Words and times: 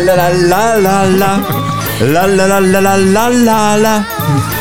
la 0.00 0.14
la 0.14 0.28
la 0.32 0.76
la 0.76 1.04
la. 1.04 1.38
La 2.00 2.26
la 2.26 2.46
la 2.46 2.58
la 2.60 2.80
la 2.80 2.96
la 2.96 3.28
la 3.28 3.76
la. 3.76 4.04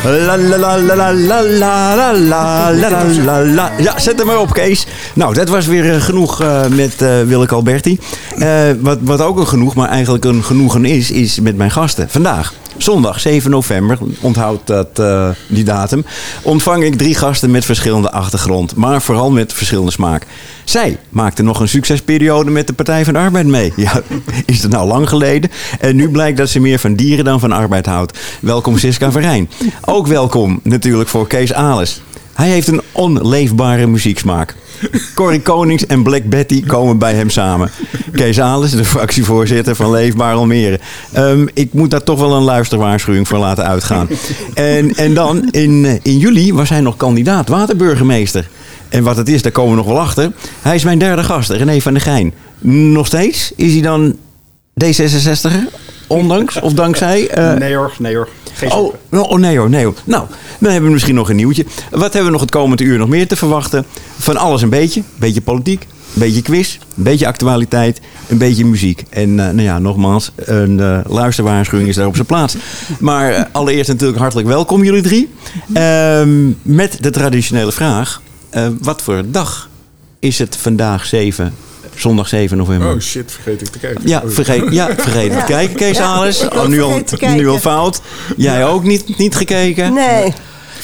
La 0.04 0.36
la 0.38 0.57
la 0.57 0.77
la 0.77 0.95
la 0.95 1.11
la 1.11 1.41
la 1.41 2.71
la 2.71 3.04
la 3.25 3.43
la. 3.43 3.71
Ja, 3.77 4.00
zet 4.00 4.18
hem 4.18 4.27
maar 4.27 4.39
op, 4.39 4.54
Kees. 4.54 4.88
Nou, 5.14 5.33
dat 5.33 5.50
was 5.50 5.65
weer 5.65 5.93
eh, 5.93 6.01
genoeg 6.01 6.41
eh, 6.41 6.68
met 6.68 7.01
eh, 7.01 7.21
Willeke 7.21 7.55
Alberti. 7.55 8.00
Eh, 8.38 8.47
wat, 8.79 8.97
wat 9.01 9.21
ook 9.21 9.39
een 9.39 9.47
genoeg, 9.47 9.75
maar 9.75 9.89
eigenlijk 9.89 10.25
een 10.25 10.43
genoegen 10.43 10.86
is, 10.86 11.11
is 11.11 11.39
met 11.39 11.55
mijn 11.55 11.71
gasten. 11.71 12.09
Vandaag, 12.09 12.54
zondag 12.84 13.20
7 13.20 13.52
november, 13.52 13.97
onthoud 14.21 14.68
dat, 14.68 15.00
eh, 15.00 15.29
die 15.47 15.63
datum, 15.63 16.05
ontvang 16.42 16.83
ik 16.83 16.96
drie 16.96 17.15
gasten 17.15 17.51
met 17.51 17.65
verschillende 17.65 18.11
achtergrond, 18.11 18.75
maar 18.75 19.01
vooral 19.01 19.32
met 19.32 19.54
verschillende 19.54 19.92
smaak. 19.92 20.25
Zij 20.64 20.97
maakte 21.09 21.43
nog 21.43 21.59
een 21.59 21.68
succesperiode 21.68 22.51
met 22.51 22.68
de 22.68 22.73
Partij 22.73 23.04
van 23.04 23.14
de 23.14 23.19
Arbeid 23.19 23.47
mee. 23.47 23.73
Ja, 23.75 24.01
is 24.46 24.61
het 24.61 24.71
nou 24.71 24.87
lang 24.87 25.09
geleden? 25.09 25.51
En 25.79 25.96
nu 25.96 26.09
blijkt 26.09 26.37
dat 26.37 26.50
ze 26.50 26.59
meer 26.59 26.79
van 26.79 26.96
dieren 26.96 27.25
dan 27.25 27.39
van 27.39 27.51
arbeid 27.51 27.86
houdt. 27.86 28.19
Welkom 28.39 28.78
Siska 28.78 29.11
Verijn. 29.11 29.50
Ook 29.86 30.07
welkom 30.07 30.59
natuurlijk 30.64 31.09
voor 31.09 31.28
Kees 31.28 31.54
Ales. 31.54 32.02
Hij 32.33 32.50
heeft 32.50 32.67
een 32.67 32.81
onleefbare 32.92 33.88
muzieksmaak. 33.88 34.55
Corrie 35.16 35.42
Konings 35.42 35.86
en 35.86 36.03
Black 36.03 36.23
Betty 36.23 36.66
komen 36.66 36.97
bij 36.97 37.14
hem 37.14 37.30
samen. 37.30 37.72
Kees 38.11 38.39
Ales, 38.39 38.72
de 38.72 38.86
fractievoorzitter 38.86 39.75
van 39.75 39.92
Leefbaar 39.92 40.36
Almere. 40.36 40.80
Ehm, 41.11 41.45
ik 41.53 41.73
moet 41.73 41.92
daar 41.92 42.03
toch 42.03 42.19
wel 42.19 42.33
een 42.33 42.44
luisterwaarschuwing 42.44 43.28
voor 43.28 43.38
laten 43.38 43.66
uitgaan. 43.66 44.08
En, 44.53 44.95
en 44.95 45.14
dan, 45.14 45.50
in, 45.52 45.86
eh, 45.86 45.94
in 46.02 46.17
juli 46.17 46.53
was 46.53 46.69
hij 46.69 46.81
nog 46.81 46.97
kandidaat 46.97 47.47
waterburgemeester. 47.47 48.50
En 48.89 49.04
wat 49.04 49.17
het 49.17 49.30
is, 49.30 49.42
daar 49.42 49.52
komen 49.52 49.72
we 49.72 49.78
nog 49.78 49.86
wel 49.86 50.00
achter. 50.00 50.31
Hij 50.61 50.76
is 50.76 50.84
mijn 50.84 51.00
derde 51.00 51.23
gast, 51.23 51.50
René 51.50 51.81
van 51.81 51.94
der 51.94 52.02
Gijn. 52.02 52.34
Nog 52.59 53.08
steeds? 53.08 53.52
Is 53.56 53.73
hij 53.73 53.81
dan 53.81 54.16
D66er? 54.84 55.83
Ondanks 56.14 56.59
of 56.59 56.73
dankzij? 56.73 57.28
Eh, 57.33 57.53
nee 57.53 57.75
hoor, 57.75 57.94
nee 58.00 58.16
hoor. 58.16 58.28
Geen 58.53 58.72
Oh, 58.72 58.94
oh, 59.09 59.38
nee 59.38 59.58
hoor, 59.58 59.69
nee 59.69 59.86
hoor. 59.86 59.94
Nou, 60.03 60.25
dan 60.59 60.72
hebben 60.72 60.88
we 60.88 60.94
misschien 60.94 61.16
nog 61.16 61.30
een 61.30 61.36
nieuwtje. 61.36 61.66
Wat 61.92 62.02
hebben 62.02 62.25
we 62.25 62.31
nog 62.31 62.42
het 62.42 62.52
komende 62.52 62.83
uur 62.83 62.97
nog 62.97 63.08
meer 63.08 63.28
te 63.28 63.36
verwachten? 63.36 63.86
Van 64.17 64.38
alles 64.38 64.61
een 64.61 64.70
beetje. 64.70 65.00
Een 65.00 65.20
beetje 65.20 65.42
politiek, 65.42 65.81
een 65.81 66.22
beetje 66.22 66.42
quiz, 66.42 66.78
een 66.97 67.03
beetje 67.03 67.28
actualiteit, 67.28 68.02
een 68.28 68.38
beetje 68.38 68.66
muziek. 68.66 69.03
En 69.09 69.30
eh, 69.39 69.45
nou 69.45 69.61
ja, 69.61 69.80
nogmaals, 69.80 70.31
een 70.36 70.80
eh, 70.80 71.00
luisterwaarschuwing 71.08 71.89
is 71.89 71.95
daar 71.95 72.08
op 72.08 72.16
zijn 72.16 72.27
plaats. 72.27 72.55
Maar 73.00 73.50
allereerst 73.52 73.89
natuurlijk 73.89 74.20
hartelijk 74.20 74.48
welkom 74.48 74.83
jullie 74.83 75.02
drie. 75.02 75.30
Ehm, 75.73 76.52
met 76.61 76.98
de 77.02 77.09
traditionele 77.09 77.72
vraag. 77.72 78.22
wat 78.81 79.02
voor 79.02 79.23
dag 79.25 79.70
is 80.20 80.39
het 80.39 80.58
vandaag 80.58 81.05
7, 81.05 81.53
zondag 81.95 82.27
7 82.27 82.58
november? 82.58 82.94
Oh 82.94 82.99
shit, 82.99 83.31
vergeet 83.31 83.61
ik 83.61 83.67
te 83.67 83.80
kijken. 83.80 84.02
Ja, 84.08 84.22
Oh, 84.25 84.30
vergeet, 84.31 84.63
ja, 84.72 84.88
vergeet 84.97 85.31
Ja. 85.33 85.41
kijken, 85.41 85.75
Kees 85.75 85.97
Ja, 85.97 86.03
Ales. 86.05 86.41
ik 86.41 86.53
Oh, 86.53 86.66
nu, 86.66 86.81
al, 86.81 87.03
te 87.03 87.25
nu 87.25 87.47
al 87.49 87.59
fout. 87.59 88.02
Jij 88.38 88.66
ook 88.66 88.83
niet, 88.83 89.17
niet 89.17 89.36
gekeken? 89.36 89.94
Nee. 89.94 90.33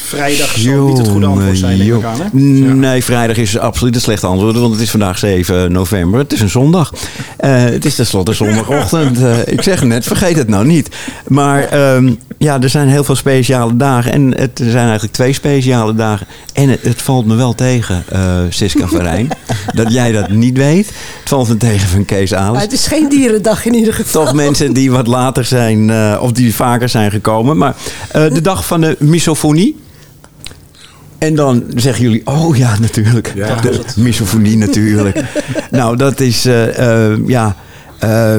Vrijdag 0.10 0.58
zal 0.58 0.88
niet 0.88 0.98
het 0.98 1.08
goede 1.08 1.26
antwoord 1.26 1.58
zijn, 1.58 1.78
denk 1.78 1.94
ik 1.94 2.04
aan. 2.04 2.22
Hè? 2.22 2.40
Nee, 2.74 3.04
vrijdag 3.04 3.38
is 3.38 3.58
absoluut 3.58 3.94
het 3.94 4.04
slechte 4.04 4.28
antwoord, 4.28 4.56
want 4.56 4.74
het 4.74 4.82
is 4.82 4.92
vandaag 4.92 5.18
7 5.18 5.72
november. 5.72 6.20
Het 6.20 6.34
is 6.34 6.42
een 6.42 6.50
zondag. 6.50 6.94
Eh, 7.38 7.64
het 7.64 7.86
is 7.86 7.96
tenslotte 7.96 8.34
zondagochtend. 8.34 9.18
Eh, 9.30 9.38
ik 9.46 9.62
zeg 9.62 9.84
net, 9.84 10.04
vergeet 10.04 10.38
het 10.38 10.48
nou 10.48 10.66
niet. 10.66 10.90
Maar 11.28 11.64
ehm, 11.64 12.14
ja, 12.38 12.62
er 12.62 12.70
zijn 12.70 12.88
heel 12.88 13.04
veel 13.04 13.16
speciale 13.16 13.76
dagen. 13.76 14.12
En 14.12 14.38
het, 14.38 14.60
er 14.60 14.72
zijn 14.72 14.84
eigenlijk 14.84 15.14
twee 15.14 15.34
speciale 15.34 15.96
dagen. 15.96 16.28
En 16.54 16.70
het, 16.70 16.82
het 16.82 17.02
valt 17.02 17.26
me 17.26 17.36
wel 17.36 17.56
tegen, 17.56 18.04
eh 18.10 18.40
Siska 18.50 18.88
Verijn, 18.88 19.28
dat 19.74 19.94
jij 19.94 20.12
dat 20.12 20.30
niet 20.30 20.58
weet. 20.58 20.88
Het 21.20 21.30
valt 21.30 21.48
me 21.48 21.58
tegen 21.58 21.88
van 21.88 22.06
Kees 22.06 22.32
Maar 22.32 22.40
Ales 22.40 22.62
het 22.62 22.72
is 22.72 22.88
geen 22.88 23.10
dierendag 23.10 23.66
in 23.66 23.74
ieder 23.74 23.94
geval. 23.94 24.24
toch 24.26 24.34
mensen 24.34 24.74
die 24.74 24.92
wat 24.92 25.08
later 25.08 25.46
zijn, 25.46 25.90
eh, 25.90 26.18
of 26.22 26.32
die 26.32 26.56
vaker 26.56 26.90
zijn 26.90 27.12
gekomen. 27.12 27.58
Maar 27.58 27.76
eh, 28.12 28.34
de 28.34 28.42
dag 28.42 28.66
van 28.66 28.82
de 28.82 28.96
misofonie. 29.00 29.76
En 31.20 31.36
dan 31.36 31.64
zeggen 31.76 32.04
jullie, 32.04 32.22
oh 32.26 32.58
ja, 32.58 32.80
natuurlijk. 32.80 33.32
Ja. 33.36 33.56
de 33.56 33.84
misofonie 33.96 34.58
natuurlijk. 34.58 35.24
nou, 35.72 35.96
dat 35.98 36.20
is, 36.20 36.46
eh, 36.46 37.12
eh, 37.12 37.20
ja... 37.28 37.56
eh, 38.00 38.36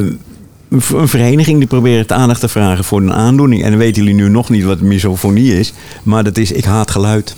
een 0.68 1.08
vereniging 1.08 1.58
die 1.58 1.66
probeert 1.66 2.00
het 2.08 2.12
aandacht 2.18 2.41
te 2.41 2.48
vragen 2.48 2.84
voor 2.84 3.00
een 3.00 3.12
aandoening. 3.12 3.62
En 3.64 3.70
dan 3.70 3.78
weten 3.78 4.02
jullie 4.02 4.22
nu 4.22 4.28
nog 4.28 4.48
niet 4.50 4.64
wat 4.64 4.80
misofonie 4.80 5.58
is. 5.58 5.72
Maar 6.02 6.24
dat 6.24 6.36
is, 6.36 6.52
ik 6.52 6.64
haat 6.64 6.91
geluid. 6.91 7.36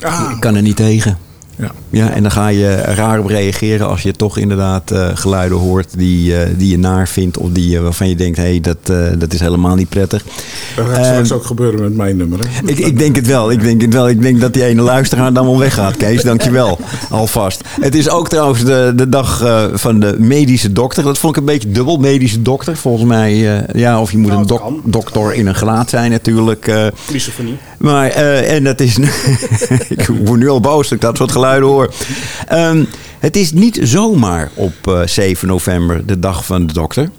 Ah, 0.00 0.30
Ik 0.34 0.40
kan 0.40 0.54
er 0.54 0.62
niet 0.62 0.76
tegen. 0.76 1.18
Ja. 1.58 1.70
Ja, 1.90 2.10
en 2.10 2.22
dan 2.22 2.30
ga 2.30 2.48
je 2.48 2.74
raar 2.74 3.18
op 3.18 3.26
reageren 3.26 3.88
als 3.88 4.02
je 4.02 4.12
toch 4.12 4.38
inderdaad 4.38 4.90
eh, 4.90 5.08
geluiden 5.14 5.58
hoort 5.58 5.98
die, 5.98 6.36
eh, 6.36 6.48
die 6.56 6.70
je 6.70 6.78
naar 6.78 7.08
vindt. 7.08 7.38
Of 7.38 7.50
die, 7.50 7.76
eh, 7.76 7.82
waarvan 7.82 8.08
je 8.08 8.16
denkt, 8.16 8.36
hé, 8.36 8.42
hey, 8.42 8.60
dat, 8.60 8.78
dat 9.18 9.32
is 9.32 9.40
helemaal 9.40 9.74
niet 9.74 9.88
prettig. 9.88 10.24
Dat 10.76 10.86
gaat 10.86 10.96
Ehm, 10.96 11.04
straks 11.04 11.32
ook 11.32 11.44
gebeuren 11.44 11.82
met 11.82 11.94
mijn 11.94 12.16
nummer. 12.16 12.38
Hè? 12.48 12.68
Ik, 12.70 12.78
ik 12.78 12.98
denk 12.98 13.16
het 13.16 13.26
wel. 13.26 13.50
Ik 13.50 13.60
denk 13.62 13.80
het 13.80 13.92
wel. 13.92 14.08
Ik 14.08 14.22
denk 14.22 14.40
dat 14.40 14.52
die 14.52 14.64
ene 14.64 14.82
luisteraar 14.82 15.32
dan 15.32 15.44
wel 15.44 15.58
weggaat, 15.58 15.96
Kees. 15.96 16.22
Dankjewel. 16.22 16.78
Alvast. 17.10 17.60
Het 17.80 17.94
is 17.94 18.08
ook 18.08 18.28
trouwens 18.28 18.64
de, 18.64 18.92
de 18.96 19.08
dag 19.08 19.44
van 19.74 20.00
de 20.00 20.16
medische 20.18 20.72
dokter. 20.72 21.02
Dat 21.02 21.18
vond 21.18 21.34
ik 21.36 21.40
een 21.40 21.46
beetje 21.48 21.70
dubbel. 21.70 21.96
Medische 21.96 22.42
dokter. 22.42 22.76
Volgens 22.76 23.04
mij, 23.08 23.62
ja, 23.72 24.00
of 24.00 24.10
je 24.10 24.18
moet 24.18 24.28
Nou, 24.28 24.40
een 24.40 24.46
dok- 24.46 24.80
dokter 24.84 25.34
in 25.34 25.46
een 25.46 25.54
graad 25.54 25.90
zijn 25.90 26.10
natuurlijk. 26.10 26.72
Misofonie. 27.12 27.56
Maar, 27.78 28.08
en 28.08 28.64
dat 28.64 28.80
is. 28.80 28.98
ik 29.88 30.06
word 30.24 30.40
nu 30.40 30.48
al 30.48 30.60
boos 30.60 30.82
dat 30.88 30.92
ik 30.92 31.00
dat 31.00 31.16
soort 31.16 31.30
geluiden 31.32 31.42
hoor. 31.52 31.92
Ehm, 32.48 32.84
het 33.18 33.36
is 33.36 33.52
niet 33.52 33.78
zomaar 33.82 34.50
op 34.54 34.74
eh, 34.82 35.00
7 35.06 35.48
november, 35.48 36.06
de 36.06 36.18
dag 36.18 36.44
van 36.44 36.66
de 36.66 36.72
dokter. 36.72 37.10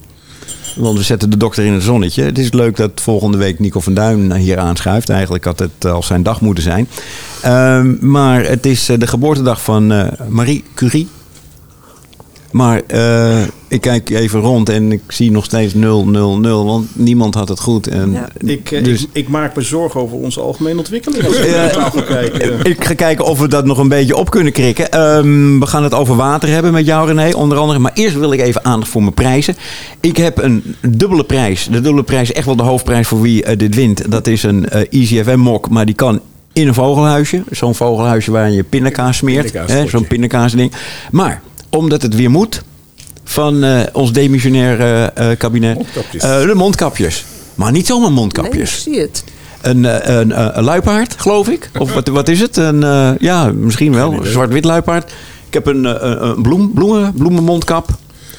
Want 0.75 0.97
we 0.97 1.03
zetten 1.03 1.29
de 1.29 1.37
dokter 1.37 1.65
in 1.65 1.73
het 1.73 1.83
zonnetje. 1.83 2.23
Het 2.23 2.37
is 2.37 2.51
leuk 2.51 2.75
dat 2.75 2.91
volgende 2.95 3.37
week 3.37 3.59
Nico 3.59 3.79
van 3.79 3.93
Duin 3.93 4.33
hier 4.33 4.59
aanschuift. 4.59 5.09
Eigenlijk 5.09 5.45
had 5.45 5.59
het 5.59 5.85
al 5.85 6.03
zijn 6.03 6.23
dag 6.23 6.41
moeten 6.41 6.63
zijn. 6.63 6.87
Ehm, 7.41 7.95
maar 7.99 8.43
het 8.43 8.65
is 8.65 8.89
eh, 8.89 8.99
de 8.99 9.07
geboortedag 9.07 9.61
van 9.61 9.91
eh, 9.91 10.07
Marie 10.27 10.63
Curie. 10.73 11.07
Maar 12.51 12.81
eh, 12.87 13.41
ik 13.75 13.81
kijk 13.81 14.09
even 14.09 14.39
rond 14.39 14.69
en 14.69 14.91
ik 14.91 15.01
zie 15.07 15.31
nog 15.31 15.45
steeds 15.45 15.73
0, 15.73 16.07
0, 16.07 16.37
0. 16.37 16.65
Want 16.65 16.87
niemand 16.93 17.35
had 17.35 17.49
het 17.49 17.59
goed. 17.59 17.87
En 17.87 18.11
Ja. 18.11 18.29
Ik, 18.37 18.71
eh, 18.71 18.83
dus 18.83 19.01
ik, 19.03 19.09
ik 19.11 19.27
maak 19.27 19.55
me 19.55 19.61
zorgen 19.61 20.01
over 20.01 20.17
onze 20.17 20.39
algemene 20.39 20.77
ontwikkeling. 20.77 21.25
Als 21.25 21.39
we 21.39 21.47
Ja. 21.47 22.01
kijken. 22.01 22.63
Ik 22.63 22.83
ga 22.85 22.93
kijken 22.93 23.25
of 23.25 23.39
we 23.39 23.47
dat 23.47 23.65
nog 23.65 23.77
een 23.77 23.87
beetje 23.87 24.15
op 24.15 24.29
kunnen 24.29 24.53
krikken. 24.53 24.91
Ehm, 24.91 25.59
we 25.59 25.65
gaan 25.65 25.83
het 25.83 25.93
over 25.93 26.15
water 26.15 26.49
hebben 26.49 26.71
met 26.71 26.85
jou, 26.85 27.07
René, 27.07 27.35
onder 27.35 27.57
andere. 27.57 27.79
Maar 27.79 27.91
eerst 27.93 28.15
wil 28.17 28.31
ik 28.33 28.39
even 28.41 28.65
aandacht 28.65 28.91
voor 28.91 29.01
mijn 29.01 29.13
prijzen. 29.13 29.55
Ik 29.99 30.17
heb 30.17 30.37
een 30.43 30.75
dubbele 30.89 31.23
prijs. 31.23 31.63
De 31.71 31.81
dubbele 31.81 32.03
prijs 32.03 32.29
is 32.29 32.35
echt 32.35 32.45
wel 32.45 32.55
de 32.55 32.63
hoofdprijs 32.63 33.07
voor 33.07 33.21
wie 33.21 33.43
eh, 33.43 33.57
dit 33.57 33.75
wint. 33.75 34.11
Dat 34.11 34.27
is 34.27 34.43
een 34.43 34.69
eh 34.69 34.81
EasyFM-mok, 35.01 35.69
maar 35.69 35.85
die 35.85 35.95
kan 35.95 36.19
in 36.53 36.67
een 36.67 36.73
vogelhuisje. 36.73 37.43
Zo'n 37.51 37.75
vogelhuisje 37.75 38.31
waar 38.31 38.51
je 38.51 38.63
pindakaas 38.63 39.17
smeert. 39.17 39.53
Zo'n 39.87 40.07
pindakaasding. 40.07 40.71
Maar, 41.11 41.41
omdat 41.69 42.01
het 42.01 42.15
weer 42.15 42.31
moet 42.31 42.63
van 43.25 43.63
eh, 43.63 43.79
ons 43.91 44.11
demissionair 44.11 44.79
eh, 44.79 45.31
eh, 45.31 45.37
kabinet. 45.37 45.75
Mondkapjes. 45.75 46.23
eh, 46.23 46.41
de 46.41 46.55
mondkapjes. 46.55 47.25
Maar 47.55 47.71
niet 47.71 47.85
zomaar 47.87 48.01
Nee, 48.01 48.09
ik 48.17 48.21
mondkapjes. 48.21 48.83
zie 48.83 48.99
het. 48.99 49.23
Een, 49.61 49.83
een, 50.19 50.31
eh, 50.31 50.47
een 50.51 50.63
luipaard, 50.63 51.15
geloof 51.17 51.47
ik. 51.49 51.69
Of 51.79 51.93
wat, 51.93 52.07
wat 52.07 52.27
is 52.27 52.39
het? 52.39 52.57
Een, 52.57 52.83
eh, 52.83 53.09
ja, 53.19 53.51
misschien 53.51 53.93
wel. 53.93 54.13
Een 54.13 54.25
zwart-wit 54.25 54.65
luipaard. 54.65 55.11
Ik 55.47 55.53
heb 55.53 55.65
een, 55.67 55.85
eh, 55.85 55.93
een, 55.99 56.23
een 56.25 56.41
bloem, 56.41 56.71
bloemen, 56.73 57.13
bloemenmondkap. 57.13 57.87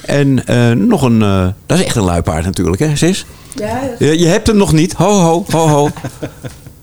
En 0.05 0.45
eh, 0.45 0.71
nog 0.71 1.01
een... 1.01 1.21
eh, 1.21 1.47
dat 1.65 1.77
is 1.79 1.85
echt 1.85 1.95
een 1.95 2.03
luipaard 2.03 2.45
natuurlijk, 2.45 2.79
hè, 2.81 2.95
sis? 2.95 3.25
Ja, 3.55 3.79
Je, 3.99 4.19
je 4.19 4.25
hebt 4.25 4.47
hem 4.47 4.57
nog 4.57 4.73
niet. 4.73 4.93
Ho, 4.93 5.11
ho, 5.19 5.45
ho, 5.51 5.67
ho. 5.67 5.89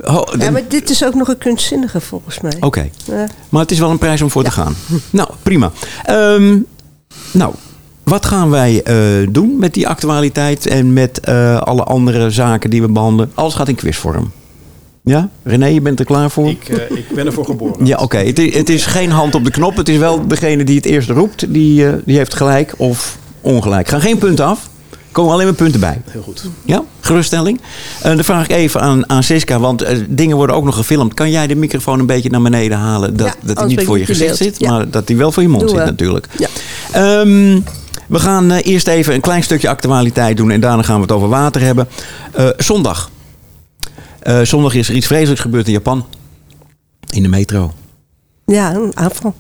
Ho, 0.04 0.24
ja, 0.38 0.50
maar 0.50 0.62
dit 0.68 0.90
is 0.90 1.04
ook 1.04 1.14
nog 1.14 1.28
een 1.28 1.38
kunstzinnige 1.38 2.00
volgens 2.00 2.40
mij. 2.40 2.52
Oké. 2.60 2.88
Ja. 3.04 3.26
Maar 3.48 3.60
het 3.62 3.70
is 3.70 3.78
wel 3.78 3.90
een 3.90 3.98
prijs 3.98 4.22
om 4.22 4.30
voor 4.30 4.44
te 4.44 4.50
gaan. 4.50 4.74
Nou, 5.10 5.28
prima. 5.42 5.70
Ehm, 6.04 6.56
nou, 7.30 7.54
wat 8.04 8.26
gaan 8.26 8.50
wij 8.50 8.82
eh, 8.82 8.96
doen 9.30 9.56
met 9.58 9.74
die 9.74 9.88
actualiteit 9.88 10.66
en 10.66 10.92
met 10.92 11.20
eh, 11.20 11.60
alle 11.60 11.82
andere 11.84 12.30
zaken 12.30 12.70
die 12.70 12.82
we 12.82 12.88
behandelen? 12.88 13.30
Alles 13.34 13.54
gaat 13.54 13.68
in 13.68 13.74
quizvorm. 13.74 14.30
Ja? 15.02 15.28
René, 15.42 15.66
je 15.66 15.80
bent 15.80 15.98
er 15.98 16.04
klaar 16.04 16.30
voor? 16.30 16.48
Ik, 16.48 16.68
eh, 16.68 16.96
ik 16.96 17.04
ben 17.14 17.26
ervoor 17.26 17.44
geboren. 17.44 17.86
Ja, 17.86 17.96
oké. 17.98 18.16
Het, 18.18 18.38
is- 18.38 18.54
het 18.54 18.68
is 18.68 18.86
geen 18.86 19.10
hand 19.10 19.34
op 19.34 19.44
de 19.44 19.50
knop. 19.50 19.76
Het 19.76 19.88
is 19.88 19.96
wel 19.98 20.26
degene 20.26 20.64
die 20.64 20.76
het 20.76 20.84
eerst 20.84 21.08
roept, 21.10 21.52
die, 21.52 21.86
eh, 21.86 21.92
die 22.04 22.16
heeft 22.16 22.34
gelijk 22.34 22.74
of 22.76 23.18
ongelijk. 23.40 23.88
Gaan 23.88 24.00
geen 24.00 24.18
punten 24.18 24.44
af. 24.44 24.68
Er 24.90 25.20
komen 25.20 25.32
alleen 25.32 25.46
maar 25.46 25.54
punten 25.54 25.80
bij. 25.80 26.00
Heel 26.10 26.22
goed. 26.22 26.44
Ja, 26.64 26.82
geruststelling. 27.00 27.60
En 28.02 28.14
dan 28.14 28.24
vraag 28.24 28.44
ik 28.44 28.50
even 28.56 28.80
aan, 28.80 29.10
aan 29.10 29.22
Siska, 29.22 29.58
want 29.60 29.84
dingen 30.08 30.36
worden 30.36 30.56
ook 30.56 30.64
nog 30.64 30.76
gefilmd. 30.76 31.14
Kan 31.14 31.30
jij 31.30 31.46
de 31.46 31.54
microfoon 31.54 31.98
een 31.98 32.06
beetje 32.06 32.30
naar 32.30 32.42
beneden 32.42 32.78
halen? 32.78 33.16
Dat, 33.16 33.26
Ja, 33.26 33.34
dat 33.42 33.58
hij 33.58 33.66
niet 33.66 33.84
voor 33.84 33.98
je 33.98 34.04
gezicht 34.06 34.36
zit, 34.36 34.54
Ja. 34.58 34.70
maar 34.70 34.90
dat 34.90 35.08
hij 35.08 35.16
wel 35.16 35.32
voor 35.32 35.42
je 35.42 35.48
mond 35.48 35.70
zit 35.70 35.78
we. 35.78 35.84
natuurlijk. 35.84 36.26
Ja. 36.38 36.48
Ehm, 36.92 37.60
we 38.14 38.20
gaan 38.20 38.50
eh, 38.50 38.72
eerst 38.72 38.86
even 38.86 39.14
een 39.14 39.20
klein 39.20 39.42
stukje 39.42 39.68
actualiteit 39.68 40.36
doen 40.36 40.50
en 40.50 40.60
daarna 40.60 40.82
gaan 40.82 40.96
we 40.96 41.02
het 41.02 41.12
over 41.12 41.28
water 41.28 41.60
hebben. 41.60 41.88
Eh, 42.32 42.48
zondag. 42.56 43.10
Eh, 44.22 44.40
zondag 44.40 44.74
is 44.74 44.88
er 44.88 44.94
iets 44.94 45.06
vreselijks 45.06 45.40
gebeurd 45.40 45.66
in 45.66 45.72
Japan. 45.72 46.06
In 47.10 47.22
de 47.22 47.28
metro. 47.28 47.72
Ja, 48.46 48.74
een 48.74 48.96
aanval. 48.96 49.34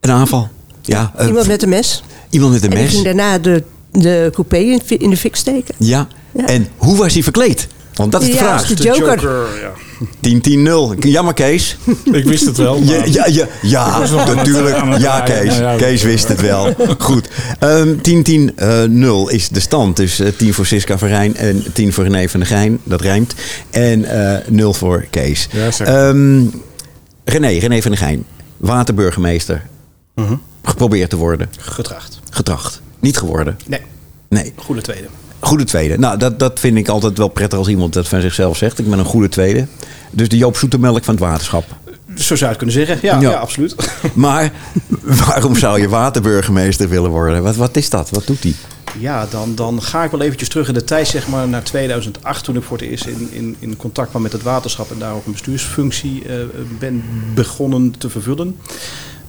Een 0.00 0.10
aanval. 0.10 0.48
Ja, 0.82 1.12
Iemand 1.26 1.46
met 1.46 1.62
een 1.62 1.68
mes. 1.68 2.02
iemand 2.30 2.52
met 2.52 2.62
een 2.62 2.70
En 2.70 2.74
die 2.74 2.84
mes. 2.84 2.92
ging 2.92 3.04
daarna 3.04 3.38
de 3.38 3.64
de 3.92 4.30
coupé 4.32 4.56
in, 4.56 4.80
in 4.86 5.10
de 5.10 5.16
fik 5.16 5.36
steken. 5.36 5.74
Ja. 5.78 6.06
Ja. 6.34 6.46
En 6.46 6.68
hoe 6.76 6.96
was 6.96 7.12
hij 7.12 7.22
verkleed? 7.22 7.68
Want 7.94 8.12
dat 8.12 8.22
is 8.22 8.28
de 8.28 8.34
Ja, 8.34 8.38
vraag. 8.38 8.66
de 8.66 8.74
De 8.74 8.82
Joker. 8.82 9.20
Joker, 9.20 9.46
ja. 9.60 9.72
10-10-0. 10.20 10.94
Jammer, 10.98 11.34
Kees. 11.34 11.76
Ik 12.12 12.24
wist 12.24 12.46
het 12.46 12.56
wel. 12.56 12.76
Ja, 12.76 12.98
maar- 12.98 13.08
ja, 13.08 13.26
ja, 13.26 13.46
ja 13.62 13.98
natuurlijk. 14.34 14.98
Ja. 14.98 15.20
Kees. 15.20 15.60
Kees 15.76 16.02
wist 16.02 16.28
het 16.28 16.40
wel. 16.40 16.74
Goed. 16.98 17.28
Ehm 17.58 17.94
10-10-0 18.02 19.28
is 19.28 19.48
de 19.48 19.60
stand. 19.60 19.96
Dus 19.96 20.18
eh, 20.20 20.28
10 20.36 20.54
voor 20.54 20.66
Siska 20.66 20.98
Verijn 20.98 21.36
en 21.36 21.64
10 21.72 21.92
voor 21.92 22.04
René 22.04 22.28
van 22.28 22.40
der 22.40 22.48
Geijn. 22.48 22.78
Dat 22.84 23.00
rijmt. 23.00 23.34
En 23.70 24.04
eh 24.04 24.48
0 24.48 24.72
voor 24.74 25.04
Kees. 25.10 25.48
Ehm, 25.78 26.44
René, 27.24 27.48
René 27.58 27.82
van 27.82 27.90
der 27.90 28.00
Geijn. 28.00 28.24
Waterburgemeester. 28.56 29.62
Mhm. 30.14 30.34
Geprobeerd 30.64 31.10
te 31.10 31.16
worden. 31.16 31.50
Getracht. 31.58 32.20
Getracht. 32.30 32.80
Niet 33.00 33.16
geworden. 33.16 33.56
Nee, 33.66 33.80
Nee. 34.28 34.52
goede 34.56 34.80
tweede. 34.80 35.06
Goede 35.44 35.64
tweede. 35.64 35.98
Nou, 35.98 36.18
dat, 36.18 36.38
dat 36.38 36.60
vind 36.60 36.76
ik 36.76 36.88
altijd 36.88 37.18
wel 37.18 37.28
prettig 37.28 37.58
als 37.58 37.68
iemand 37.68 37.92
dat 37.92 38.08
van 38.08 38.20
zichzelf 38.20 38.56
zegt. 38.56 38.78
Ik 38.78 38.90
ben 38.90 38.98
een 38.98 39.04
goede 39.04 39.28
tweede. 39.28 39.66
Dus 40.10 40.28
de 40.28 40.36
Joop 40.36 40.56
Zoetemelk 40.56 41.04
van 41.04 41.14
het 41.14 41.22
waterschap. 41.22 41.64
Zo 42.14 42.22
zou 42.22 42.38
je 42.38 42.46
het 42.46 42.56
kunnen 42.56 42.74
zeggen. 42.74 42.98
Ja, 43.02 43.20
Ja. 43.20 43.30
ja. 43.30 43.36
absoluut. 43.38 43.74
Maar 44.14 44.52
waarom 45.02 45.56
zou 45.56 45.80
je 45.80 45.88
waterburgemeester 45.88 46.88
willen 46.88 47.10
worden? 47.10 47.42
Wat, 47.42 47.56
wat 47.56 47.76
is 47.76 47.90
dat? 47.90 48.10
Wat 48.10 48.26
doet 48.26 48.42
hij? 48.42 48.54
Ja, 48.98 49.26
dan, 49.30 49.54
dan 49.54 49.82
ga 49.82 50.04
ik 50.04 50.10
wel 50.10 50.20
eventjes 50.20 50.48
terug 50.48 50.68
in 50.68 50.74
de 50.74 50.84
tijd, 50.84 51.08
zeg 51.08 51.28
maar, 51.28 51.48
naar 51.48 51.62
2008, 51.62 52.44
toen 52.44 52.56
ik 52.56 52.62
voor 52.62 52.78
het 52.78 52.86
eerst 52.86 53.06
in, 53.06 53.28
in, 53.30 53.56
in 53.58 53.76
contact 53.76 54.10
kwam 54.10 54.22
met 54.22 54.32
het 54.32 54.42
waterschap 54.42 54.90
en 54.90 54.98
daar 54.98 55.12
ook 55.14 55.26
een 55.26 55.32
bestuursfunctie 55.32 56.22
eh, 56.28 56.34
ben 56.78 57.04
begonnen 57.34 57.94
te 57.98 58.10
vervullen. 58.10 58.56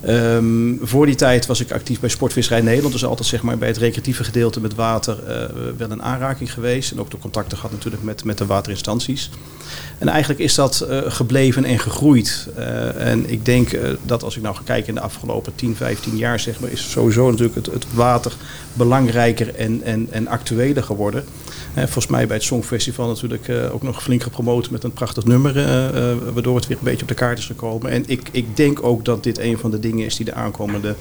Ehm, 0.05 0.75
voor 0.81 1.05
die 1.05 1.15
tijd 1.15 1.45
was 1.45 1.59
ik 1.59 1.71
actief 1.71 1.99
bij 1.99 2.09
Sportvisserij 2.09 2.61
Nederland, 2.61 2.93
dus 2.93 3.05
altijd 3.05 3.27
zeg 3.27 3.41
maar, 3.41 3.57
bij 3.57 3.67
het 3.67 3.77
recreatieve 3.77 4.23
gedeelte 4.23 4.61
met 4.61 4.75
water 4.75 5.23
eh, 5.27 5.45
wel 5.77 5.91
een 5.91 6.03
aanraking 6.03 6.53
geweest. 6.53 6.91
En 6.91 6.99
ook 6.99 7.11
de 7.11 7.17
contacten 7.17 7.57
gehad 7.57 7.71
natuurlijk 7.71 8.03
met, 8.03 8.23
met 8.23 8.37
de 8.37 8.45
waterinstanties. 8.45 9.29
En 9.97 10.07
eigenlijk 10.07 10.39
is 10.39 10.55
dat 10.55 10.81
eh, 10.81 11.01
gebleven 11.05 11.65
en 11.65 11.79
gegroeid. 11.79 12.47
Eh, 12.55 13.11
en 13.11 13.29
ik 13.29 13.45
denk 13.45 13.77
dat 14.01 14.23
als 14.23 14.35
ik 14.35 14.41
nou 14.41 14.55
ga 14.55 14.61
kijken 14.65 14.87
in 14.87 14.95
de 14.95 15.01
afgelopen 15.01 15.55
10, 15.55 15.75
15 15.75 16.17
jaar, 16.17 16.39
zeg 16.39 16.59
maar, 16.59 16.71
is 16.71 16.91
sowieso 16.91 17.29
natuurlijk 17.29 17.55
het, 17.55 17.73
het 17.73 17.85
water 17.93 18.33
belangrijker 18.73 19.55
en, 19.55 19.81
en, 19.83 20.07
en 20.11 20.27
actueler 20.27 20.83
geworden. 20.83 21.25
Volgens 21.75 22.07
mij 22.07 22.27
bij 22.27 22.35
het 22.35 22.45
Songfestival 22.45 23.07
natuurlijk 23.07 23.47
eh, 23.47 23.73
ook 23.73 23.83
nog 23.83 24.03
flink 24.03 24.23
gepromoot 24.23 24.69
met 24.69 24.83
een 24.83 24.91
prachtig 24.93 25.25
nummer, 25.25 25.57
eh, 25.57 26.11
eh, 26.11 26.17
waardoor 26.33 26.55
het 26.55 26.67
weer 26.67 26.77
een 26.77 26.83
beetje 26.83 27.01
op 27.01 27.07
de 27.07 27.13
kaart 27.13 27.37
is 27.37 27.45
gekomen. 27.45 27.91
En 27.91 28.03
ik, 28.07 28.29
ik 28.31 28.57
denk 28.57 28.83
ook 28.83 29.05
dat 29.05 29.23
dit 29.23 29.39
een 29.39 29.57
van 29.57 29.71
de 29.71 29.79
dingen 29.79 30.05
is 30.05 30.15
die 30.15 30.25
de 30.25 30.33
aankomende 30.33 30.95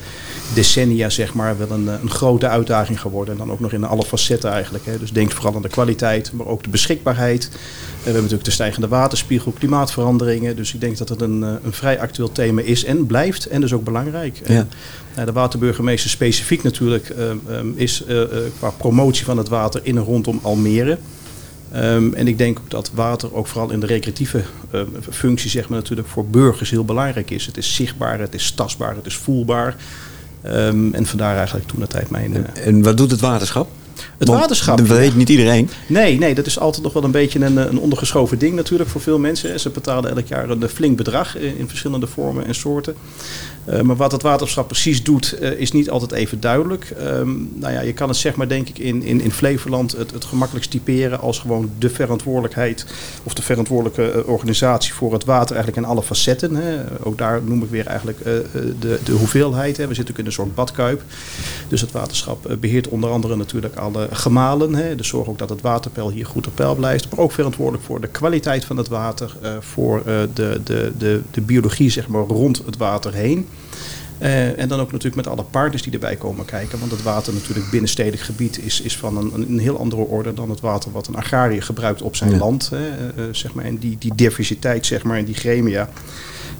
decennia, 0.54 1.08
zeg 1.08 1.34
maar, 1.34 1.58
wel 1.58 1.70
een, 1.70 1.86
een 1.86 2.10
grote 2.10 2.48
uitdaging 2.48 3.00
geworden. 3.00 3.34
En 3.34 3.40
dan 3.40 3.52
ook 3.52 3.60
nog 3.60 3.72
in 3.72 3.84
alle 3.84 4.04
facetten 4.04 4.50
eigenlijk. 4.50 4.86
Hè. 4.86 4.98
Dus 4.98 5.12
denk 5.12 5.32
vooral 5.32 5.54
aan 5.54 5.62
de 5.62 5.68
kwaliteit, 5.68 6.32
maar 6.32 6.46
ook 6.46 6.62
de 6.62 6.70
beschikbaarheid. 6.70 7.48
We 7.50 7.58
hebben 8.02 8.22
natuurlijk 8.22 8.44
de 8.44 8.50
stijgende 8.50 8.88
waterspiegel, 8.88 9.52
klimaatveranderingen. 9.52 10.56
Dus 10.56 10.74
ik 10.74 10.80
denk 10.80 10.98
dat 10.98 11.08
het 11.08 11.20
een, 11.20 11.42
een 11.42 11.72
vrij 11.72 12.00
actueel 12.00 12.32
thema 12.32 12.60
is 12.60 12.84
en 12.84 13.06
blijft. 13.06 13.46
En 13.46 13.60
dus 13.60 13.72
ook 13.72 13.84
belangrijk. 13.84 14.40
Ja. 14.46 14.66
Nou, 15.14 15.26
de 15.26 15.32
waterburgemeester 15.32 16.10
specifiek 16.10 16.62
natuurlijk 16.62 17.08
ehm, 17.08 17.36
ehm, 17.48 17.66
is 17.74 18.04
eh, 18.04 18.22
eh, 18.22 18.28
qua 18.58 18.70
promotie 18.70 19.24
van 19.24 19.38
het 19.38 19.48
water 19.48 19.80
in 19.84 19.96
en 19.96 20.02
rondom 20.02 20.38
Almere. 20.42 20.98
Ehm, 21.72 22.12
en 22.14 22.28
ik 22.28 22.38
denk 22.38 22.58
ook 22.58 22.70
dat 22.70 22.90
water 22.94 23.34
ook 23.34 23.46
vooral 23.46 23.70
in 23.70 23.80
de 23.80 23.86
recreatieve 23.86 24.42
functie 25.10 25.50
zeg 25.50 25.68
maar, 25.68 25.78
natuurlijk 25.78 26.08
voor 26.08 26.26
burgers 26.26 26.70
heel 26.70 26.84
belangrijk 26.84 27.30
is. 27.30 27.46
Het 27.46 27.56
is 27.56 27.74
zichtbaar, 27.74 28.20
het 28.20 28.34
is 28.34 28.50
tastbaar, 28.50 28.96
het 28.96 29.06
is 29.06 29.16
voelbaar. 29.16 29.76
Ehm, 30.42 30.94
en 30.94 31.06
vandaar 31.06 31.36
eigenlijk 31.36 31.66
toen 31.68 31.80
de 31.80 31.86
tijd 31.86 32.10
mijn... 32.10 32.46
eh, 32.54 32.66
En 32.66 32.82
wat 32.82 32.96
doet 32.96 33.10
het 33.10 33.20
waterschap? 33.20 33.68
Het 34.18 34.28
Want 34.28 34.40
waterschap. 34.40 34.78
Dat 34.78 34.86
weet 34.86 35.16
niet 35.16 35.28
iedereen. 35.28 35.70
Nee, 35.86 36.18
nee, 36.18 36.34
dat 36.34 36.46
is 36.46 36.58
altijd 36.58 36.82
nog 36.82 36.92
wel 36.92 37.04
een 37.04 37.10
beetje 37.10 37.44
een, 37.44 37.58
eh, 37.58 37.64
een 37.64 37.78
ondergeschoven 37.78 38.38
ding 38.38 38.54
natuurlijk 38.54 38.90
voor 38.90 39.00
veel 39.00 39.18
mensen. 39.18 39.60
Ze 39.60 39.70
betalen 39.70 40.16
elk 40.16 40.26
jaar 40.26 40.50
een 40.50 40.68
flink 40.68 40.96
bedrag 40.96 41.36
in, 41.36 41.58
in 41.58 41.68
verschillende 41.68 42.06
vormen 42.06 42.46
en 42.46 42.54
soorten. 42.54 42.94
Eh, 43.64 43.80
maar 43.80 43.96
wat 43.96 44.12
het 44.12 44.22
waterschap 44.22 44.66
precies 44.66 45.02
doet, 45.02 45.32
eh, 45.32 45.50
is 45.50 45.72
niet 45.72 45.90
altijd 45.90 46.12
even 46.12 46.40
duidelijk. 46.40 46.92
Ehm, 46.98 47.30
nou 47.54 47.72
ja, 47.72 47.80
je 47.80 47.92
kan 47.92 48.08
het 48.08 48.16
zeg 48.16 48.34
maar 48.34 48.48
denk 48.48 48.68
ik 48.68 48.78
in, 48.78 49.02
in, 49.02 49.20
in 49.20 49.32
Flevoland 49.32 49.92
het, 49.92 50.10
het 50.10 50.24
gemakkelijkst 50.24 50.70
typeren 50.70 51.20
als 51.20 51.38
gewoon 51.38 51.70
de 51.78 51.90
verantwoordelijkheid 51.90 52.86
of 53.22 53.34
de 53.34 53.42
verantwoordelijke 53.42 54.10
eh, 54.10 54.28
organisatie 54.28 54.94
voor 54.94 55.12
het 55.12 55.24
water 55.24 55.56
eigenlijk 55.56 55.86
in 55.86 55.92
alle 55.92 56.02
facetten. 56.02 56.54
Hè. 56.54 56.78
Ook 57.02 57.18
daar 57.18 57.42
noem 57.42 57.62
ik 57.62 57.70
weer 57.70 57.86
eigenlijk 57.86 58.20
eh, 58.20 58.38
eh, 58.38 58.44
de, 58.80 58.98
de 59.04 59.12
hoeveelheid. 59.12 59.76
Hè. 59.76 59.86
We 59.86 59.94
zitten 59.94 60.14
ook 60.14 60.20
in 60.20 60.26
een 60.26 60.32
soort 60.32 60.54
badkuip. 60.54 61.02
Dus 61.68 61.80
het 61.80 61.92
waterschap 61.92 62.46
eh, 62.46 62.56
beheert 62.56 62.88
onder 62.88 63.10
andere 63.10 63.36
natuurlijk 63.36 63.76
alle 63.76 63.91
gemalen. 64.10 64.74
Hè. 64.74 64.94
Dus 64.96 65.08
zorg 65.08 65.28
ook 65.28 65.38
dat 65.38 65.48
het 65.48 65.60
waterpeil 65.60 66.10
hier 66.10 66.26
goed 66.26 66.46
op 66.46 66.54
peil 66.54 66.74
blijft. 66.74 67.10
Maar 67.10 67.18
ook 67.24 67.32
verantwoordelijk 67.32 67.84
voor 67.84 68.00
de 68.00 68.08
kwaliteit 68.08 68.64
van 68.64 68.76
het 68.76 68.88
water. 68.88 69.36
eh, 69.42 69.52
voor 69.60 69.98
eh, 69.98 70.04
de, 70.34 70.60
de, 70.64 70.92
de, 70.98 71.20
de 71.30 71.40
biologie 71.40 71.90
zeg 71.90 72.08
maar, 72.08 72.22
rond 72.22 72.62
het 72.66 72.76
water 72.76 73.12
heen. 73.14 73.48
Eh, 74.18 74.58
en 74.58 74.68
dan 74.68 74.80
ook 74.80 74.92
natuurlijk 74.92 75.16
met 75.24 75.26
alle 75.26 75.42
partners 75.50 75.82
die 75.82 75.92
erbij 75.92 76.16
komen 76.16 76.44
kijken. 76.44 76.78
Want 76.78 76.90
het 76.90 77.02
water 77.02 77.32
natuurlijk 77.32 77.70
binnenstedelijk 77.70 78.22
gebied 78.22 78.58
is, 78.58 78.80
is 78.80 78.96
van 78.96 79.16
een, 79.16 79.32
een 79.48 79.58
heel 79.58 79.78
andere 79.78 80.02
orde 80.02 80.34
dan 80.34 80.50
het 80.50 80.60
water 80.60 80.92
wat 80.92 81.06
een 81.06 81.16
agrariër 81.16 81.62
gebruikt 81.62 82.02
op 82.02 82.16
zijn 82.16 82.30
Ja. 82.30 82.36
land. 82.38 82.70
Hè, 82.70 83.34
zeg 83.34 83.54
maar. 83.54 83.64
En 83.64 83.78
die, 83.78 83.96
die 83.98 84.12
diversiteit 84.14 84.86
zeg 84.86 85.02
maar, 85.02 85.18
en 85.18 85.24
die 85.24 85.34
gremia 85.34 85.88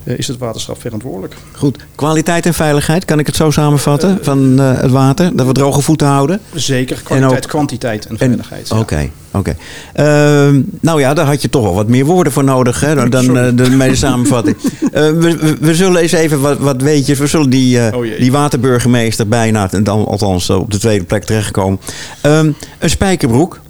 is 0.05 0.29
het 0.29 0.39
waterschap 0.39 0.81
verantwoordelijk. 0.81 1.35
Goed. 1.53 1.79
Kwaliteit 1.95 2.47
en 2.47 2.55
veiligheid, 2.55 3.05
kan 3.05 3.19
ik 3.19 3.27
het 3.27 3.37
zo 3.37 3.51
samenvatten? 3.51 4.19
Van 4.23 4.61
eh, 4.61 4.81
het 4.81 4.91
water, 4.91 5.37
dat 5.37 5.47
we 5.47 5.53
droge 5.53 5.81
voeten 5.81 6.07
houden? 6.07 6.41
Zeker 6.55 7.01
kwaliteit, 7.03 7.45
ook- 7.45 7.51
kwantiteit 7.51 8.07
en 8.07 8.19
veiligheid. 8.19 8.69
ja. 8.69 8.79
Oké, 8.79 9.11
oké. 9.33 9.57
Ehm, 9.93 10.61
nou 10.81 11.01
ja, 11.01 11.15
daar 11.15 11.27
had 11.27 11.43
je 11.43 11.49
toch 11.51 11.63
wel 11.63 11.75
wat 11.75 11.89
meer 11.89 12.05
woorden 12.05 12.33
voor 12.33 12.45
nodig 12.45 12.81
hè, 12.81 13.09
dan, 13.09 13.37
eh, 13.39 13.49
de 13.55 13.71
medische 13.71 14.07
samenvatting. 14.07 14.57
Eh, 14.93 15.03
we, 15.11 15.37
we, 15.37 15.57
we 15.61 15.75
zullen 15.75 16.01
eens 16.03 16.13
even 16.13 16.41
wat, 16.41 16.59
wat 16.59 16.83
weetjes. 16.83 17.19
We 17.19 17.27
zullen 17.27 17.51
die, 17.51 17.81
eh, 17.87 17.97
Oh 17.99 18.07
die 18.19 18.33
waterburgemeester 18.33 19.29
bijna, 19.29 19.71
en 19.71 19.85
dan, 19.85 20.05
althans 20.07 20.49
eh, 20.49 20.59
op 20.59 20.71
de 20.71 20.79
tweede 20.79 21.05
plek 21.05 21.25
terechtkomen. 21.25 21.81
Ehm, 22.21 22.51
een 22.79 22.91
spijkerbroek. 22.91 23.61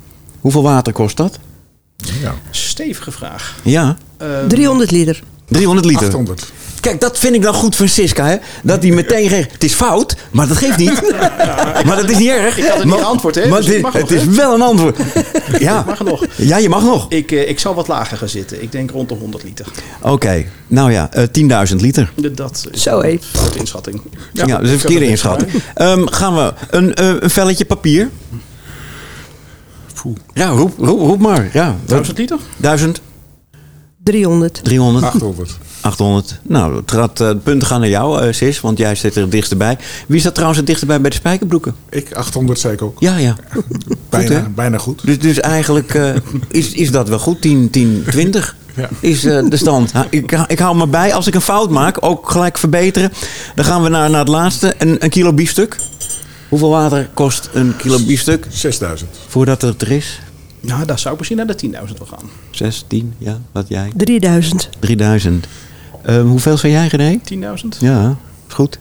Hoeveel 0.40 0.62
water 0.62 0.92
kost 0.92 1.16
dat? 1.16 1.38
Ja. 1.96 2.34
Stevige 2.50 3.10
vraag. 3.10 3.54
Ja, 3.62 3.96
Ehm, 4.16 4.48
300 4.48 4.90
liter. 4.90 5.22
300 5.52 5.86
liter. 5.86 6.06
800. 6.06 6.52
Kijk, 6.80 7.00
dat 7.00 7.18
vind 7.18 7.34
ik 7.34 7.40
nou 7.40 7.54
goed 7.54 7.76
van 7.76 7.88
Siska. 7.88 8.26
Hè? 8.26 8.36
Dat 8.62 8.82
hij 8.82 8.92
meteen 8.92 9.28
zegt, 9.28 9.52
het 9.52 9.64
is 9.64 9.72
fout, 9.74 10.16
maar 10.30 10.48
dat 10.48 10.56
geeft 10.56 10.76
niet. 10.76 11.02
maar 11.86 11.96
dat 11.96 12.10
is 12.10 12.18
niet 12.18 12.28
erg. 12.28 12.58
Ik 12.58 12.64
had 12.64 12.74
het 12.74 12.84
niet 12.84 12.94
Maar- 12.94 13.02
geantwoord, 13.04 13.34
hè, 13.34 13.48
Maar 13.48 13.58
dus 13.58 13.66
het, 13.66 13.76
is- 13.76 13.82
nog, 13.82 13.92
het 13.92 14.10
is 14.10 14.20
hè? 14.20 14.30
wel 14.30 14.54
een 14.54 14.62
antwoord. 14.62 14.98
Ja. 15.58 15.84
mag 15.86 16.04
nog. 16.04 16.24
Ja, 16.36 16.56
je 16.56 16.68
mag 16.68 16.82
nog. 16.82 17.06
Ik, 17.08 17.32
eh, 17.32 17.48
ik 17.48 17.58
zal 17.58 17.74
wat 17.74 17.88
lager 17.88 18.16
gaan 18.16 18.28
zitten. 18.28 18.62
Ik 18.62 18.72
denk 18.72 18.90
rond 18.90 19.08
de 19.08 19.14
100 19.14 19.42
liter. 19.44 19.66
Oké, 20.00 20.44
nou 20.66 20.92
ja, 20.92 21.10
eh 21.12 21.22
10.000 21.70 21.80
liter. 21.80 22.12
De- 22.16 22.30
Dat 22.30 22.68
is 22.72 22.82
Zo, 22.82 23.00
een 23.00 23.20
foute 23.32 23.58
inschatting. 23.58 24.00
Ja, 24.32 24.46
dat 24.46 24.62
is 24.62 24.70
een 24.70 24.78
verkeerde 24.78 25.06
inschatting. 25.06 25.50
Ehm, 25.74 26.06
gaan 26.06 26.34
we 26.34 26.52
een, 26.70 26.94
eh, 26.94 27.06
een 27.20 27.30
velletje 27.30 27.64
papier? 27.64 28.10
Poeh. 30.02 30.16
Ja, 30.32 30.48
roep, 30.48 30.74
roep, 30.78 30.98
roep 31.00 31.18
maar. 31.20 31.50
Ja, 31.52 31.76
1000 31.86 32.18
liter? 32.18 32.38
1000, 32.56 33.00
300. 34.02 34.60
300, 34.64 35.04
800. 35.04 35.58
800. 35.80 36.40
Nou, 36.42 36.76
het 36.76 36.90
gaat, 36.90 37.20
eh, 37.20 37.28
de 37.28 37.36
punten 37.36 37.68
gaan 37.68 37.80
naar 37.80 37.88
jou, 37.88 38.22
eh, 38.22 38.32
Sis, 38.32 38.60
want 38.60 38.78
jij 38.78 38.94
zit 38.94 39.14
er 39.14 39.22
het 39.22 39.30
dichtst 39.30 39.56
bij. 39.56 39.78
Wie 40.06 40.20
staat 40.20 40.32
trouwens 40.32 40.58
het 40.58 40.66
dichtst 40.68 40.86
bij 40.86 41.00
bij 41.00 41.10
de 41.10 41.16
spijkerbroeken? 41.16 41.74
Ik 41.90 42.14
800 42.14 42.58
zei 42.58 42.72
ik 42.74 42.82
ook. 42.82 43.00
Ja, 43.00 43.16
ja. 43.16 43.36
bijna, 44.10 44.34
hè? 44.34 44.48
bijna 44.48 44.78
goed. 44.78 45.04
Dus, 45.04 45.18
dus 45.18 45.40
eigenlijk 45.40 45.94
eh, 45.94 46.14
is, 46.48 46.72
is 46.72 46.90
dat 46.90 47.08
wel 47.08 47.18
goed. 47.18 47.40
10, 47.40 47.70
10, 47.70 48.04
20 48.10 48.56
Ja. 48.74 48.88
is 49.00 49.20
de 49.20 49.56
stand. 49.56 49.92
Ik, 50.10 50.32
ik 50.46 50.58
hou 50.58 50.76
me 50.76 50.86
bij. 50.86 51.14
Als 51.14 51.26
ik 51.26 51.34
een 51.34 51.40
fout 51.40 51.70
maak, 51.70 51.96
ook 52.00 52.30
gelijk 52.30 52.58
verbeteren. 52.58 53.12
Dan 53.54 53.64
gaan 53.64 53.82
we 53.82 53.88
naar, 53.88 54.10
naar 54.10 54.18
het 54.18 54.28
laatste. 54.28 54.74
Een, 54.78 55.04
een 55.04 55.10
kilo 55.10 55.32
biefstuk. 55.32 55.76
Hoeveel 56.48 56.70
water 56.70 57.10
kost 57.14 57.48
een 57.52 57.76
kilo 57.76 57.98
biefstuk 58.06 58.46
6000. 58.48 59.10
voordat 59.28 59.62
het 59.62 59.82
er 59.82 59.90
is? 59.90 60.20
Nou, 60.62 60.84
daar 60.86 60.98
zou 60.98 61.12
ik 61.12 61.18
misschien 61.18 61.38
naar 61.46 61.56
de 61.56 61.66
10.000 61.66 61.98
wel 61.98 62.06
gaan. 62.06 62.30
6, 62.50 62.84
10, 62.86 63.14
ja, 63.18 63.40
wat 63.52 63.68
jij? 63.68 63.92
3000. 63.96 64.68
3000. 64.78 65.46
Eh, 66.02 66.20
hoeveel 66.22 66.56
zijn 66.56 66.72
jij, 66.72 66.86
René? 66.86 67.18
10.000? 67.24 67.78
Ja, 67.80 68.16
is 68.48 68.54
goed. 68.54 68.78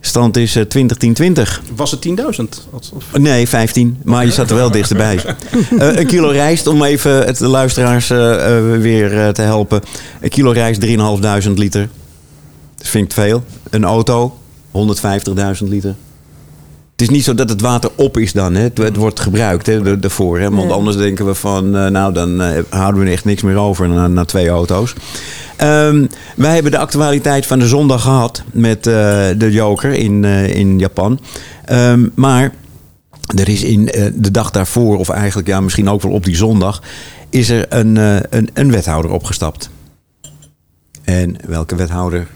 Stand 0.00 0.36
is 0.36 0.56
eh 0.56 0.62
20, 0.64 0.96
10, 0.96 1.14
20. 1.14 1.62
Was 1.76 1.90
het 1.90 2.00
10.000? 2.00 2.66
Of- 2.70 2.90
of- 2.92 3.18
Nee, 3.18 3.48
15. 3.48 3.98
Maar 4.04 4.24
je 4.24 4.32
zat 4.32 4.50
er 4.50 4.56
wel 4.56 4.70
dichterbij. 4.70 5.18
Eh 5.78 5.96
een 5.96 6.06
kilo 6.06 6.28
rijst, 6.28 6.66
om 6.66 6.82
even 6.82 7.24
het, 7.26 7.38
de 7.38 7.46
luisteraars 7.46 8.10
eh, 8.10 8.56
eh, 8.58 8.80
weer 8.80 9.18
eh, 9.20 9.28
te 9.28 9.42
helpen. 9.42 9.80
Een 10.20 10.28
kilo 10.28 10.50
rijst, 10.50 10.80
3.500 10.80 11.50
liter. 11.54 11.88
Dat 12.76 12.86
vind 12.88 13.04
ik 13.04 13.08
te 13.10 13.20
veel. 13.20 13.44
Een 13.70 13.84
auto, 13.84 14.38
150.000 14.72 15.68
liter. 15.68 15.94
Het 17.04 17.12
is 17.12 17.18
niet 17.18 17.28
zo 17.28 17.34
dat 17.34 17.48
het 17.48 17.60
water 17.60 17.90
op 17.94 18.18
is 18.18 18.32
dan. 18.32 18.54
Hè. 18.54 18.62
Het, 18.62 18.78
het 18.78 18.96
wordt 18.96 19.20
gebruikt 19.20 19.66
hè, 19.66 19.98
daarvoor. 19.98 20.38
Hè. 20.38 20.50
Want 20.50 20.72
anders 20.72 20.96
denken 20.96 21.26
we 21.26 21.34
van... 21.34 21.76
eh, 21.76 21.86
nou, 21.86 22.12
dan 22.12 22.42
eh, 22.42 22.62
houden 22.68 23.04
we 23.04 23.10
echt 23.10 23.24
niks 23.24 23.42
meer 23.42 23.56
over 23.56 23.88
na, 23.88 24.08
na 24.08 24.24
twee 24.24 24.48
auto's. 24.48 24.94
Ehm, 25.56 26.06
wij 26.36 26.54
hebben 26.54 26.72
de 26.72 26.78
actualiteit 26.78 27.46
van 27.46 27.58
de 27.58 27.66
zondag 27.66 28.02
gehad 28.02 28.42
met 28.52 28.86
eh, 28.86 28.92
de 29.36 29.48
Joker 29.50 29.92
in, 29.92 30.24
in 30.24 30.78
Japan. 30.78 31.20
Ehm, 31.64 32.08
maar 32.14 32.52
er 33.36 33.48
is 33.48 33.62
in 33.62 33.84
de 34.14 34.30
dag 34.30 34.50
daarvoor, 34.50 34.98
of 34.98 35.08
eigenlijk 35.08 35.48
ja, 35.48 35.60
misschien 35.60 35.88
ook 35.88 36.02
wel 36.02 36.12
op 36.12 36.24
die 36.24 36.36
zondag, 36.36 36.82
is 37.30 37.48
er 37.48 37.66
een, 37.68 37.96
een, 38.36 38.50
een 38.52 38.70
wethouder 38.70 39.10
opgestapt. 39.10 39.70
En 41.02 41.36
welke 41.46 41.76
wethouder 41.76 42.26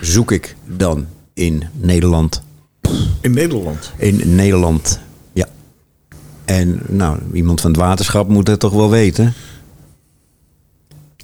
zoek 0.00 0.32
ik 0.32 0.56
dan 0.66 1.06
in 1.34 1.64
Nederland? 1.72 2.42
In 3.20 3.32
Nederland. 3.32 3.92
In 3.96 4.34
Nederland, 4.34 4.98
ja. 5.32 5.46
En 6.44 6.80
nou, 6.88 7.18
iemand 7.32 7.60
van 7.60 7.70
het 7.70 7.80
waterschap 7.80 8.28
moet 8.28 8.46
het 8.46 8.60
toch 8.60 8.72
wel 8.72 8.90
weten. 8.90 9.34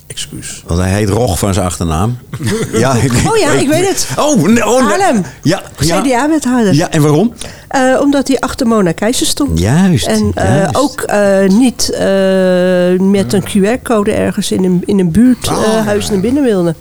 Excuus. 0.09 0.63
Want 0.67 0.81
hij 0.81 0.93
heet 0.93 1.09
Rog 1.09 1.39
van 1.39 1.55
zijn 1.55 1.67
achternaam. 1.67 2.19
ja, 2.73 2.95
ik, 2.95 3.13
Oh 3.13 3.37
ja, 3.37 3.53
ik 3.53 3.69
weet 3.69 3.89
het. 3.89 4.09
Oh, 4.19 4.43
nee, 4.43 4.67
oh, 4.67 4.81
nee. 4.81 4.99
Haarlem. 4.99 5.25
Ja, 5.43 5.63
ja. 5.79 6.01
CDA-wethouder. 6.01 6.75
ja, 6.75 6.91
en 6.91 7.03
waarom? 7.03 7.33
Eh, 7.69 7.99
omdat 8.01 8.29
hij 8.29 8.41
achter 8.41 8.67
Mona 8.67 8.93
Keizer 8.93 9.27
stond. 9.27 9.59
Juist. 9.59 10.07
En 10.07 10.31
eh, 10.35 10.45
juist. 10.45 10.77
ook 10.77 11.01
eh, 11.01 11.49
niet 11.49 11.91
eh, 11.91 12.01
met 12.99 13.33
een 13.33 13.45
QR-code 13.49 14.13
ergens 14.13 14.51
in 14.51 14.65
een, 14.65 14.83
in 14.85 14.99
een 14.99 15.11
buurthuis 15.11 16.11
naar 16.11 16.21
binnen 16.21 16.43
wilde. 16.43 16.75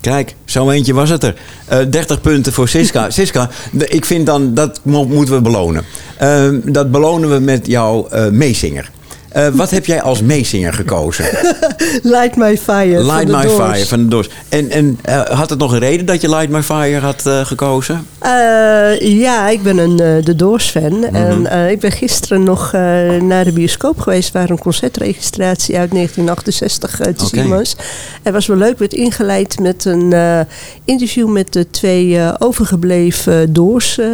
Kijk, 0.00 0.34
zo 0.44 0.70
eentje 0.70 0.94
was 0.94 1.10
het 1.10 1.22
er. 1.24 1.34
Eh 1.66 1.78
30 1.90 2.20
punten 2.20 2.52
voor 2.52 2.68
Siska. 2.68 3.10
Siska, 3.20 3.50
ik 3.72 4.04
vind 4.04 4.26
dan, 4.26 4.54
dat 4.54 4.80
mo- 4.82 5.04
moeten 5.06 5.34
we 5.34 5.40
belonen. 5.40 5.84
Eh, 6.18 6.48
dat 6.64 6.90
belonen 6.90 7.30
we 7.30 7.38
met 7.40 7.66
jouw 7.66 8.06
eh 8.08 8.28
meezinger. 8.28 8.90
Eh, 9.36 9.48
wat 9.48 9.70
heb 9.70 9.86
jij 9.86 10.02
als 10.02 10.22
meezinger 10.22 10.72
gekozen? 10.72 11.24
Light 12.02 12.36
My 12.36 12.58
Fire 12.58 13.04
van 13.04 13.14
Light 13.14 13.26
de 13.26 13.32
My 13.32 13.42
Doors. 13.42 13.70
Fire 13.70 13.86
van 13.86 14.02
de 14.02 14.08
Doors. 14.08 14.28
En, 14.48 14.70
en 14.70 14.98
eh, 15.02 15.20
had 15.20 15.50
het 15.50 15.58
nog 15.58 15.72
een 15.72 15.78
reden 15.78 16.06
dat 16.06 16.20
je 16.20 16.28
Light 16.28 16.48
My 16.48 16.62
Fire 16.62 17.00
had 17.00 17.26
eh, 17.26 17.44
gekozen? 17.44 18.06
Eh, 18.18 19.18
ja, 19.18 19.48
ik 19.48 19.62
ben 19.62 19.78
een 19.78 20.00
uh, 20.02 20.24
The 20.24 20.36
Doors 20.36 20.70
fan. 20.70 20.98
Mhm. 20.98 21.14
En 21.46 21.70
ik 21.70 21.80
ben 21.80 21.92
gisteren 21.92 22.42
nog 22.42 22.72
naar 23.20 23.44
de 23.44 23.52
bioscoop 23.52 24.00
geweest... 24.00 24.32
waar 24.32 24.50
een 24.50 24.58
concertregistratie 24.58 25.78
uit 25.78 25.90
1968 25.90 27.00
eh, 27.00 27.12
te 27.12 27.26
zien 27.26 27.48
was. 27.48 27.76
Het 28.22 28.32
was 28.32 28.46
wel 28.46 28.56
leuk, 28.56 28.78
werd 28.78 28.92
ingeleid 28.92 29.58
met 29.60 29.84
een 29.84 30.12
eh, 30.12 30.40
interview... 30.84 31.28
met 31.28 31.52
de 31.52 31.70
twee 31.70 32.20
overgebleven 32.38 33.52
Doors. 33.52 33.98
eh, 33.98 34.06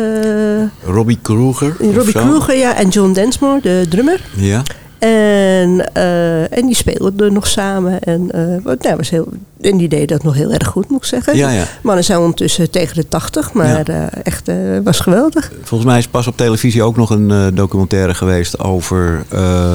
Robbie 0.84 1.18
Kroeger? 1.22 1.76
Robbie? 1.94 2.14
Kroeger 2.14 2.56
ja, 2.56 2.76
en 2.76 2.88
John 2.88 3.12
Densmore, 3.12 3.60
de 3.60 3.86
drummer. 3.88 4.20
Ja. 4.36 4.62
En, 5.02 5.92
eh, 5.94 6.58
en 6.58 6.66
die 6.66 6.74
speelden 6.74 7.26
er 7.26 7.32
nog 7.32 7.46
samen. 7.46 8.00
En, 8.00 8.30
wat- 8.62 8.82
nou, 8.82 8.96
was 8.96 9.10
heel, 9.10 9.28
en 9.60 9.76
die 9.76 9.88
deed 9.88 10.08
dat 10.08 10.22
nog 10.22 10.34
heel 10.34 10.52
erg 10.52 10.66
goed, 10.68 10.88
moet 10.88 10.98
ik 10.98 11.04
zeggen. 11.04 11.36
Ja, 11.36 11.50
ja. 11.50 11.64
Mannen 11.82 12.04
zijn 12.04 12.18
ondertussen 12.18 12.70
tegen 12.70 12.94
de 12.96 13.08
80, 13.08 13.52
maar 13.52 13.88
eh, 13.88 14.02
echt 14.22 14.48
eh, 14.48 14.56
was 14.84 15.00
geweldig. 15.00 15.52
Volgens 15.62 15.90
mij 15.90 15.98
is 15.98 16.06
pas 16.08 16.26
op 16.26 16.36
televisie 16.36 16.82
ook 16.82 16.96
nog 16.96 17.10
een 17.10 17.54
documentaire 17.54 18.14
geweest 18.14 18.58
over 18.58 19.22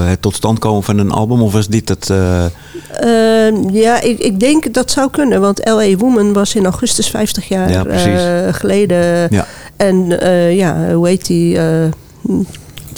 het 0.07 0.21
tot 0.21 0.35
stand 0.35 0.59
komen 0.59 0.83
van 0.83 0.97
een 0.97 1.11
album. 1.11 1.41
Of 1.41 1.53
was 1.53 1.67
dit 1.67 1.89
het? 1.89 2.09
eh, 2.09 2.45
Ehm, 2.99 3.69
ja, 3.69 4.01
ik, 4.01 4.19
ik 4.19 4.39
denk 4.39 4.73
dat 4.73 4.91
zou 4.91 5.09
kunnen, 5.09 5.41
want 5.41 5.61
L.A. 5.69 5.95
Woman 5.95 6.33
was 6.33 6.55
in 6.55 6.63
augustus 6.63 7.09
50 7.09 7.47
jaar 7.47 7.71
Ja, 7.71 8.51
geleden. 8.51 9.27
Ja. 9.29 9.45
En 9.75 10.05
ja, 10.55 10.93
hoe 10.93 11.07
heet 11.07 11.25
die? 11.27 11.57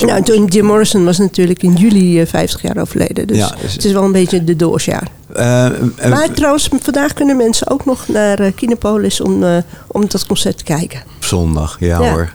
Eh, 0.01 0.07
nou, 0.07 0.23
toen 0.23 0.45
Jim 0.45 0.65
Morrison 0.65 1.05
was 1.05 1.17
natuurlijk 1.17 1.63
in 1.63 1.73
juli 1.73 2.21
eh, 2.21 2.27
50 2.27 2.61
jaar 2.61 2.77
overleden. 2.77 3.27
Dus 3.27 3.37
Ja, 3.37 3.55
dus- 3.61 3.73
het 3.73 3.85
is 3.85 3.91
wel 3.91 4.03
een 4.03 4.11
beetje 4.11 4.43
de 4.43 4.55
doorsjaar. 4.55 5.07
eh, 5.33 5.65
eh, 5.65 5.71
Maar 6.09 6.31
trouwens, 6.31 6.69
vandaag 6.81 7.13
kunnen 7.13 7.37
mensen 7.37 7.69
ook 7.69 7.85
nog 7.85 8.07
naar 8.07 8.39
eh, 8.39 8.51
Kinepolis 8.55 9.21
om, 9.21 9.43
eh, 9.43 9.57
om 9.87 10.05
dat 10.07 10.25
concert 10.25 10.57
te 10.57 10.63
kijken. 10.63 11.01
op 11.17 11.25
zondag, 11.25 11.77
ja, 11.79 12.01
Ja. 12.01 12.11
hoor. 12.11 12.31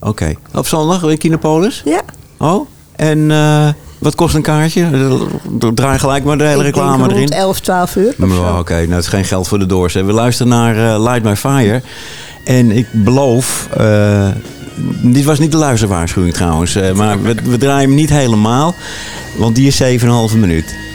Oké. 0.00 0.34
Op 0.54 0.66
zondag 0.66 1.02
in 1.02 1.18
Kinopolis? 1.18 1.82
Ja, 1.84 2.00
Oh, 2.38 2.68
en 2.96 3.30
eh, 3.30 3.68
wat 3.98 4.14
kost 4.14 4.34
een 4.34 4.42
kaartje? 4.42 4.82
Eh, 4.82 5.70
Draai 5.74 5.98
gelijk 5.98 6.24
maar 6.24 6.38
de 6.38 6.44
hele 6.44 6.56
ik 6.56 6.62
denk 6.62 6.74
reclame 6.74 7.02
rond 7.02 7.12
erin. 7.16 7.28
11, 7.28 7.60
12 7.60 7.96
uur. 7.96 8.14
zo. 8.18 8.56
Oké, 8.58 8.74
nou 8.74 8.90
het 8.92 9.02
is 9.02 9.08
geen 9.08 9.24
geld 9.24 9.48
voor 9.48 9.58
de 9.58 9.66
doors. 9.66 9.94
hè. 9.94 10.04
We 10.04 10.12
luisteren 10.12 10.52
naar 10.52 10.94
eh, 10.94 11.02
Light 11.02 11.22
My 11.22 11.36
Fire. 11.36 11.82
En 12.44 12.70
ik 12.70 12.86
beloof, 12.92 13.68
eh, 13.76 14.28
dit 15.02 15.24
was 15.24 15.38
niet 15.38 15.52
de 15.52 15.56
luisterwaarschuwing 15.56 16.34
trouwens, 16.34 16.74
eh, 16.74 16.92
maar 16.92 17.22
we, 17.22 17.34
we 17.44 17.58
draaien 17.58 17.88
hem 17.88 17.94
niet 17.94 18.10
helemaal, 18.10 18.74
want 19.36 19.54
die 19.54 19.66
is 19.66 19.82
7,5 19.82 20.38
minuut. 20.38 20.87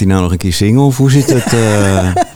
Hij 0.00 0.08
nou 0.08 0.22
nog 0.22 0.32
een 0.32 0.38
keer 0.38 0.52
zingen 0.52 0.80
of 0.80 0.96
hoe 0.96 1.10
zit 1.10 1.30
het? 1.30 1.52
eh? 1.52 2.10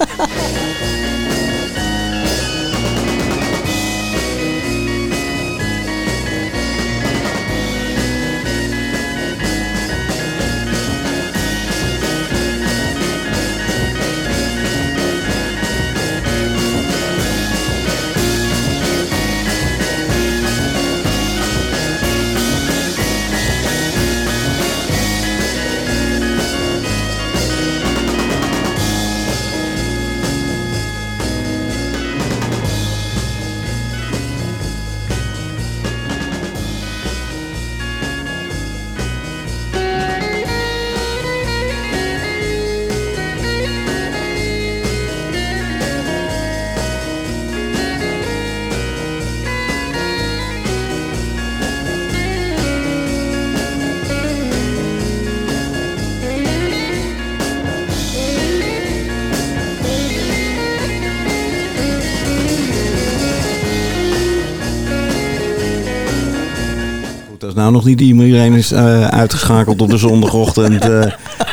nog 67.74 67.84
niet 67.84 68.00
iedereen 68.00 68.52
is 68.52 68.72
eh, 68.72 69.06
uitgeschakeld 69.06 69.82
op 69.82 69.90
de 69.90 69.96
zondagochtend. 69.96 70.80
eh, 70.82 71.02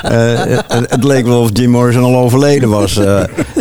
eh, 0.01 0.59
het, 0.67 0.91
het 0.91 1.03
leek 1.03 1.25
wel 1.25 1.41
of 1.41 1.49
Jim 1.53 1.69
Morrison 1.69 2.03
al 2.03 2.17
overleden 2.17 2.69
was. 2.69 2.99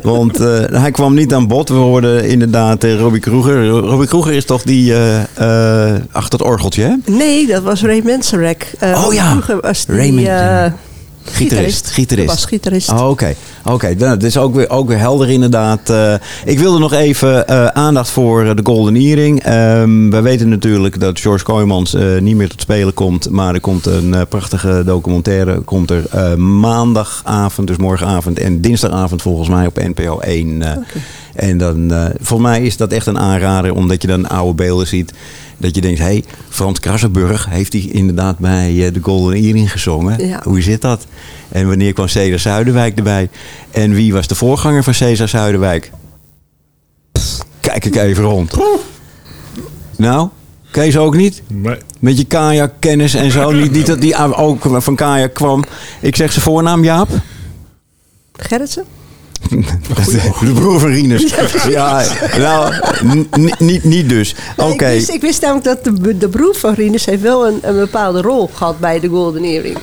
want 0.03 0.39
hij 0.73 0.91
kwam 0.91 1.15
niet 1.15 1.35
aan 1.35 1.47
bod. 1.47 1.69
We 1.69 1.75
hoorden 1.75 2.29
inderdaad 2.29 2.85
Robbie 2.85 3.21
Kroeger. 3.21 3.69
Robbie 3.69 4.09
Kroeger 4.09 4.33
is 4.33 4.45
toch 4.45 4.63
die 4.63 4.95
achter 6.13 6.39
het 6.39 6.49
orgeltje, 6.49 6.83
hè? 6.83 7.13
Nee, 7.13 7.47
dat 7.47 7.63
was 7.63 7.83
Ray 7.83 8.01
Manzarek. 8.05 8.73
Oh 8.81 9.13
ja, 9.13 9.31
Vroeger 9.31 9.61
was 9.61 9.87
die, 9.87 9.97
Ray 9.97 10.73
Gitarist. 11.25 11.91
Gitarist. 11.91 12.27
Basgitarist. 12.29 12.91
Oh, 12.93 13.09
Oké, 13.09 13.35
oké. 13.65 13.87
Nou, 13.87 14.11
dat 14.11 14.23
is 14.23 14.37
ook 14.37 14.55
weer, 14.55 14.71
ook 14.71 14.89
weer 14.89 14.99
helder 14.99 15.31
inderdaad. 15.31 15.91
Eh, 15.91 16.15
ik 16.45 16.59
wilde 16.59 16.79
nog 16.79 16.93
even 16.93 17.47
eh, 17.49 17.67
aandacht 17.67 18.11
voor 18.11 18.45
eh, 18.45 18.55
de 18.57 18.61
Golden 18.65 18.97
Earring. 18.97 19.43
Ehm 19.43 20.11
we 20.11 20.21
weten 20.21 20.49
natuurlijk 20.49 21.01
dat 21.01 21.21
George 21.21 21.45
Kooijmans 21.45 21.97
niet 22.21 22.37
meer 22.37 22.49
tot 22.49 22.61
spelen 22.61 22.95
komt. 22.95 23.31
Maar 23.31 23.55
er 23.55 23.61
komt 23.61 23.87
een 23.87 24.15
prachtige 24.29 24.83
documentaire. 24.87 25.61
Komt 25.61 25.91
er 25.91 26.39
maandagavond, 26.41 27.67
dus 27.69 27.77
morgenavond 27.77 28.39
en 28.39 28.61
dinsdagavond 28.61 29.23
volgens 29.23 29.49
mij 29.49 29.67
op 29.67 29.77
NPO 29.79 30.19
1. 30.19 30.63
eh. 30.63 30.77
En 31.35 31.59
dan, 31.59 31.93
volgens 32.21 32.49
mij 32.51 32.63
is 32.63 32.77
dat 32.77 32.93
echt 32.93 33.07
een 33.07 33.19
aanrader, 33.19 33.75
omdat 33.75 34.03
je 34.03 34.09
dan 34.09 34.29
oude 34.29 34.55
beelden 34.55 34.87
ziet. 34.87 35.13
Dat 35.61 35.75
je 35.75 35.81
denkt, 35.81 35.99
hé, 35.99 36.05
hey, 36.05 36.25
Frans 36.49 36.81
Krassenburg 36.81 37.47
heeft 37.51 37.73
hij 37.73 37.83
inderdaad 37.83 38.39
bij 38.39 38.87
eh, 38.87 38.93
de 38.93 39.01
Golden 39.03 39.35
Earring 39.35 39.73
gezongen. 39.73 40.27
Ja. 40.27 40.41
Hoe 40.45 40.61
zit 40.61 40.81
dat? 40.81 41.07
En 41.49 41.67
wanneer 41.67 41.93
kwam 41.93 42.09
Cesar 42.09 42.39
Zuiderwijk 42.39 42.97
erbij? 42.97 43.29
En 43.71 43.95
wie 43.95 44.13
was 44.13 44.27
de 44.27 44.35
voorganger 44.35 44.85
van 44.85 44.95
Cesar 44.95 45.29
Zuiderwijk? 45.29 45.91
Kijk 47.61 47.85
ik 47.85 47.97
even 47.97 48.25
rond. 48.25 48.57
Nou, 49.97 50.29
Kees 50.71 50.97
ook 50.97 51.17
niet? 51.17 51.43
Nee. 51.47 51.77
Met 51.99 52.19
je 52.19 52.25
kajakkennis 52.25 53.15
en 53.15 53.31
zo. 53.31 53.51
Niet, 53.51 53.73
niet 53.73 53.87
dat 53.87 54.01
die 54.01 54.17
ook 54.37 54.67
van 54.83 54.97
kajak 54.97 55.35
kwam. 55.35 55.65
Ik 56.01 56.17
zeg 56.17 56.33
zijn 56.33 56.45
voornaam, 56.45 56.85
Jaap. 56.85 57.09
Gerritsen? 58.37 58.85
De 60.41 60.53
broer 60.55 60.81
van 60.81 60.91
Rinus. 60.91 61.35
Ja, 61.69 62.05
nou, 62.39 62.75
niet, 63.59 63.85
niet 63.85 64.09
dus. 64.09 64.35
Oké. 64.57 64.73
Ik, 64.73 64.81
wist, 64.81 65.11
ik 65.11 65.21
wist 65.21 65.41
namelijk 65.41 65.65
dat 65.65 65.85
de, 65.85 66.19
de 66.19 66.29
broer 66.29 66.55
van 66.55 66.75
Rinus 66.75 67.05
heeft 67.05 67.23
wel 67.23 67.47
een, 67.47 67.59
een 67.63 67.77
bepaalde 67.77 68.21
rol 68.21 68.51
gehad 68.55 68.79
bij 68.79 69.01
de 69.01 69.09
Golden 69.09 69.45
Earring. 69.45 69.79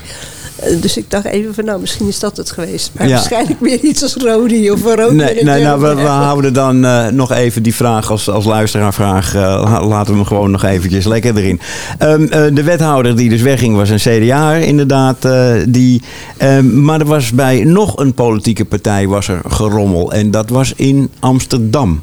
Eh, 0.60 0.82
Dus 0.82 0.98
ik 0.98 1.06
dacht 1.12 1.26
even 1.26 1.54
van, 1.54 1.66
nou, 1.66 1.80
misschien 1.80 2.08
is 2.08 2.20
dat 2.20 2.38
het 2.38 2.52
geweest. 2.52 2.92
Maar 2.98 3.08
Ja. 3.08 3.14
waarschijnlijk 3.14 3.60
meer 3.62 3.80
iets 3.80 4.04
als 4.04 4.16
Rodi 4.16 4.72
of 4.72 4.84
Rodi. 4.84 5.16
Nee, 5.16 5.44
nee 5.44 5.64
nou, 5.64 5.82
we, 5.82 5.96
we 5.96 6.02
houden 6.02 6.54
dan 6.54 6.86
eh, 6.86 7.08
nog 7.08 7.32
even 7.32 7.64
die 7.64 7.76
vraag 7.76 8.12
als, 8.12 8.30
als 8.30 8.46
luisteraarvraag. 8.46 9.36
eh, 9.36 9.42
la- 9.42 9.86
laten 9.88 10.12
we 10.12 10.18
hem 10.18 10.28
gewoon 10.28 10.52
nog 10.52 10.64
eventjes 10.64 11.06
lekker 11.06 11.38
erin. 11.38 11.60
Ehm, 11.98 12.24
eh, 12.24 12.56
de 12.56 12.64
wethouder 12.64 13.16
die 13.16 13.30
dus 13.30 13.42
wegging 13.42 13.76
was 13.76 13.90
een 13.90 13.98
CDA 14.28 14.54
inderdaad. 14.54 15.28
die, 15.68 16.02
ehm, 16.38 16.84
maar 16.84 17.00
er 17.00 17.06
was 17.06 17.32
bij 17.32 17.64
nog 17.64 17.98
een 18.00 18.14
politieke 18.14 18.66
partij 18.66 19.08
was 19.08 19.28
er 19.28 19.42
gerommel. 19.48 20.12
En 20.14 20.32
dat 20.32 20.50
was 20.50 20.74
in 20.76 21.10
Amsterdam. 21.20 22.02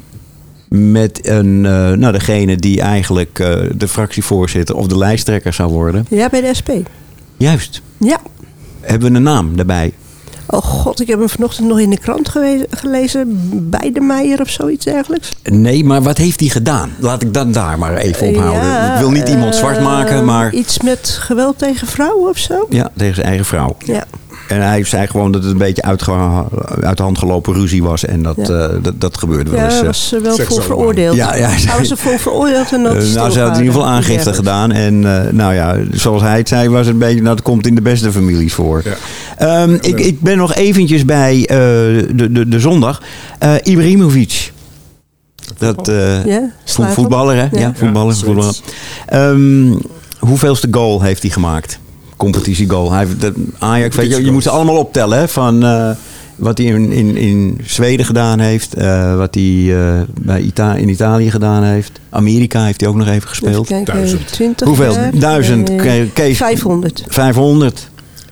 Met 0.69 1.27
een, 1.27 1.61
nou, 1.61 2.11
degene 2.11 2.55
die 2.55 2.81
eigenlijk 2.81 3.35
de 3.77 3.87
fractievoorzitter 3.87 4.75
of 4.75 4.87
de 4.87 4.97
lijsttrekker 4.97 5.53
zou 5.53 5.71
worden. 5.71 6.05
Ja, 6.09 6.29
bij 6.29 6.41
de 6.41 6.53
SP. 6.59 6.69
Juist. 7.37 7.81
Ja. 7.97 8.19
Hebben 8.85 9.11
we 9.11 9.17
een 9.17 9.23
naam 9.23 9.55
daarbij? 9.55 9.93
Oh 10.47 10.61
god, 10.61 11.01
ik 11.01 11.07
heb 11.07 11.19
hem 11.19 11.29
vanochtend 11.29 11.67
nog 11.67 11.79
in 11.79 11.89
de 11.89 11.99
krant 11.99 12.29
gelezen. 12.69 13.49
Bij 13.69 13.91
de 13.93 13.99
Meijer 13.99 14.41
of 14.41 14.49
zoiets 14.49 14.85
dergelijks. 14.85 15.31
Nee, 15.43 15.83
maar 15.83 16.01
wat 16.01 16.17
heeft 16.17 16.39
hij 16.39 16.49
gedaan? 16.49 16.91
Laat 16.99 17.21
ik 17.21 17.33
dat 17.33 17.53
daar 17.53 17.79
maar 17.79 17.95
even 17.97 18.27
ophouden. 18.27 18.63
Ja, 18.63 18.93
ik 18.93 18.99
wil 18.99 19.11
niet 19.11 19.29
iemand 19.29 19.53
eh, 19.53 19.59
zwart 19.59 19.81
maken, 19.81 20.25
maar 20.25 20.53
Iets 20.53 20.79
met 20.81 21.17
geweld 21.21 21.57
tegen 21.57 21.87
vrouwen 21.87 22.29
of 22.29 22.37
zo? 22.37 22.65
ja, 22.69 22.91
tegen 22.97 23.15
zijn 23.15 23.27
eigen 23.27 23.45
vrouw. 23.45 23.75
Ja. 23.85 24.03
En 24.47 24.61
hij 24.61 24.83
zei 24.83 25.07
gewoon 25.07 25.31
dat 25.31 25.43
het 25.43 25.51
een 25.51 25.57
beetje 25.57 25.81
uitge- 25.81 26.45
uit 26.81 26.97
de 26.97 27.03
hand 27.03 27.17
gelopen 27.17 27.53
ruzie 27.53 27.83
was. 27.83 28.05
En 28.05 28.23
dat, 28.23 28.35
Ja. 28.37 28.43
eh, 28.43 28.69
dat, 28.81 28.93
dat 29.01 29.17
gebeurde 29.17 29.49
wel 29.51 29.59
Ja, 29.59 29.65
eens. 29.65 29.73
hij 29.73 29.81
eh. 29.81 29.87
was 29.87 30.11
er 30.13 30.21
wel 30.21 30.35
Seks 30.35 30.47
voor 30.53 30.63
veroordeeld. 30.63 31.15
Ja, 31.15 31.35
ja, 31.35 31.49
hij 31.49 31.77
was 31.77 31.89
er 31.91 31.97
voor 31.97 32.19
veroordeeld 32.19 32.71
en 32.73 32.83
dat 32.83 32.95
Eh, 32.95 33.01
is 33.01 33.13
nou, 33.13 33.31
ze 33.31 33.39
had 33.39 33.51
in 33.57 33.57
ieder 33.63 33.73
geval 33.73 33.87
aangifte 33.87 34.33
gedaan. 34.33 34.71
En 34.71 35.25
eh, 35.25 35.31
nou 35.33 35.53
ja, 35.53 35.75
zoals 35.91 36.21
hij 36.21 36.37
het 36.37 36.47
zei, 36.47 36.69
was 36.69 36.79
het 36.85 36.93
een 36.93 36.99
beetje, 36.99 37.21
nou, 37.21 37.35
het 37.35 37.43
komt 37.43 37.67
in 37.67 37.75
de 37.75 37.81
beste 37.81 38.11
families 38.11 38.53
voor. 38.53 38.81
Ja. 38.83 38.93
Ehm, 39.37 39.73
ik, 39.81 39.99
ik 39.99 40.21
ben 40.21 40.37
nog 40.37 40.53
eventjes 40.55 41.05
bij 41.05 41.39
eh, 41.41 41.57
de, 42.15 42.27
de, 42.31 42.47
de 42.47 42.59
zondag. 42.59 43.01
Eh 43.39 43.53
Ibrahimovic. 43.63 44.53
Dat, 45.57 45.87
eh, 45.87 46.25
Ja, 46.25 46.49
voetballer, 46.65 47.35
hè? 47.35 47.41
Ja, 47.41 47.59
Ja. 47.59 47.71
voetballer. 47.75 48.13
Ja, 48.13 48.19
voetballer. 48.19 48.55
Ehm, 49.05 49.73
hoeveelste 50.19 50.67
goal 50.71 51.01
heeft 51.01 51.21
hij 51.21 51.31
gemaakt? 51.31 51.79
Competitiegoal. 52.17 52.91
Hij, 52.91 53.05
heeft- 53.05 53.21
de, 53.21 53.33
Ajax, 53.59 53.95
weet 53.95 54.15
je, 54.15 54.23
je 54.25 54.31
moet 54.31 54.43
ze 54.43 54.49
allemaal 54.49 54.77
optellen, 54.77 55.17
hè? 55.17 55.27
Van 55.27 55.63
eh, 55.65 55.89
wat 56.35 56.57
hij 56.57 56.67
in, 56.67 56.91
in, 56.91 57.17
in 57.17 57.59
Zweden 57.65 58.05
gedaan 58.05 58.39
heeft. 58.39 58.73
eh, 58.73 59.15
wat 59.15 59.35
hij 59.35 59.75
eh, 59.77 60.01
bij 60.21 60.41
Ita 60.41 60.75
in 60.75 60.89
Italië 60.89 61.31
gedaan 61.31 61.63
heeft. 61.63 61.91
Amerika 62.09 62.63
heeft 62.65 62.79
hij 62.81 62.89
ook 62.89 62.95
nog 62.95 63.07
even 63.07 63.29
gespeeld. 63.29 63.53
Even 63.71 63.83
kijken, 63.83 63.93
Duizend. 63.93 64.27
20 64.31 64.67
Hoeveel? 64.67 64.93
jaar. 64.93 65.19
Duizend. 65.19 65.75
Ke- 65.75 66.07
Kees? 66.13 66.37
500. 66.37 67.03
500. 67.07 67.89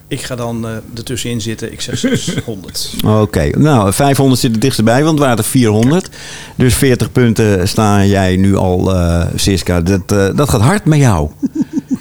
Ik 0.08 0.22
ga 0.22 0.36
dan 0.36 0.66
eh 0.68 0.72
ertussenin 0.96 1.42
zitten. 1.42 1.72
Ik 1.72 1.82
zeg 1.82 1.98
600. 2.18 2.94
Oké, 3.06 3.50
nou 3.58 3.94
500 3.94 4.42
zit 4.42 4.54
er 4.54 4.60
dichtstbij, 4.60 5.00
want 5.04 5.10
het 5.18 5.20
waren 5.20 5.38
er 5.38 5.44
400. 5.44 6.10
Dus 6.56 6.74
40 6.76 7.12
punten 7.12 7.68
staan 7.68 8.08
jij 8.08 8.36
nu 8.36 8.56
al, 8.56 8.96
eh 8.96 9.26
Siska. 9.36 9.82
Dat, 9.82 10.02
eh, 10.12 10.28
dat 10.36 10.50
gaat 10.50 10.62
hard 10.62 10.86
met 10.86 11.00
jou. 11.00 11.30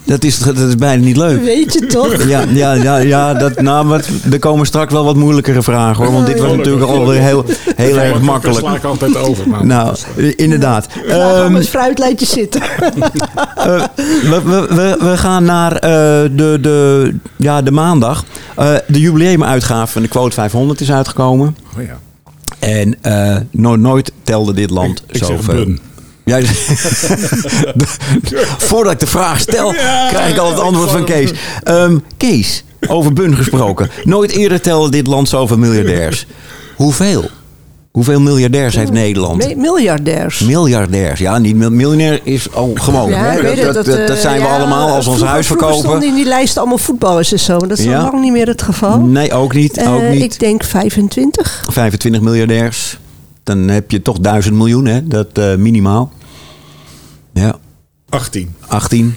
Dat 0.04 0.24
is, 0.24 0.38
dat 0.38 0.56
is 0.58 0.74
bijna 0.76 1.04
niet 1.04 1.16
leuk. 1.16 1.42
Weet 1.42 1.72
je 1.72 1.86
toch? 1.86 2.22
Ja, 2.28 2.44
ja, 2.48 2.72
ja, 2.72 2.96
ja 2.96 3.34
dat, 3.34 3.60
nou, 3.60 3.86
maar 3.86 4.04
er 4.32 4.38
komen 4.38 4.66
straks 4.66 4.92
wel 4.92 5.04
wat 5.04 5.16
moeilijkere 5.16 5.62
vragen 5.62 6.04
hoor. 6.04 6.12
Want 6.12 6.26
dit 6.26 6.40
was 6.40 6.56
natuurlijk 6.56 6.86
alweer 6.90 7.20
heel, 7.20 7.44
heel 7.76 7.98
erg 7.98 8.12
Dat 8.12 8.22
sla 8.22 8.30
makkelijk. 8.32 8.76
ik 8.76 8.84
altijd 8.84 9.16
over. 9.16 9.48
maar- 9.48 9.66
Nou, 9.66 9.96
inderdaad. 10.36 10.86
Ehm, 11.08 11.44
um, 11.44 11.54
het 11.54 11.68
fruitlijntje 11.68 12.26
zitten. 12.26 12.60
eh, 13.56 13.84
we, 13.96 14.40
we, 14.44 14.66
we, 14.74 14.96
we 15.00 15.16
gaan 15.16 15.44
naar 15.44 15.72
eh, 15.76 15.80
de, 16.32 16.58
de, 16.60 17.14
ja, 17.36 17.62
de 17.62 17.70
maandag. 17.70 18.24
Eh, 18.56 18.74
de 18.88 19.00
jubileumuitgave 19.00 19.92
van 19.92 20.02
de 20.02 20.08
Quote 20.08 20.34
500 20.34 20.80
is 20.80 20.92
uitgekomen. 20.92 21.56
Oh 21.78 21.82
ja. 21.82 21.98
En 22.58 22.96
eh, 23.02 23.36
no- 23.50 23.76
nooit 23.76 24.12
telde 24.22 24.52
dit 24.54 24.70
land 24.70 25.02
Ik 25.10 25.24
zoveel. 25.24 25.76
Voordat 28.58 28.92
ik 28.92 28.98
de 29.00 29.06
vraag 29.06 29.40
stel, 29.40 29.74
krijg 30.08 30.30
ik 30.30 30.38
al 30.38 30.50
het 30.50 30.60
antwoord 30.60 30.90
van 30.90 31.04
Kees. 31.04 31.30
Ehm, 31.62 31.96
Kees, 32.16 32.64
over 32.88 33.12
Bun 33.12 33.36
gesproken. 33.36 33.90
Nooit 34.04 34.30
eerder 34.30 34.60
telde 34.60 34.90
dit 34.90 35.06
land 35.06 35.28
zoveel 35.28 35.58
miljardairs. 35.58 36.26
Hoeveel? 36.76 37.24
Hoeveel 37.90 38.20
miljardairs 38.20 38.74
heeft 38.76 38.90
Nederland? 38.92 39.44
Nee, 39.44 39.56
miljardairs. 39.56 40.38
Miljardairs. 40.38 41.20
Ja, 41.20 41.38
niet 41.38 41.56
mil- 41.56 41.70
miljonair 41.70 42.20
is 42.22 42.52
al 42.54 42.70
gewoon. 42.74 43.10
Ja, 43.10 43.16
hè? 43.16 43.54
dat, 43.54 43.74
dat, 43.74 43.84
dat, 43.84 44.10
eh, 44.10 44.16
zijn 44.16 44.40
we 44.40 44.46
ja, 44.46 44.56
allemaal 44.56 44.88
als 44.94 45.06
ons 45.06 45.22
huis 45.22 45.46
vroeger 45.46 45.66
verkopen. 45.66 45.88
stonden 45.90 46.08
in 46.08 46.14
die 46.14 46.24
lijst 46.24 46.56
allemaal 46.58 46.78
voetballers 46.78 47.32
en 47.32 47.38
zo. 47.40 47.58
Maar 47.58 47.68
dat 47.68 47.78
is 47.78 47.84
Ja. 47.84 47.98
al 47.98 48.02
lang 48.10 48.20
niet 48.20 48.32
meer 48.32 48.46
het 48.46 48.62
geval. 48.62 48.98
Nee, 48.98 49.32
ook 49.32 49.54
niet. 49.54 49.76
Eh, 49.76 49.94
ook 49.94 50.02
niet. 50.08 50.22
Ik 50.22 50.38
denk 50.38 50.64
25. 50.64 51.64
25 51.70 52.20
miljardairs. 52.20 52.98
Dan 53.42 53.58
heb 53.58 53.90
je 53.90 54.02
toch 54.02 54.18
1000 54.18 54.54
miljoen, 54.54 54.86
hè? 54.86 55.06
Dat 55.08 55.38
eh, 55.38 55.54
minimaal. 55.54 56.12
Ja, 57.32 57.54
18. 58.08 58.54
18 58.66 59.14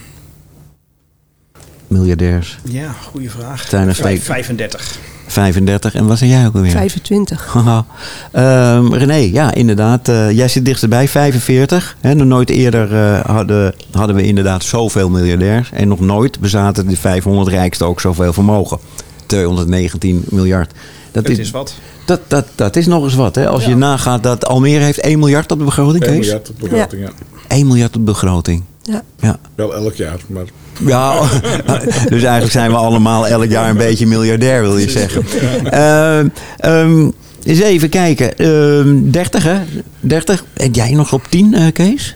miljardairs. 1.87 2.57
Ja, 2.63 2.91
goede 3.11 3.29
vraag. 3.29 3.67
Zijn 3.67 3.87
er 3.87 3.95
Vijf- 3.95 4.23
twee- 4.23 4.35
35. 4.35 4.97
35. 5.27 5.95
En 5.95 6.05
wat 6.07 6.17
zijn 6.17 6.29
jij 6.29 6.45
ook 6.47 6.55
alweer? 6.55 6.71
25. 6.71 7.45
Haha. 7.53 7.85
Ehm, 8.31 8.93
René, 8.93 9.15
ja, 9.15 9.53
inderdaad. 9.53 10.07
eh, 10.09 10.31
jij 10.31 10.47
zit 10.47 10.65
dichterbij, 10.65 11.07
45. 11.07 11.97
Hè, 12.01 12.13
nog 12.15 12.27
nooit 12.27 12.49
eerder 12.49 12.93
eh, 12.93 13.25
hadden, 13.25 13.73
hadden 13.91 14.15
we 14.15 14.23
inderdaad 14.23 14.63
zoveel 14.63 15.09
miljardairs. 15.09 15.69
En 15.71 15.87
nog 15.87 15.99
nooit 15.99 16.39
bezaten 16.39 16.87
de 16.87 16.95
500 16.97 17.47
rijkste 17.47 17.83
ook 17.85 18.01
zoveel 18.01 18.33
vermogen. 18.33 18.79
219 19.25 20.23
miljard. 20.29 20.71
Dat 21.15 21.27
Het 21.27 21.39
is 21.39 21.51
wat. 21.51 21.73
Dat, 22.05 22.19
dat, 22.27 22.45
dat 22.55 22.75
is 22.75 22.85
nog 22.85 23.03
eens 23.03 23.15
wat. 23.15 23.35
Hè? 23.35 23.47
Als 23.47 23.65
je 23.65 23.75
nagaat 23.75 24.23
dat 24.23 24.45
Almere 24.45 24.83
heeft 24.83 24.99
1 24.99 25.19
miljard 25.19 25.51
op 25.51 25.59
de 25.59 25.65
begroting, 25.65 26.03
1 26.03 26.13
Kees? 26.13 26.25
miljard 26.25 26.49
op 26.49 26.59
begroting, 26.59 27.01
ja. 27.01 27.11
1 27.47 27.67
miljard 27.67 27.95
op 27.95 28.05
de 28.05 28.11
begroting. 28.11 28.63
Ja. 28.81 29.03
Ja. 29.19 29.39
Wel 29.55 29.75
elk 29.75 29.93
jaar, 29.93 30.19
maar 30.27 30.45
Ja, 30.85 31.19
dus 32.09 32.23
eigenlijk 32.23 32.51
zijn 32.51 32.69
we 32.69 32.77
allemaal 32.77 33.27
elk 33.27 33.49
jaar 33.49 33.69
een 33.69 33.77
beetje 33.77 34.07
miljardair, 34.07 34.61
wil 34.61 34.77
je 34.77 34.89
zeggen. 34.89 35.25
Ehm, 35.71 36.27
ehm, 36.57 37.09
eens 37.43 37.59
even 37.59 37.89
kijken. 37.89 38.37
Ehm 38.37 39.11
30, 39.11 39.43
hè? 39.43 39.57
30. 39.99 40.45
En 40.53 40.71
jij 40.71 40.91
nog 40.91 41.13
op 41.13 41.27
10, 41.29 41.53
eh, 41.53 41.71
Kees? 41.73 42.15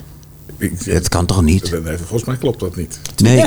Ik, 0.60 0.72
Het 0.84 1.10
kan 1.10 1.26
toch 1.26 1.42
niet? 1.42 1.72
nee, 1.84 1.98
volgens 1.98 2.24
mij 2.24 2.36
klopt 2.38 2.60
dat 2.60 2.76
niet. 2.76 3.00
Nee. 3.24 3.40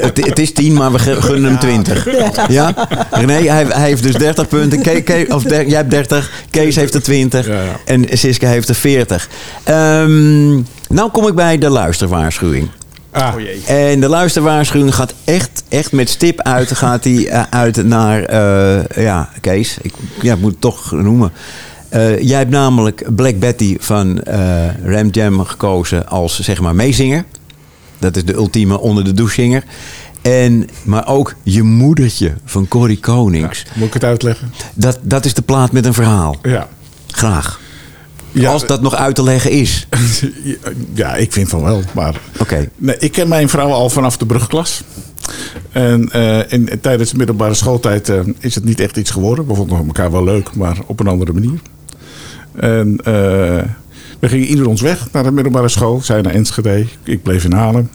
Het, 0.00 0.26
het 0.26 0.38
is 0.38 0.52
10, 0.52 0.72
maar 0.72 0.92
we 0.92 0.98
gunnen 0.98 1.50
hem 1.50 1.58
20. 1.58 2.06
Ja? 2.48 2.88
René, 3.10 3.32
hij, 3.32 3.64
hij 3.68 3.86
heeft 3.88 4.02
dus 4.02 4.14
30 4.14 4.48
punten. 4.48 4.82
Ke- 4.82 5.00
Ke- 5.00 5.26
of 5.28 5.42
der- 5.42 5.66
jij 5.68 5.76
hebt 5.76 5.90
30. 5.90 6.30
Kees 6.50 6.76
heeft 6.76 6.94
er 6.94 7.02
20. 7.02 7.46
Ja, 7.46 7.62
ja. 7.62 7.76
En 7.84 8.06
Siska 8.18 8.48
heeft 8.48 8.68
er 8.68 8.74
40. 8.74 9.28
Ehm, 9.64 10.50
nou 10.88 11.10
kom 11.12 11.26
ik 11.26 11.34
bij 11.34 11.58
de 11.58 11.68
luisterwaarschuwing. 11.70 12.68
Ah, 13.12 13.34
Oh. 13.34 13.70
En 13.70 14.00
de 14.00 14.08
luisterwaarschuwing 14.08 14.94
gaat 14.94 15.14
echt, 15.24 15.62
echt 15.68 15.92
met 15.92 16.08
stip 16.08 16.40
uit, 16.40 16.76
gaat 16.76 17.02
die, 17.02 17.28
eh, 17.28 17.42
uit 17.50 17.84
naar, 17.84 18.22
eh, 18.24 19.04
ja, 19.04 19.28
Kees, 19.40 19.76
ik 19.82 19.92
ja, 20.22 20.34
ik 20.34 20.40
moet 20.40 20.50
het 20.50 20.60
toch 20.60 20.92
noemen. 20.92 21.32
Eh, 21.90 22.20
jij 22.20 22.38
hebt 22.38 22.50
namelijk 22.50 23.14
Black 23.16 23.38
Betty 23.38 23.76
van 23.80 24.22
eh 24.22 24.68
Ram 24.84 25.08
Jam 25.10 25.44
gekozen 25.44 26.08
als, 26.08 26.40
zeg 26.40 26.60
maar, 26.60 26.74
meezinger. 26.74 27.24
Dat 27.98 28.16
is 28.16 28.24
de 28.24 28.34
ultieme 28.34 28.80
onder 28.80 29.04
de 29.04 29.12
douchezinger. 29.12 29.64
En, 30.22 30.68
maar 30.82 31.08
ook 31.08 31.34
je 31.42 31.62
moedertje 31.62 32.34
van 32.44 32.68
Corrie 32.68 33.00
Konings. 33.00 33.64
Moet 33.74 33.86
ik 33.86 33.92
het 33.92 34.04
uitleggen? 34.04 34.52
Dat, 34.74 34.98
dat 35.02 35.24
is 35.24 35.34
de 35.34 35.42
plaat 35.42 35.72
met 35.72 35.86
een 35.86 35.94
verhaal. 35.94 36.36
Ja. 36.42 36.68
Graag. 37.06 37.60
Ja, 38.32 38.50
Als 38.50 38.66
dat 38.66 38.82
nog 38.82 38.94
uit 38.94 39.14
te 39.14 39.22
leggen 39.22 39.50
is. 39.50 39.86
ja, 40.94 41.14
ik 41.14 41.32
vind 41.32 41.48
van 41.48 41.62
wel. 41.62 41.82
Maar 41.92 42.20
Oké. 42.38 42.68
nee, 42.76 42.96
ik 42.98 43.12
ken 43.12 43.28
mijn 43.28 43.48
vrouw 43.48 43.70
al 43.70 43.90
vanaf 43.90 44.16
de 44.16 44.26
brugklas. 44.26 44.82
En 45.72 46.10
eh, 46.12 46.52
in, 46.52 46.68
tijdens 46.80 47.10
de 47.10 47.16
middelbare 47.16 47.54
schooltijd 47.54 48.12
is 48.38 48.54
het 48.54 48.64
niet 48.64 48.80
echt 48.80 48.96
iets 48.96 49.10
geworden. 49.10 49.46
We 49.46 49.54
vonden 49.54 49.86
elkaar 49.86 50.10
wel 50.10 50.24
leuk, 50.24 50.54
maar 50.54 50.78
op 50.86 51.00
een 51.00 51.06
andere 51.08 51.32
manier. 51.32 51.60
En 52.60 52.96
eh, 53.04 53.14
we 54.18 54.28
gingen 54.28 54.46
ieder 54.46 54.68
ons 54.68 54.80
weg 54.80 55.08
naar 55.12 55.22
de 55.22 55.30
middelbare 55.30 55.68
school. 55.68 56.00
Zij 56.02 56.20
naar 56.20 56.34
Enschede, 56.34 56.86
ik 57.04 57.22
bleef 57.22 57.44
in 57.44 57.52
Haarlem. 57.52 57.90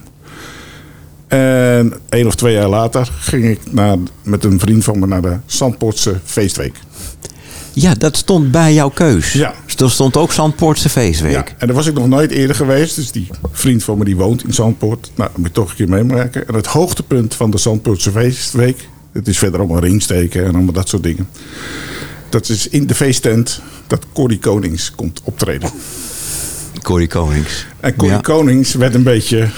En 1.28 1.92
één 2.08 2.26
of 2.26 2.34
twee 2.34 2.54
jaar 2.54 2.68
later 2.68 3.10
ging 3.18 3.44
ik 3.44 3.60
naar, 3.70 3.96
met 4.22 4.44
een 4.44 4.58
vriend 4.58 4.84
van 4.84 4.98
me 4.98 5.06
naar 5.06 5.22
de 5.22 5.36
Zandpoortse 5.46 6.14
feestweek. 6.24 6.74
Ja, 7.72 7.94
dat 7.94 8.16
stond 8.16 8.50
bij 8.50 8.74
jouw 8.74 8.88
keus. 8.88 9.32
Ja. 9.32 9.54
Er 9.76 9.90
stond 9.90 10.16
ook 10.16 10.32
Zandpoortse 10.32 10.88
feestweek. 10.88 11.32
Ja, 11.32 11.44
en 11.58 11.66
daar 11.66 11.76
was 11.76 11.86
ik 11.86 11.94
nog 11.94 12.08
nooit 12.08 12.30
eerder 12.30 12.56
geweest. 12.56 12.96
Dus 12.96 13.10
die 13.10 13.28
vriend 13.52 13.84
van 13.84 13.98
me 13.98 14.04
die 14.04 14.16
woont 14.16 14.44
in 14.44 14.54
Zandpoort. 14.54 15.10
Nou, 15.14 15.28
dat 15.28 15.38
moet 15.38 15.46
ik 15.46 15.52
toch 15.52 15.70
een 15.70 15.76
keer 15.76 15.88
meemaken. 15.88 16.48
En 16.48 16.54
het 16.54 16.66
hoogtepunt 16.66 17.34
van 17.34 17.50
de 17.50 17.58
Zandpoortse 17.58 18.10
feestweek. 18.10 18.88
Het 19.12 19.28
is 19.28 19.38
verder 19.38 19.60
allemaal 19.60 19.80
ringsteken 19.80 20.44
en 20.44 20.54
allemaal 20.54 20.72
dat 20.72 20.88
soort 20.88 21.02
dingen. 21.02 21.28
Dat 22.28 22.48
is 22.48 22.68
in 22.68 22.86
de 22.86 22.94
feesttent 22.94 23.60
dat 23.86 24.06
Corrie 24.12 24.38
Konings 24.38 24.90
komt 24.90 25.20
optreden. 25.24 25.70
Corrie 26.82 27.08
Konings. 27.08 27.66
En 27.80 27.96
Corrie 27.96 28.14
Ja. 28.16 28.20
Konings 28.20 28.74
werd 28.74 28.94
een 28.94 29.02
beetje, 29.02 29.48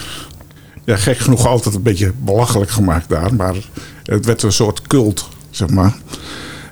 ja, 0.85 0.97
gek 0.97 1.19
genoeg 1.19 1.47
altijd 1.47 1.75
een 1.75 1.83
beetje 1.83 2.13
belachelijk 2.19 2.71
gemaakt 2.71 3.09
daar. 3.09 3.35
Maar 3.35 3.55
het 4.03 4.27
werd 4.27 4.43
een 4.43 4.53
soort 4.53 4.83
cult, 4.87 5.29
zeg 5.51 5.69
maar. 5.69 5.97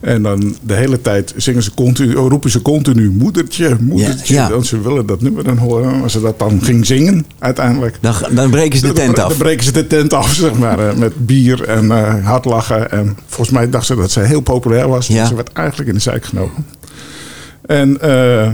En 0.01 0.23
dan 0.23 0.57
de 0.63 0.75
hele 0.75 1.01
tijd 1.01 1.33
zingen 1.37 1.63
ze 1.63 1.75
continu, 1.75 2.15
roepen 2.15 2.51
ze 2.51 2.63
continu 2.63 3.11
moedertje, 3.11 3.77
moedertje. 3.81 4.35
Ja, 4.35 4.43
ja. 4.43 4.51
Want 4.51 4.67
ze 4.67 4.81
willen 4.81 5.07
dat 5.07 5.21
nummer 5.21 5.45
dan 5.45 5.57
horen. 5.59 6.03
Als 6.03 6.13
ze 6.13 6.21
dat 6.21 6.39
dan 6.39 6.63
ging 6.63 6.87
zingen, 6.87 7.27
uiteindelijk. 7.39 7.99
Dan, 8.01 8.15
dan 8.35 8.51
breken 8.51 8.79
ze 8.79 8.87
de 8.87 8.93
Dan- 8.93 9.05
tent 9.05 9.19
af. 9.19 9.29
Dan 9.29 9.39
breken 9.39 9.65
ze 9.65 9.73
de 9.73 9.87
tent 9.87 10.13
af, 10.13 10.33
zeg 10.35 10.53
maar. 10.55 10.89
eh, 10.89 10.95
Met 10.97 11.27
bier 11.27 11.65
en 11.65 11.91
eh, 11.91 12.25
hard 12.25 12.45
lachen. 12.45 12.91
En 12.91 13.17
volgens 13.27 13.51
mij 13.57 13.71
dacht 13.71 13.87
ze 13.87 13.95
dat 13.97 14.11
ze 14.11 14.21
heel 14.21 14.41
populair 14.41 14.89
was. 14.89 15.07
Ja. 15.07 15.25
Ze 15.27 15.35
werd 15.35 15.53
eigenlijk 15.53 15.89
in 15.89 15.95
de 15.95 16.01
zijk 16.01 16.25
genomen. 16.25 16.67
En 17.67 18.01
eh, 18.01 18.53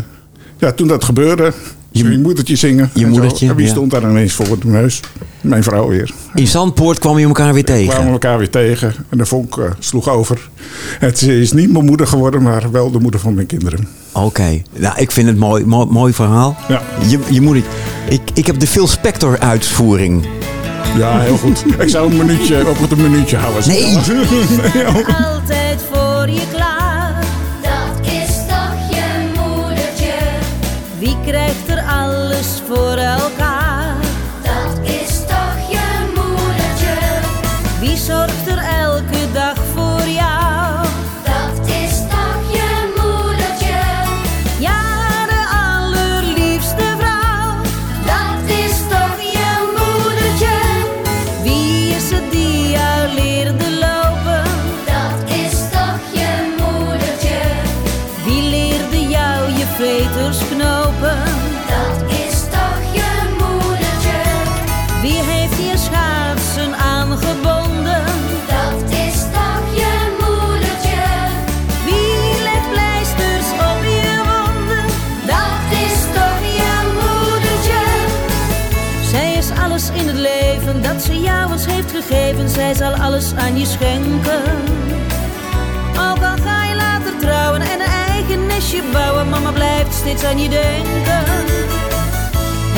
ja, 0.59 0.73
toen 0.73 0.89
dat 0.89 1.05
gebeurde, 1.05 1.53
Je- 1.93 2.05
je, 2.05 2.11
je 2.11 2.19
moedertje 2.19 2.57
zingen. 2.57 2.91
je 2.95 3.05
en 3.05 3.11
moedertje, 3.11 3.49
En 3.49 3.57
wie 3.57 3.65
ja. 3.67 3.71
stond 3.73 3.91
daar 3.91 4.03
ineens 4.03 4.33
voor 4.33 4.47
de 4.61 4.67
neus? 4.69 5.01
Mijn 5.41 5.63
vrouw 5.63 5.89
weer. 5.89 6.11
In 6.35 6.47
Zandpoort 6.47 6.99
kwam 6.99 7.19
je 7.19 7.27
elkaar 7.27 7.53
weer 7.55 7.65
We 7.65 7.73
kwamen 7.73 7.89
tegen. 7.89 8.07
elkaar 8.13 8.39
weer 8.39 8.51
tegen. 8.51 8.95
En 9.09 9.19
de 9.19 9.27
vonk 9.27 9.57
eh, 9.57 9.65
sloeg 9.79 10.09
over. 10.09 10.49
Het 10.99 11.23
is 11.23 11.53
niet 11.53 11.73
mijn 11.73 11.85
moeder 11.85 12.07
geworden, 12.07 12.43
maar 12.43 12.71
wel 12.71 12.91
de 12.91 12.99
moeder 12.99 13.21
van 13.21 13.35
mijn 13.35 13.47
kinderen. 13.47 13.89
Oké. 14.13 14.63
Nou, 14.79 14.95
ik 14.99 15.11
vind 15.11 15.27
het 15.29 15.37
mooi, 15.39 15.65
mooi, 15.65 15.87
mooi 15.91 16.13
verhaal. 16.13 16.57
Ja. 16.69 16.83
Je, 17.09 17.19
je 17.31 17.41
moeder. 17.41 17.63
Ik, 18.09 18.21
ik 18.35 18.47
heb 18.47 18.59
de 18.59 18.67
Phil 18.67 18.87
Spector 18.89 19.39
uitvoering. 19.39 20.27
Ja, 20.97 21.21
heel 21.21 21.37
goed. 21.37 21.65
Ik 21.79 21.89
zou 21.89 22.11
een 22.11 22.17
minuutje 22.17 22.69
op 22.69 22.79
het 22.81 22.91
een 22.91 23.03
minuutje 23.11 23.37
houden. 23.37 23.69
Nee. 23.69 23.83
nee. 24.75 24.85
altijd 25.25 25.81
voor 25.93 26.29
je 26.29 26.43
klaar. 26.53 27.25
Dat 27.63 28.07
is 28.13 28.37
toch 28.49 28.91
je 28.91 29.29
moedertje, 29.41 30.13
Wie 30.99 31.17
krijgt 31.27 31.57
alles 31.89 32.63
voor 32.69 32.97
elkaar? 32.97 33.52
Je 83.63 83.69
schenken. 83.69 84.43
Ook 86.09 86.23
al 86.31 86.37
ga 86.45 86.65
je 86.65 86.75
later 86.75 87.19
trouwen 87.21 87.61
en 87.61 87.81
een 87.81 87.95
eigen 88.09 88.47
nestje 88.47 88.83
bouwen, 88.93 89.29
mama 89.29 89.51
blijft 89.53 89.95
steeds 89.95 90.25
aan 90.25 90.39
je 90.39 90.49
denken. 90.49 91.25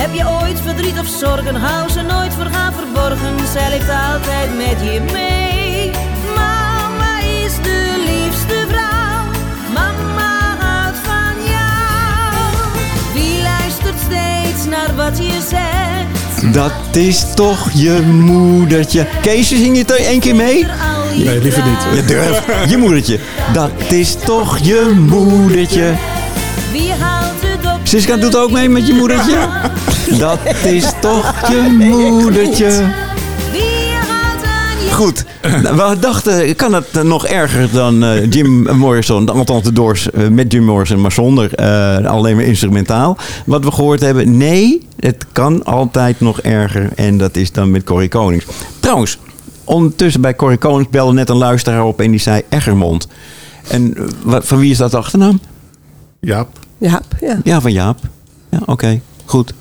Heb 0.00 0.14
je 0.14 0.24
ooit 0.42 0.60
verdriet 0.60 0.98
of 0.98 1.06
zorgen, 1.06 1.54
hou 1.54 1.90
ze 1.90 2.02
nooit 2.02 2.34
voor 2.34 2.46
haar 2.46 2.72
verborgen. 2.72 3.46
Zij 3.52 3.68
leeft 3.68 3.90
altijd 4.10 4.56
met 4.56 4.92
je 4.92 5.00
mee. 5.12 5.90
Mama 6.34 7.18
is 7.18 7.54
de 7.62 7.80
liefste 8.10 8.58
vrouw. 8.68 9.24
Mama 9.72 10.56
houdt 10.64 10.98
van 10.98 11.36
jou. 11.54 12.34
Wie 13.14 13.42
luistert 13.42 13.98
steeds 14.06 14.64
naar 14.64 14.94
wat 14.96 15.18
je 15.18 15.46
zegt? 15.48 16.13
Dat 16.54 16.72
is 16.92 17.24
toch 17.34 17.70
je 17.72 18.00
moedertje. 18.00 19.06
Keesje, 19.22 19.56
zing 19.56 19.74
je 19.74 19.80
het 19.80 19.90
er 19.90 20.06
één 20.06 20.20
keer 20.20 20.34
mee? 20.34 20.66
Nee, 21.16 21.40
liever 21.40 21.62
niet. 21.64 21.96
Je 21.96 22.04
durft. 22.04 22.70
Je 22.70 22.76
moedertje. 22.76 23.18
Dat 23.52 23.70
is 23.88 24.16
toch 24.24 24.58
je 24.58 24.94
moedertje. 25.08 25.92
Wie 26.72 26.92
haalt 26.92 27.32
het 27.40 27.72
op? 27.72 27.80
Siska 27.82 28.16
doet 28.16 28.36
ook 28.36 28.50
mee 28.50 28.68
met 28.68 28.86
je 28.86 28.94
moedertje. 28.94 29.36
Dat 30.18 30.38
is 30.64 30.84
toch 31.00 31.34
je 31.48 31.76
moedertje. 31.78 32.84
Goed. 34.94 35.24
Nou, 35.62 35.76
We 35.76 35.98
dachten, 35.98 36.56
kan 36.56 36.74
het 36.74 37.02
nog 37.02 37.26
erger 37.26 37.68
dan 37.72 38.04
eh, 38.04 38.30
Jim 38.30 38.76
Morrison? 38.76 39.28
Althans 39.28 39.62
de 39.62 39.72
Doors 39.72 40.10
eh, 40.10 40.28
met 40.28 40.52
Jim 40.52 40.64
Morrison, 40.64 41.00
maar 41.00 41.12
zonder 41.12 41.54
eh, 41.54 42.06
alleen 42.06 42.36
maar 42.36 42.44
instrumentaal. 42.44 43.16
Wat 43.46 43.64
we 43.64 43.72
gehoord 43.72 44.00
hebben, 44.00 44.36
nee, 44.36 44.86
het 45.06 45.26
kan 45.32 45.64
altijd 45.64 46.20
nog 46.20 46.40
erger. 46.40 46.90
En 46.94 47.18
dat 47.18 47.36
is 47.36 47.52
dan 47.52 47.70
met 47.70 47.84
Corrie 47.84 48.08
Konings. 48.08 48.44
Trouwens, 48.80 49.18
ondertussen 49.64 50.20
bij 50.20 50.34
Corrie 50.36 50.58
Konings 50.58 50.90
belde 50.90 51.12
net 51.12 51.28
een 51.28 51.36
luisteraar 51.36 51.84
op 51.84 52.00
en 52.00 52.10
die 52.10 52.20
zei 52.20 52.42
Eggermond. 52.48 53.08
En 53.68 53.96
eh, 53.96 54.02
wat- 54.22 54.46
van 54.46 54.58
wie 54.58 54.70
is 54.70 54.76
dat 54.78 54.90
de 54.90 54.96
achternaam? 54.96 55.40
Jaap, 56.20 56.48
Ja, 56.78 57.00
ja. 57.20 57.38
Ja, 57.44 57.60
van 57.60 57.72
Jaap. 57.72 57.98
Ja, 58.50 58.58
oké. 58.66 59.00
Goed. 59.24 59.52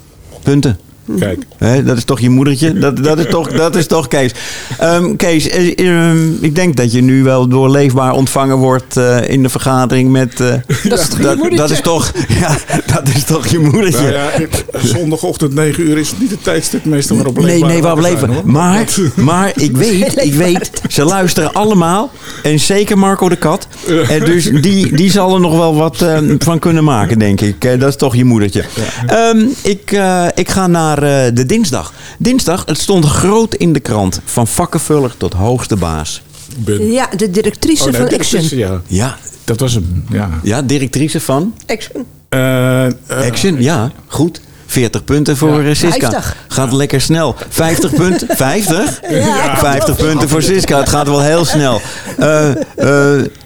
Punten. 0.44 0.80
Kijk. 1.20 1.44
Dat 1.86 1.98
is 1.98 2.04
toch 2.04 2.20
je 2.20 2.30
moedertje? 2.30 2.74
Dat, 2.74 3.04
dat, 3.04 3.20
is, 3.20 3.26
toch, 3.30 3.52
dat 3.52 3.76
is 3.76 3.88
toch 3.88 4.08
Kees. 4.08 4.32
Ehm, 4.80 5.16
Kees, 5.16 5.50
eh, 5.50 5.80
ehm, 5.80 6.32
ik 6.42 6.56
denk 6.56 6.76
dat 6.76 6.92
je 6.92 7.02
nu 7.02 7.24
wel 7.24 7.48
doorleefbaar 7.48 8.12
ontvangen 8.14 8.58
wordt 8.58 8.98
eh, 8.98 9.30
in 9.30 9.44
de 9.44 9.50
vergadering 9.50 10.12
met... 10.12 10.40
eh, 10.40 10.48
Dat 10.90 11.00
is 11.00 11.08
toch 11.08 11.50
je 11.50 11.56
dat, 11.56 11.72
is 11.72 11.82
toch, 11.82 12.12
ja, 12.40 12.58
dat 12.94 13.08
is 13.16 13.24
toch 13.24 13.48
je 13.48 13.60
moedertje? 13.60 14.02
Nou 14.02 14.14
ja, 14.14 14.32
ik- 14.32 14.66
zondagochtend 14.84 15.54
9 15.54 15.84
uur 15.90 15.98
is 15.98 16.14
niet 16.20 16.32
het 16.32 16.44
tijdstip 16.44 16.86
meestal 16.86 17.16
waarop 17.16 17.38
Nee, 17.38 17.46
leefbaar 17.46 17.70
nee, 17.70 17.82
waar 17.82 17.96
we 17.96 18.02
wakker 18.02 18.20
zijn, 18.20 18.32
leven. 18.32 18.52
Maar, 18.52 18.86
maar 19.16 19.52
ik 19.56 19.78
weet, 19.88 20.24
ik 20.26 20.34
weet, 20.34 20.72
ze 20.90 21.04
luisteren 21.04 21.54
allemaal. 21.54 22.12
En 22.44 22.60
zeker 22.60 22.98
Marco 22.98 23.30
de 23.30 23.36
Kat. 23.36 23.68
En 24.10 24.20
dus 24.26 24.52
die, 24.62 24.96
die 24.96 25.12
zal 25.12 25.34
er 25.34 25.40
nog 25.40 25.58
wel 25.58 25.76
wat 25.76 26.06
van 26.40 26.60
kunnen 26.60 26.84
maken, 26.84 27.20
denk 27.20 27.42
ik. 27.42 27.66
Eh, 27.66 27.80
dat 27.80 27.90
is 27.90 27.96
toch 27.96 28.16
je 28.16 28.26
moedertje. 28.26 28.64
Ehm, 29.08 29.46
ik, 29.62 29.92
eh, 29.92 30.26
ik 30.36 30.50
ga 30.50 30.68
naar 30.68 31.03
eh, 31.04 31.36
de 31.36 31.46
dinsdag. 31.46 31.94
Dinsdag, 32.20 32.64
het 32.66 32.78
stond 32.78 33.06
groot 33.06 33.54
in 33.56 33.74
de 33.74 33.80
krant. 33.80 34.20
Van 34.26 34.48
vakkenvuller 34.48 35.18
tot 35.18 35.34
hoogste 35.34 35.76
baas. 35.76 36.22
Ben- 36.58 36.92
Ja, 36.92 37.10
de 37.18 37.30
directrice 37.32 37.84
Oh, 37.84 37.92
nee, 37.92 38.02
van 38.02 38.14
Action. 38.20 38.58
ja, 38.58 38.82
Ja, 38.88 39.18
dat 39.44 39.60
was 39.60 39.74
hem. 39.74 40.04
Ja. 40.10 40.30
ja 40.44 40.62
directrice 40.62 41.20
van 41.20 41.54
Action. 41.66 42.06
Eh, 42.30 42.86
eh, 42.86 42.94
Action. 43.08 43.62
Ja, 43.62 43.92
goed. 44.08 44.42
40 44.74 45.04
punten 45.04 45.38
voor 45.38 45.60
eh, 45.60 45.76
Siska. 45.76 46.10
50. 46.10 46.36
Gaat 46.48 46.72
lekker 46.72 47.02
snel. 47.02 47.36
50 47.50 47.94
punten? 47.94 48.28
50? 48.36 49.02
Ja. 49.10 49.58
50 49.58 49.96
punten 49.96 50.30
voor 50.30 50.42
Siska. 50.42 50.78
Het 50.78 50.90
gaat 50.90 51.08
wel 51.08 51.22
heel 51.22 51.46
snel. 51.46 51.82
Eh, 52.18 52.50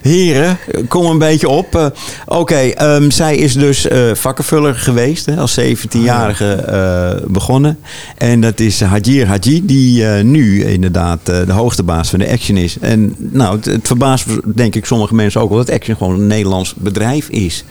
heren, 0.01 0.57
kom 0.87 1.05
een 1.05 1.17
beetje 1.17 1.49
op. 1.49 1.93
Oké, 2.25 2.55
ehm, 2.55 3.09
zij 3.09 3.35
is 3.35 3.53
dus 3.53 3.87
vakkenvuller 4.13 4.75
geweest. 4.75 5.25
Hè, 5.25 5.35
als 5.35 5.59
17-jarige 5.59 6.53
eh, 6.53 7.27
begonnen. 7.27 7.79
En 8.17 8.41
dat 8.41 8.59
is 8.59 8.81
Hajir 8.81 9.27
Haji, 9.27 9.65
die 9.65 10.03
nu 10.05 10.63
inderdaad 10.63 11.25
de 11.25 11.51
hoogste 11.51 11.83
baas 11.83 12.09
van 12.09 12.19
de 12.19 12.29
Action 12.29 12.57
is. 12.57 12.77
En 12.79 13.15
nou, 13.17 13.55
het, 13.55 13.65
het 13.65 13.87
verbaast 13.87 14.25
denk 14.55 14.75
ik 14.75 14.85
sommige 14.85 15.15
mensen 15.15 15.41
ook 15.41 15.49
wel 15.49 15.57
dat 15.57 15.71
Action 15.71 15.97
gewoon 15.97 16.13
een 16.13 16.27
Nederlands 16.27 16.73
bedrijf 16.77 17.29
is. 17.29 17.63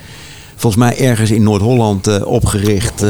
Volgens 0.57 0.83
mij 0.83 0.99
ergens 0.99 1.31
in 1.31 1.42
Noord-Holland 1.42 2.25
opgericht. 2.25 3.05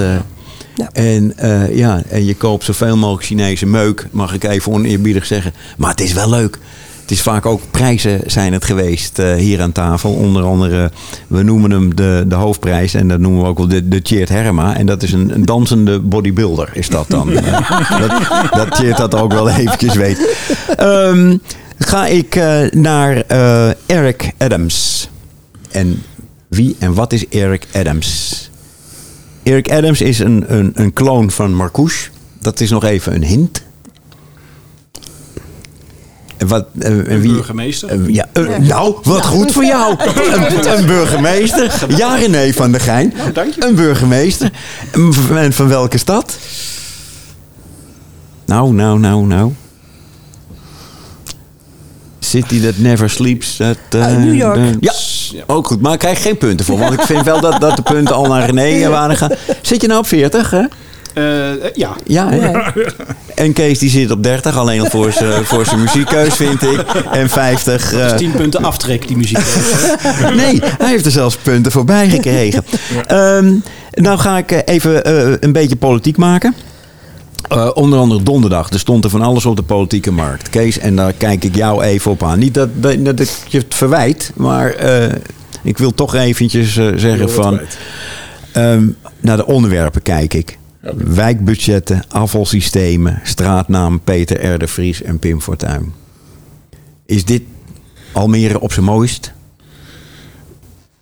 Ja. 0.77 0.89
En, 0.93 1.33
eh, 1.37 1.77
ja, 1.77 2.03
en 2.09 2.25
je 2.25 2.35
koopt 2.35 2.65
zoveel 2.65 2.97
mogelijk 2.97 3.25
Chinese 3.25 3.67
meuk, 3.67 4.07
mag 4.11 4.35
ik 4.35 4.45
even 4.45 4.73
oneerbiedig 4.73 5.27
zeggen. 5.27 5.53
Maar 5.77 5.91
het 5.91 6.01
is 6.01 6.13
wel 6.13 6.31
leuk. 6.31 6.59
Het 7.01 7.11
is 7.11 7.23
vaak 7.23 7.47
ook 7.47 7.61
prijzen 7.71 8.21
zijn 8.27 8.53
het 8.53 8.65
geweest 8.65 9.19
eh, 9.19 9.35
hier 9.35 9.61
aan 9.61 9.73
tafel. 9.73 10.13
Onder 10.13 10.43
andere, 10.43 10.91
we 11.27 11.43
noemen 11.43 11.71
hem 11.71 11.95
de, 11.95 12.25
de 12.29 12.35
hoofdprijs. 12.35 12.95
En 12.95 13.09
dat 13.09 13.19
noemen 13.19 13.43
we 13.43 13.49
ook 13.49 13.59
wel 13.59 13.69
de, 13.69 13.89
de 13.89 14.25
Herma. 14.29 14.77
En 14.77 14.87
dat 14.87 15.03
is 15.03 15.13
een, 15.13 15.35
een 15.35 15.45
dansende 15.45 16.01
bodybuilder, 16.01 16.71
is 16.73 16.89
dat 16.89 17.09
dan. 17.09 17.31
Eh, 17.37 18.53
dat, 18.53 18.77
dat 18.77 18.97
dat 18.97 19.15
ook 19.15 19.33
wel 19.33 19.49
eventjes 19.49 19.95
weet. 19.95 20.37
Ehm, 20.77 21.37
ga 21.79 22.07
ik 22.07 22.41
naar 22.71 23.17
Eric 23.87 24.33
Adams. 24.39 25.09
En 25.71 26.03
wie 26.49 26.77
en 26.79 26.95
wat 26.95 27.13
is 27.13 27.29
Eric 27.29 27.67
Adams? 27.73 28.46
Eric 29.47 29.71
Adams 29.73 30.01
is 30.01 30.19
een, 30.19 30.45
een, 30.47 30.71
een 30.75 30.93
kloon 30.93 31.31
van 31.31 31.55
Marcouche. 31.55 32.09
Dat 32.41 32.61
is 32.61 32.71
nog 32.71 32.85
even 32.85 33.15
een 33.15 33.25
hint. 33.25 33.63
En 36.37 36.47
Wat, 36.49 36.67
en 36.79 37.13
Een 37.13 37.21
wie, 37.21 37.33
burgemeester. 37.33 37.89
eh, 37.91 38.09
ja, 38.15 38.27
eh, 38.33 38.57
nou, 38.59 38.95
wat 39.03 39.27
goed 39.27 39.53
voor 39.53 39.65
jou. 39.65 39.97
Een, 40.33 40.79
een 40.79 40.87
burgemeester. 40.87 41.85
Ja, 41.97 42.15
René 42.17 42.53
van 42.53 42.71
der 42.73 42.81
Geijn. 42.81 43.13
Nou, 43.17 43.33
dank 43.33 43.55
je. 43.55 43.65
Een 43.65 43.75
burgemeester. 43.75 44.51
En 45.35 45.53
van 45.53 45.69
welke 45.69 45.99
stad? 45.99 46.39
Nou, 48.45 48.73
nou, 48.73 48.99
nou, 48.99 49.27
nou. 49.27 49.53
City 52.37 52.61
that 52.61 52.79
never 52.79 53.11
sleeps. 53.11 53.57
Dat, 53.57 53.77
eh, 53.91 54.01
Ah, 54.07 54.17
New 54.17 54.35
York. 54.35 54.59
ja, 54.81 54.93
ook 55.47 55.67
goed. 55.67 55.81
Maar 55.81 55.93
ik 55.93 55.99
krijg 55.99 56.23
geen 56.23 56.37
punten 56.39 56.67
voor. 56.67 56.79
Want 56.79 56.93
ik 56.93 57.01
vind 57.01 57.25
wel 57.25 57.41
dat, 57.41 57.61
dat 57.61 57.77
de 57.77 57.83
punten 57.83 58.15
al 58.15 58.25
naar 58.27 58.51
René 58.51 58.85
eh, 58.85 58.89
waren 58.89 59.17
gaan. 59.17 59.31
Zit 59.63 59.81
je 59.81 59.87
nou 59.87 60.01
op 60.01 60.07
40, 60.07 60.51
hè? 60.51 60.63
Eh, 61.15 61.51
eh, 61.53 61.57
ja. 61.75 61.97
Ja, 62.05 62.29
hè? 62.31 62.37
Ja. 62.51 62.73
En 63.35 63.53
Kees 63.53 63.79
die 63.79 63.91
zit 63.91 64.11
op 64.11 64.23
30, 64.23 64.57
alleen 64.57 64.81
al 64.81 64.87
voor 64.91 65.13
zijn 65.13 65.45
voor 65.45 65.67
zijn 65.67 65.81
muziekkeus, 65.81 66.35
vind 66.35 66.63
ik. 66.63 66.81
En 67.13 67.29
50. 67.29 67.91
Dat 67.91 68.01
eh, 68.01 68.07
is 68.07 68.19
10 68.19 68.31
punten 68.33 68.65
aftrek, 68.65 69.09
die 69.09 69.17
muziek. 69.17 69.39
nee, 70.37 70.61
hij 70.79 70.89
heeft 70.89 71.05
er 71.05 71.11
zelfs 71.11 71.37
punten 71.37 71.73
voorbij 71.73 72.09
gekregen. 72.09 72.65
Ehm, 73.07 73.53
nou 73.91 74.19
ga 74.19 74.39
ik 74.39 74.53
eh, 74.53 74.75
even 74.75 75.05
eh, 75.05 75.33
een 75.41 75.53
beetje 75.53 75.77
politiek 75.77 76.17
maken. 76.17 76.55
Eh, 77.49 77.71
onder 77.75 77.99
andere 77.99 78.23
donderdag. 78.23 78.71
Er 78.71 78.79
stond 78.79 79.05
er 79.05 79.11
van 79.11 79.23
alles 79.23 79.47
op 79.47 79.57
de 79.57 79.63
politieke 79.63 80.11
markt. 80.11 80.51
Kees, 80.51 80.79
en 80.79 80.97
daar 80.97 81.13
kijk 81.13 81.45
ik 81.45 81.55
jou 81.55 81.83
even 81.83 82.11
op 82.11 82.23
aan. 82.23 82.39
Niet 82.39 82.55
dat, 82.55 82.69
dat, 82.75 83.05
dat 83.05 83.21
ik 83.21 83.31
je 83.49 83.59
het 83.59 83.75
verwijt, 83.75 84.33
maar 84.37 84.71
eh, 84.71 85.13
ik 85.63 85.79
wil 85.79 85.95
toch 85.95 86.15
eventjes 86.15 86.77
eh, 86.77 86.89
zeggen 86.97 87.31
van... 87.31 87.61
Ehm, 88.53 88.89
naar 89.21 89.37
de 89.37 89.47
onderwerpen 89.47 90.03
kijk 90.03 90.35
ik. 90.35 90.59
Wijkbudgetten, 90.97 92.05
afvalsystemen, 92.09 93.21
straatnaam 93.23 94.01
Peter 94.01 94.55
R. 94.55 94.59
de 94.59 94.67
Vries 94.67 95.03
en 95.03 95.19
Pim 95.19 95.41
Fortuyn. 95.41 95.93
Is 97.07 97.25
dit 97.25 97.43
Almere 98.13 98.61
op 98.61 98.73
zijn 98.73 98.85
mooist? 98.85 99.33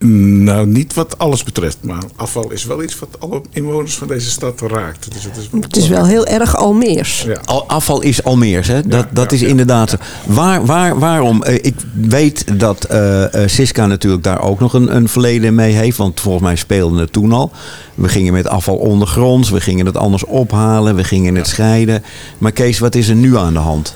Nou, 0.07 0.67
niet 0.67 0.95
wat 0.95 1.19
alles 1.19 1.45
betreft. 1.45 1.77
Maar 1.81 2.03
afval 2.17 2.51
is 2.51 2.65
wel 2.65 2.83
iets 2.83 2.99
wat 2.99 3.09
alle 3.19 3.41
inwoners 3.51 3.95
van 3.97 4.09
deze 4.09 4.31
stad 4.31 4.61
raakt. 4.61 5.13
Dus 5.13 5.25
het 5.25 5.37
is, 5.37 5.49
Het 5.61 5.77
is 5.77 5.89
wel 5.89 6.07
heel 6.07 6.27
erg 6.27 6.57
Almeers. 6.57 7.23
Ja. 7.23 7.41
Al- 7.45 7.69
afval 7.69 8.01
is 8.01 8.25
Almeers, 8.25 8.69
hè? 8.69 8.83
Dat, 8.89 9.07
dat 9.11 9.31
ja, 9.31 9.37
is 9.37 9.41
ja. 9.43 9.47
inderdaad 9.49 9.91
zo. 9.91 9.97
Waar, 10.27 10.67
waar, 10.67 10.99
waarom? 10.99 11.43
Eh, 11.43 11.55
ik 11.55 11.75
weet 11.93 12.59
dat 12.59 12.85
eh 12.85 13.43
eh, 13.43 13.49
Siska 13.49 13.87
natuurlijk 13.87 14.23
daar 14.23 14.41
ook 14.43 14.61
nog 14.61 14.73
een, 14.75 14.97
een 14.97 15.09
verleden 15.09 15.55
mee 15.55 15.73
heeft. 15.73 15.97
Want 15.97 16.21
volgens 16.21 16.45
mij 16.45 16.57
speelde 16.57 17.01
het 17.01 17.13
toen 17.13 17.33
al. 17.33 17.51
We 17.95 18.09
gingen 18.09 18.33
met 18.33 18.49
afval 18.49 18.77
ondergronds. 18.77 19.51
We 19.51 19.61
gingen 19.61 19.87
het 19.87 19.97
anders 19.97 20.25
ophalen. 20.25 20.97
We 20.97 21.05
gingen 21.05 21.35
het 21.35 21.47
scheiden. 21.47 22.03
Maar 22.39 22.53
Kees, 22.53 22.79
wat 22.79 22.95
is 22.95 23.09
er 23.09 23.17
nu 23.17 23.37
aan 23.37 23.53
de 23.53 23.59
hand? 23.59 23.95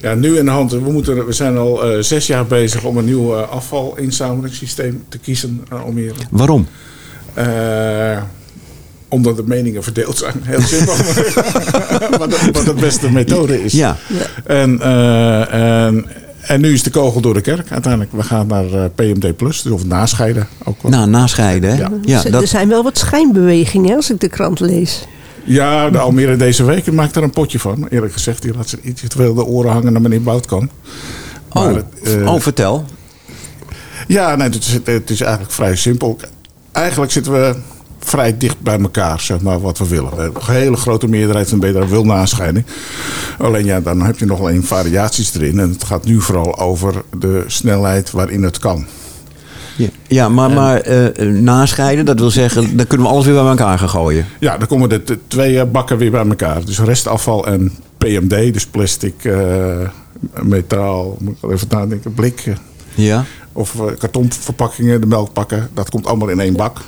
Ja, 0.00 0.14
nu 0.14 0.38
in 0.38 0.44
de 0.44 0.50
hand. 0.50 0.70
We, 0.72 0.90
moeten, 0.92 1.26
we 1.26 1.32
zijn 1.32 1.56
al 1.56 1.84
eh, 1.84 2.02
zes 2.02 2.26
jaar 2.26 2.46
bezig 2.46 2.84
om 2.84 2.96
een 2.96 3.04
nieuw 3.04 3.36
eh, 3.36 3.48
afvalinzamelingssysteem 3.50 5.04
te 5.08 5.18
kiezen 5.18 5.64
aan 5.68 5.82
Almere. 5.82 6.14
Waarom? 6.30 6.66
Eh, 7.34 8.22
omdat 9.08 9.36
de 9.36 9.42
meningen 9.46 9.82
verdeeld 9.82 10.18
zijn. 10.18 10.34
Heel 10.42 10.60
simpel. 10.76 10.94
wat, 12.18 12.30
de, 12.30 12.48
wat 12.52 12.64
de 12.64 12.74
beste 12.80 13.10
methode 13.10 13.64
is. 13.64 13.72
Ja. 13.72 13.96
En, 14.44 14.80
eh, 14.80 15.84
en, 15.84 16.06
en 16.40 16.60
nu 16.60 16.72
is 16.72 16.82
de 16.82 16.90
kogel 16.90 17.20
door 17.20 17.34
de 17.34 17.40
kerk 17.40 17.70
uiteindelijk. 17.70 18.12
We 18.12 18.22
gaan 18.22 18.46
naar 18.46 18.72
eh, 18.72 18.84
PMD 18.94 19.36
Plus, 19.36 19.62
dus 19.62 19.72
of 19.72 19.84
nascheiden. 19.84 20.48
Ook 20.64 20.82
wel. 20.82 20.90
Nou, 20.90 21.08
nascheiden, 21.08 21.70
hè? 21.70 21.76
Ja. 21.76 21.90
Ja, 22.02 22.24
Er 22.24 22.30
dat, 22.30 22.48
zijn 22.48 22.68
wel 22.68 22.82
wat 22.82 22.98
schijnbewegingen 22.98 23.96
als 23.96 24.10
ik 24.10 24.20
de 24.20 24.28
krant 24.28 24.60
lees. 24.60 25.06
Ja, 25.44 25.90
de 25.90 25.98
Almere 25.98 26.36
deze 26.36 26.64
week 26.64 26.92
maakt 26.92 27.16
er 27.16 27.22
een 27.22 27.30
potje 27.30 27.58
van. 27.58 27.86
Eerlijk 27.88 28.12
gezegd, 28.12 28.42
die 28.42 28.54
laat 28.54 28.68
ze 28.68 28.78
iets 28.82 29.00
te 29.00 29.16
veel 29.16 29.34
de 29.34 29.44
oren 29.44 29.72
hangen 29.72 29.92
naar 29.92 30.02
meneer 30.02 30.22
Boutkamp. 30.22 30.72
Oh, 31.48 31.76
eh, 32.02 32.32
oh, 32.32 32.40
vertel. 32.40 32.84
Ja, 34.06 34.36
nee, 34.36 34.48
het, 34.48 34.64
is, 34.64 34.78
het 34.84 35.10
is 35.10 35.20
eigenlijk 35.20 35.52
vrij 35.52 35.76
simpel. 35.76 36.18
Eigenlijk 36.72 37.12
zitten 37.12 37.32
we 37.32 37.56
vrij 37.98 38.38
dicht 38.38 38.60
bij 38.60 38.80
elkaar, 38.80 39.20
zeg 39.20 39.40
maar, 39.40 39.60
wat 39.60 39.78
we 39.78 39.88
willen. 39.88 40.16
Hebben 40.16 40.42
een 40.46 40.54
hele 40.54 40.76
grote 40.76 41.08
meerderheid 41.08 41.48
van 41.48 41.58
BDR 41.58 41.88
wil 41.88 42.04
nascheiding. 42.04 42.64
Alleen 43.38 43.64
ja, 43.64 43.80
dan 43.80 44.02
heb 44.02 44.18
je 44.18 44.26
nog 44.26 44.40
alleen 44.40 44.64
variaties 44.64 45.34
erin. 45.34 45.58
En 45.58 45.70
het 45.70 45.84
gaat 45.84 46.04
nu 46.04 46.20
vooral 46.20 46.58
over 46.58 47.02
de 47.18 47.44
snelheid 47.46 48.10
waarin 48.10 48.42
het 48.42 48.58
kan. 48.58 48.86
Ja, 49.76 49.88
ja 50.06 50.28
maar, 50.28 50.50
maar 50.50 50.80
eh, 50.80 51.06
eh, 51.06 51.34
nascheiden, 51.34 52.04
dat 52.04 52.18
wil 52.18 52.30
zeggen, 52.30 52.76
dan 52.76 52.86
kunnen 52.86 53.06
we 53.06 53.12
alles 53.12 53.24
weer 53.24 53.34
bij 53.34 53.44
elkaar 53.44 53.78
gaan 53.78 53.88
gooien. 53.88 54.26
Ja, 54.40 54.58
dan 54.58 54.68
komen 54.68 54.88
de 54.88 55.18
twee 55.26 55.58
eh, 55.58 55.70
bakken 55.70 55.98
weer 55.98 56.10
bij 56.10 56.26
elkaar. 56.26 56.64
Dus 56.64 56.78
restafval 56.78 57.46
en 57.46 57.72
PMD, 57.98 58.52
dus 58.52 58.66
plastic, 58.66 59.14
metaal, 60.42 61.16
moet 61.20 61.36
ik 61.42 61.50
even 61.50 61.66
nadenken, 61.70 62.14
blik. 62.14 62.52
Ja? 62.94 63.24
Of 63.52 63.76
kartonverpakkingen, 63.98 65.00
de 65.00 65.06
melkpakken, 65.06 65.68
dat 65.74 65.90
komt 65.90 66.06
allemaal 66.06 66.28
in 66.28 66.40
één 66.40 66.56
bak. 66.56 66.80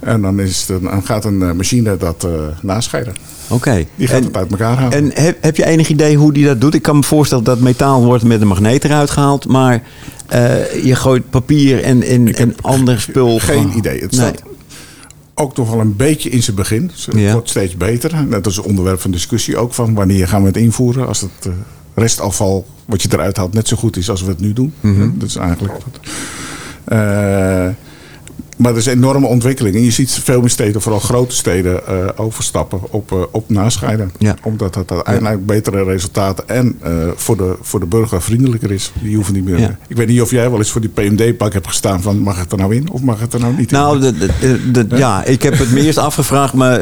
En 0.00 0.22
dan, 0.22 0.40
is 0.40 0.60
het, 0.60 0.68
een- 0.68 0.82
dan 0.90 1.04
gaat 1.06 1.24
een 1.24 1.42
eh, 1.42 1.52
machine 1.52 1.96
dat 1.96 2.24
eh, 2.24 2.30
nascheiden. 2.62 3.14
Oké. 3.48 3.84
Die 3.96 4.06
gaat 4.06 4.18
En- 4.18 4.24
het 4.24 4.36
uit 4.36 4.50
elkaar 4.50 4.76
halen. 4.76 4.92
En 4.92 5.10
heb, 5.24 5.36
heb 5.40 5.56
je 5.56 5.64
enig 5.66 5.88
idee 5.88 6.16
hoe 6.16 6.32
die 6.32 6.44
dat 6.44 6.60
doet? 6.60 6.74
Ik 6.74 6.82
kan 6.82 6.96
me 6.96 7.02
voorstellen 7.02 7.44
dat 7.44 7.60
metaal 7.60 8.04
wordt 8.04 8.24
met 8.24 8.40
een 8.40 8.46
magneet 8.46 8.84
eruit 8.84 9.10
gehaald. 9.10 9.48
Maar 9.48 9.82
eh, 10.28 10.84
je 10.84 10.94
gooit 10.94 11.30
papier 11.30 11.82
en, 11.82 12.02
en, 12.02 12.34
en 12.34 12.54
ander 12.60 13.00
spul. 13.00 13.38
Geen 13.38 13.76
idee. 13.76 14.00
Het 14.00 14.10
Nee. 14.10 14.20
staat 14.20 14.42
ook 15.34 15.54
toch 15.54 15.70
wel 15.70 15.80
een 15.80 15.96
beetje 15.96 16.30
in 16.30 16.42
zijn 16.42 16.56
begin. 16.56 16.90
Het 17.04 17.14
Ja. 17.16 17.32
wordt 17.32 17.48
steeds 17.48 17.76
beter. 17.76 18.30
Dat 18.30 18.46
is 18.46 18.56
een 18.56 18.62
onderwerp 18.64 19.00
van 19.00 19.10
discussie 19.10 19.56
ook. 19.56 19.74
Van 19.74 19.94
wanneer 19.94 20.28
gaan 20.28 20.40
we 20.40 20.46
het 20.46 20.56
invoeren? 20.56 21.06
Als 21.06 21.20
het 21.20 21.48
restafval 21.94 22.66
wat 22.86 23.02
je 23.02 23.08
eruit 23.12 23.36
haalt 23.36 23.52
net 23.52 23.68
zo 23.68 23.76
goed 23.76 23.96
is 23.96 24.10
als 24.10 24.22
we 24.22 24.28
het 24.28 24.40
nu 24.40 24.52
doen. 24.52 24.72
Mhm. 24.80 25.08
Dat 25.14 25.28
is 25.28 25.36
eigenlijk... 25.36 25.72
wat- 25.72 26.00
maar 28.62 28.72
er 28.72 28.78
is 28.78 28.86
een 28.86 28.92
enorme 28.92 29.26
ontwikkeling. 29.26 29.74
En 29.76 29.82
je 29.82 29.90
ziet 29.90 30.10
veel 30.10 30.40
meer 30.40 30.50
steden, 30.50 30.80
vooral 30.82 31.00
grote 31.00 31.34
steden, 31.34 31.86
eh, 31.86 31.94
overstappen 32.16 32.80
op, 32.90 33.12
eh, 33.12 33.18
op 33.30 33.50
nascheiden. 33.50 34.12
Ja. 34.18 34.34
Omdat 34.42 34.74
dat 34.74 34.90
uiteindelijk 34.92 35.46
betere 35.46 35.84
resultaten 35.84 36.48
en 36.48 36.78
eh, 36.82 36.92
voor, 37.14 37.36
de, 37.36 37.56
voor 37.60 37.80
de 37.80 37.86
burger 37.86 38.22
vriendelijker 38.22 38.70
is. 38.70 38.92
Die 39.02 39.14
hoeven 39.16 39.34
niet 39.34 39.44
meer. 39.44 39.58
Ja. 39.58 39.78
Ik 39.88 39.96
weet 39.96 40.08
niet 40.08 40.20
of 40.22 40.30
jij 40.30 40.50
wel 40.50 40.58
eens 40.58 40.70
voor 40.70 40.80
die 40.80 40.90
PMD-pak 40.90 41.52
hebt 41.52 41.66
gestaan 41.66 42.02
van 42.02 42.18
mag 42.18 42.38
het 42.38 42.52
er 42.52 42.58
nou 42.58 42.74
in 42.74 42.90
of 42.90 43.00
mag 43.02 43.20
het 43.20 43.34
er 43.34 43.40
nou 43.40 43.56
niet 43.56 43.72
in? 43.72 43.78
Nou, 43.78 44.00
de, 44.00 44.16
de- 44.16 44.70
de- 44.72 44.86
de- 44.86 44.96
ja, 44.96 45.24
ik 45.24 45.42
heb 45.42 45.58
het 45.58 45.70
me 45.72 45.80
eerst 45.80 45.98
afgevraagd, 46.08 46.54
maar 46.54 46.80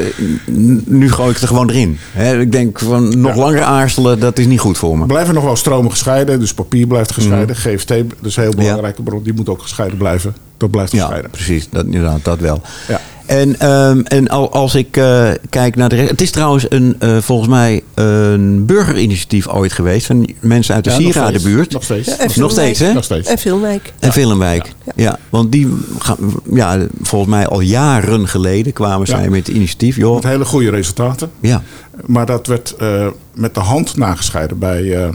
nu 0.85 1.11
gooi 1.12 1.29
ik 1.29 1.35
het 1.35 1.43
er 1.43 1.49
gewoon 1.49 1.71
erin. 1.71 1.99
Ik 2.40 2.53
denk 2.53 2.79
van 2.79 3.21
nog 3.21 3.35
Ja. 3.35 3.40
langer 3.40 3.62
aarzelen, 3.62 4.21
dat 4.21 4.38
is 4.38 4.47
niet 4.47 4.61
goed 4.61 4.79
voor 4.79 4.99
me. 4.99 5.07
blijven 5.07 5.35
nog 5.35 5.45
wel 5.45 5.57
stromen 5.57 5.90
gescheiden. 5.90 6.38
Dus 6.40 6.55
papier 6.55 6.87
blijft 6.87 7.12
gescheiden. 7.12 7.57
Mhm. 7.62 7.69
GFT, 7.69 7.93
dus 8.21 8.37
een 8.37 8.43
heel 8.43 8.55
belangrijke 8.55 9.03
bron. 9.03 9.23
Die 9.23 9.33
moet 9.33 9.49
ook 9.49 9.62
gescheiden 9.62 9.99
blijven. 9.99 10.35
Dat 10.61 10.70
blijft 10.70 10.92
Ja, 10.92 10.99
gescheiden. 11.01 11.31
precies. 11.31 11.68
Dat, 11.70 11.85
inderdaad, 11.85 12.25
dat 12.25 12.38
wel. 12.38 12.62
Ja. 12.88 13.01
En, 13.27 13.59
ehm, 13.61 14.01
en 14.01 14.29
al- 14.29 14.53
als 14.53 14.75
ik 14.75 14.96
eh, 14.96 15.29
kijk 15.49 15.77
naar 15.77 15.88
de 15.88 15.96
rest... 15.96 16.11
Het 16.11 16.20
is 16.20 16.31
trouwens 16.31 16.66
een, 16.68 16.96
eh, 16.99 17.16
volgens 17.18 17.49
mij 17.49 17.83
een 17.94 18.66
burgerinitiatief 18.66 19.49
ooit 19.49 19.73
geweest... 19.73 20.07
van 20.07 20.29
mensen 20.40 20.75
uit 20.75 20.85
de 20.85 20.90
Ja, 20.90 20.96
nog 20.99 21.05
Sieradenbuurt. 21.12 21.73
Nog 21.73 21.83
steeds. 21.85 22.09
Ja, 22.09 22.27
Nog 22.35 22.51
steeds, 22.51 22.79
hè? 22.79 22.92
Nog 22.92 23.05
steeds. 23.05 23.29
En 23.29 23.38
Vilwijk. 23.38 23.92
En 23.99 24.12
Villenwijk. 24.12 24.73
Ja. 24.96 25.18
want 25.29 25.53
die 25.53 25.68
gaan, 25.99 26.16
ja, 26.53 26.79
volgens 27.03 27.31
mij 27.31 27.46
al 27.46 27.61
jaren 27.61 28.29
geleden 28.29 28.73
kwamen 28.73 29.07
Ja. 29.07 29.16
zij 29.18 29.29
met 29.29 29.46
het 29.46 29.57
initiatief. 29.57 29.96
Joh, 29.96 30.14
Met 30.14 30.25
hele 30.25 30.44
goede 30.44 30.70
resultaten. 30.70 31.31
ja. 31.40 31.62
Maar 32.07 32.27
dat 32.27 32.46
werd 32.46 32.75
eh, 32.79 33.07
met 33.35 33.55
de 33.55 33.61
hand 33.61 33.96
nagescheiden 33.96 34.59
bij, 34.59 34.94
eh, 35.05 35.09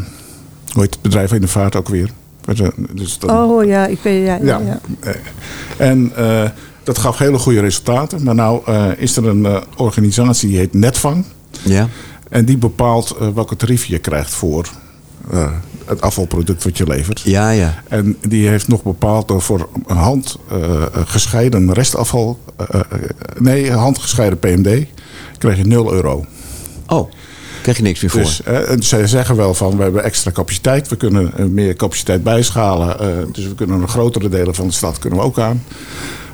hoe 0.71 0.81
heet 0.81 0.93
het 0.93 1.01
bedrijf 1.01 1.31
in 1.33 1.41
de 1.41 1.47
vaart 1.47 1.75
ook 1.75 1.89
weer? 1.89 2.09
Dus 2.93 3.19
dan, 3.19 3.29
Oh 3.39 3.65
ja, 3.65 3.85
ik 3.87 3.99
weet 4.01 4.25
ja, 4.25 4.35
ja, 4.35 4.43
ja. 4.43 4.59
ja. 4.65 4.79
eh, 4.99 5.15
En 5.77 6.11
eh, 6.15 6.49
dat 6.83 6.97
gaf 6.97 7.17
hele 7.17 7.37
goede 7.37 7.59
resultaten. 7.59 8.23
Maar 8.23 8.35
nou 8.35 8.61
eh, 8.65 8.87
is 8.97 9.17
er 9.17 9.25
een 9.27 9.45
eh, 9.45 9.61
organisatie 9.77 10.49
die 10.49 10.57
heet 10.57 10.73
Netvang. 10.73 11.25
ja. 11.63 11.87
En 12.29 12.45
die 12.45 12.57
bepaalt 12.57 13.15
eh, 13.19 13.27
welke 13.29 13.55
tarief 13.55 13.85
je 13.85 13.99
krijgt 13.99 14.33
voor 14.33 14.69
eh, 15.31 15.51
het 15.85 16.01
afvalproduct 16.01 16.63
wat 16.63 16.77
je 16.77 16.87
levert. 16.87 17.19
Ja, 17.19 17.49
ja. 17.49 17.73
En 17.87 18.17
die 18.27 18.47
heeft 18.47 18.67
nog 18.67 18.83
bepaald 18.83 19.27
dat 19.27 19.43
voor 19.43 19.69
een 19.87 19.97
hand 19.97 20.37
eh, 20.49 20.83
gescheiden 21.05 21.73
restafval, 21.73 22.39
nee, 23.39 23.71
handgescheiden 23.71 24.39
PMD, 24.39 24.85
krijg 25.37 25.57
je 25.57 25.63
0 25.65 25.93
euro. 25.93 26.25
Oh, 26.87 27.11
krijg 27.65 27.77
je 27.77 27.83
niks 27.83 28.01
meer 28.01 28.11
voor. 28.11 28.21
Dus 28.21 28.43
eh, 28.43 28.69
en 28.71 28.83
zij 28.83 29.07
zeggen 29.07 29.35
wel 29.35 29.53
van 29.53 29.77
we 29.77 29.83
hebben 29.83 30.03
extra 30.03 30.31
capaciteit, 30.31 30.87
we 30.87 30.95
kunnen 30.95 31.37
eh, 31.37 31.45
meer 31.45 31.75
capaciteit 31.75 32.23
bijschalen. 32.23 32.99
eh, 32.99 33.07
dus 33.31 33.47
we 33.47 33.55
kunnen 33.55 33.81
een 33.81 33.87
grotere 33.87 34.29
delen 34.29 34.55
van 34.55 34.67
de 34.67 34.73
stad 34.73 34.99
kunnen 34.99 35.19
we 35.19 35.25
ook 35.25 35.39
aan. 35.39 35.63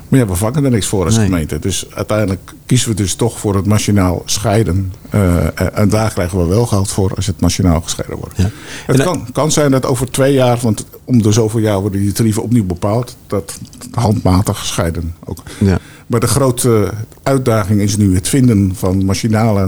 Maar 0.08 0.20
ja, 0.20 0.26
we 0.26 0.34
vangen 0.34 0.64
er 0.64 0.70
niks 0.70 0.86
voor 0.86 1.04
als 1.04 1.16
Nee. 1.16 1.24
gemeente. 1.24 1.58
Dus 1.58 1.86
uiteindelijk 1.94 2.52
kiezen 2.66 2.88
we 2.88 2.94
dus 2.94 3.14
toch 3.14 3.38
voor 3.38 3.54
het 3.54 3.66
nationaal 3.66 4.22
scheiden. 4.24 4.92
Eh, 5.10 5.46
eh, 5.46 5.50
en 5.74 5.88
daar 5.88 6.12
krijgen 6.12 6.38
we 6.38 6.44
wel 6.44 6.66
geld 6.66 6.90
voor 6.90 7.12
als 7.16 7.26
het 7.26 7.40
nationaal 7.40 7.80
gescheiden 7.80 8.16
wordt. 8.18 8.36
Ja. 8.36 8.50
Het 8.86 8.98
En- 8.98 9.04
kan, 9.04 9.26
kan 9.32 9.52
zijn 9.52 9.70
dat 9.70 9.86
over 9.86 10.10
twee 10.10 10.32
jaar, 10.32 10.58
want 10.62 10.84
om 11.04 11.22
de 11.22 11.32
zoveel 11.32 11.60
jaar 11.60 11.80
worden 11.80 12.00
die 12.00 12.12
tarieven 12.12 12.42
opnieuw 12.42 12.64
bepaald, 12.64 13.16
dat 13.26 13.58
handmatig 13.90 14.58
gescheiden 14.58 15.14
ook. 15.24 15.38
Ja. 15.58 15.78
Maar 16.06 16.20
de 16.20 16.26
grote 16.26 16.90
uitdaging 17.22 17.80
is 17.80 17.96
nu 17.96 18.14
het 18.14 18.28
vinden 18.28 18.72
van 18.76 19.04
machinale 19.04 19.66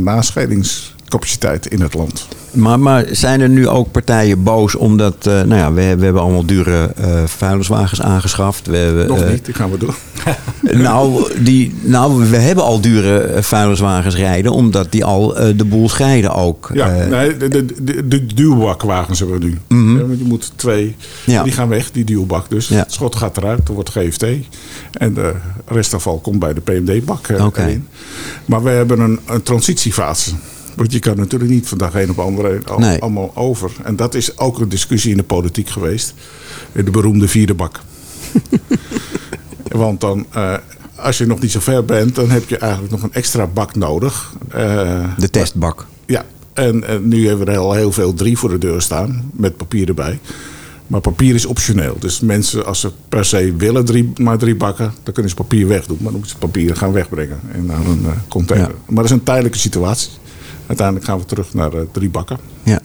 nascheidingscapaciteit 1.09 1.67
in 1.67 1.81
het 1.81 1.95
land. 1.95 2.29
Maar, 2.53 2.79
maar 2.81 3.05
zijn 3.11 3.41
er 3.41 3.49
nu 3.49 3.69
ook 3.69 3.91
partijen 3.91 4.43
boos 4.43 4.75
omdat... 4.75 5.15
eh, 5.27 5.33
nou 5.33 5.55
ja, 5.55 5.73
we, 5.73 5.97
we 5.97 6.05
hebben 6.05 6.23
allemaal 6.23 6.47
dure 6.47 6.93
eh 6.97 7.25
vuilniswagens 7.27 8.01
aangeschaft. 8.03 8.67
We 8.67 8.77
hebben, 8.77 9.07
Nog 9.07 9.21
eh, 9.21 9.31
niet, 9.31 9.45
die 9.45 9.55
gaan 9.55 9.71
we 9.71 9.79
doen. 9.79 9.95
Nou, 10.73 11.33
die, 11.43 11.75
nou, 11.83 12.31
we 12.31 12.37
hebben 12.37 12.65
al 12.65 12.81
dure 12.81 13.43
vuilniswagens 13.43 14.17
rijden... 14.17 14.53
omdat 14.53 14.93
die 14.93 15.05
al 15.05 15.35
de 15.57 15.65
boel 15.65 15.89
scheiden 15.89 16.35
ook. 16.35 16.71
Ja, 16.75 17.07
nee, 17.09 17.37
de, 17.37 17.49
de, 17.49 17.65
de, 17.83 18.09
de 18.09 18.27
duwbakwagens 18.27 19.19
hebben 19.19 19.39
we 19.41 19.45
nu. 19.45 19.59
Want 20.07 20.19
je 20.19 20.25
moet 20.25 20.53
twee, 20.57 20.97
Ja. 21.27 21.43
die 21.43 21.53
gaan 21.53 21.69
weg, 21.69 21.91
die 21.91 22.05
duwbak. 22.05 22.51
Dus 22.51 22.69
Ja. 22.69 22.77
het 22.77 22.93
schot 22.93 23.17
gaat 23.17 23.37
eruit, 23.37 23.69
er 23.69 23.75
wordt 23.75 23.91
GFT. 23.91 24.25
En 24.93 25.15
de 25.15 25.33
restafval 25.67 26.19
komt 26.19 26.39
bij 26.39 26.55
de 26.55 26.61
PMD-bak 26.61 27.29
erin. 27.29 27.89
Maar 28.45 28.63
we 28.63 28.71
hebben 28.71 29.01
een, 29.01 29.19
een 29.27 29.43
transitiefase. 29.43 30.31
Want 30.77 30.93
je 30.93 30.99
kan 30.99 31.17
natuurlijk 31.17 31.51
niet 31.51 31.69
van 31.69 31.79
dag 31.79 31.95
een 31.95 32.11
op 32.11 32.19
andere 32.19 32.61
al, 32.67 32.79
Nee. 32.79 33.01
allemaal 33.01 33.31
over. 33.35 33.71
En 33.83 33.97
dat 33.97 34.15
is 34.15 34.39
ook 34.39 34.59
een 34.59 34.69
discussie 34.69 35.11
in 35.11 35.17
de 35.17 35.23
politiek 35.23 35.69
geweest. 35.69 36.15
De 36.73 36.91
beroemde 36.91 37.29
vierde 37.29 37.55
bak. 37.55 37.81
Want 39.69 40.01
dan, 40.01 40.27
eh, 40.33 40.55
als 40.97 41.19
je 41.19 41.27
nog 41.27 41.41
niet 41.41 41.51
zo 41.51 41.61
ver 41.61 41.85
bent, 41.85 42.15
dan 42.15 42.31
heb 42.31 42.49
je 42.49 42.59
eigenlijk 42.59 42.93
nog 42.93 43.03
een 43.03 43.13
extra 43.13 43.47
bak 43.47 43.75
nodig. 43.75 44.33
Eh, 44.51 45.09
de 45.19 45.31
testbak. 45.31 45.87
ja, 46.07 46.25
en, 46.53 46.87
en 46.89 47.09
nu 47.09 47.29
hebben 47.29 47.47
we 47.47 47.53
er 47.53 47.59
al 47.59 47.73
heel 47.73 47.93
veel 47.93 48.15
drie 48.15 48.39
voor 48.39 48.49
de 48.51 48.59
deur 48.59 48.83
staan, 48.83 49.31
met 49.33 49.57
papier 49.57 49.89
erbij. 49.89 50.19
Maar 50.87 51.01
papier 51.01 51.35
is 51.35 51.47
optioneel. 51.47 51.97
Dus 51.99 52.21
mensen, 52.21 52.67
als 52.67 52.81
ze 52.81 52.91
per 53.09 53.25
se 53.25 53.55
willen 53.57 53.85
drie, 53.85 54.13
maar 54.21 54.39
drie 54.39 54.55
bakken, 54.57 54.93
dan 55.03 55.13
kunnen 55.15 55.31
ze 55.31 55.37
papier 55.37 55.67
wegdoen. 55.69 55.97
Maar 56.01 56.11
dan 56.13 56.21
moeten 56.21 56.31
ze 56.31 56.47
papier 56.47 56.77
gaan 56.77 56.93
wegbrengen 56.93 57.41
en 57.53 57.67
naar 57.67 57.87
een 57.87 58.05
eh, 58.05 58.11
container. 58.29 58.69
Ja. 58.69 58.75
Maar 58.87 58.95
dat 58.97 59.05
is 59.05 59.11
een 59.11 59.23
tijdelijke 59.23 59.59
situatie. 59.59 60.11
Uiteindelijk 60.67 61.07
gaan 61.07 61.19
we 61.19 61.25
terug 61.25 61.55
naar 61.55 61.73
eh, 61.73 61.81
drie 61.93 62.09
bakken. 62.09 62.39
Ja. 62.63 62.81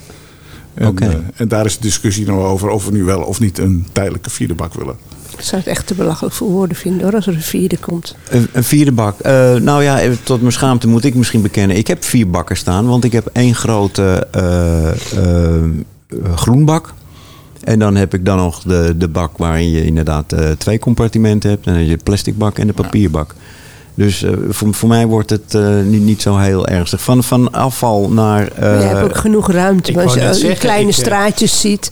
En, 0.73 0.87
Oké. 0.87 1.05
eh, 1.05 1.15
en 1.35 1.47
daar 1.47 1.65
is 1.65 1.75
de 1.75 1.81
discussie 1.81 2.25
nou 2.25 2.43
over 2.43 2.69
of 2.69 2.85
we 2.85 2.91
nu 2.91 3.03
wel 3.03 3.21
of 3.21 3.39
niet 3.39 3.57
een 3.57 3.87
tijdelijke 3.91 4.29
vierde 4.29 4.53
bak 4.53 4.73
willen. 4.73 4.95
Ik 5.37 5.45
zou 5.45 5.61
het 5.61 5.69
echt 5.69 5.87
te 5.87 5.93
belachelijk 5.93 6.35
voor 6.35 6.49
woorden 6.49 6.77
vinden 6.77 7.01
hoor, 7.01 7.15
als 7.15 7.27
er 7.27 7.33
een 7.33 7.41
vierde 7.41 7.77
komt. 7.77 8.15
Een, 8.29 8.47
een 8.53 8.63
vierde 8.63 8.91
bak. 8.91 9.19
Eh, 9.19 9.55
nou 9.55 9.83
ja, 9.83 9.99
tot 10.23 10.41
mijn 10.41 10.53
schaamte 10.53 10.87
moet 10.87 11.03
ik 11.03 11.15
misschien 11.15 11.41
bekennen. 11.41 11.77
Ik 11.77 11.87
heb 11.87 12.03
vier 12.03 12.29
bakken 12.29 12.57
staan, 12.57 12.87
want 12.87 13.03
ik 13.03 13.11
heb 13.11 13.29
één 13.33 13.55
grote 13.55 14.27
eh, 14.31 14.89
eh, 14.89 15.69
groenbak. 16.35 16.93
En 17.63 17.79
dan 17.79 17.95
heb 17.95 18.13
ik 18.13 18.25
dan 18.25 18.37
nog 18.37 18.61
de, 18.61 18.93
de 18.97 19.07
bak 19.07 19.37
waarin 19.37 19.69
je 19.69 19.85
inderdaad 19.85 20.31
eh, 20.31 20.51
twee 20.51 20.79
compartimenten 20.79 21.49
hebt. 21.49 21.65
En 21.65 21.71
dan 21.71 21.81
heb 21.81 21.89
je 21.89 21.97
de 21.97 22.03
plastic 22.03 22.37
bak 22.37 22.57
en 22.57 22.67
de 22.67 22.73
papierbak. 22.73 23.35
Dus 23.99 24.23
eh, 24.23 24.31
voor, 24.49 24.73
voor 24.73 24.89
mij 24.89 25.05
wordt 25.05 25.29
het 25.29 25.53
eh, 25.55 25.61
niet, 25.85 26.01
niet 26.01 26.21
zo 26.21 26.37
heel 26.37 26.67
ernstig. 26.67 27.01
Van, 27.01 27.23
van 27.23 27.51
afval 27.51 28.09
naar... 28.09 28.47
eh, 28.47 28.61
Maar 28.61 28.79
je 28.79 28.85
hebt 28.85 29.03
ook 29.03 29.17
genoeg 29.17 29.51
ruimte. 29.51 29.91
Maar 29.91 30.03
als 30.03 30.13
je 30.13 30.33
zeggen, 30.33 30.57
kleine 30.59 30.89
ik, 30.89 30.95
eh, 30.97 31.03
straatjes 31.03 31.59
ziet. 31.59 31.91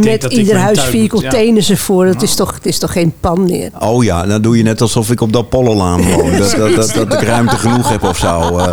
met 0.00 0.24
ieder 0.24 0.56
huis 0.56 0.80
vier 0.80 1.00
moet, 1.00 1.20
ja. 1.22 1.28
containers 1.28 1.70
ervoor. 1.70 2.06
Dat 2.06 2.22
is 2.22 2.34
toch, 2.34 2.54
het 2.54 2.66
is 2.66 2.78
toch 2.78 2.92
geen 2.92 3.12
pan 3.20 3.42
meer. 3.44 3.70
Oh 3.78 4.04
ja, 4.04 4.26
dan 4.26 4.42
doe 4.42 4.56
je 4.56 4.62
net 4.62 4.80
alsof 4.80 5.10
ik 5.10 5.20
op 5.20 5.32
dat 5.32 5.48
Pollolaan 5.48 6.02
woon. 6.02 6.36
Dat, 6.38 6.50
dat, 6.50 6.74
dat, 6.74 7.08
dat 7.08 7.12
ik 7.12 7.28
ruimte 7.28 7.56
genoeg 7.56 7.88
heb 7.88 8.02
of 8.02 8.18
zo. 8.18 8.58
Eh, 8.58 8.66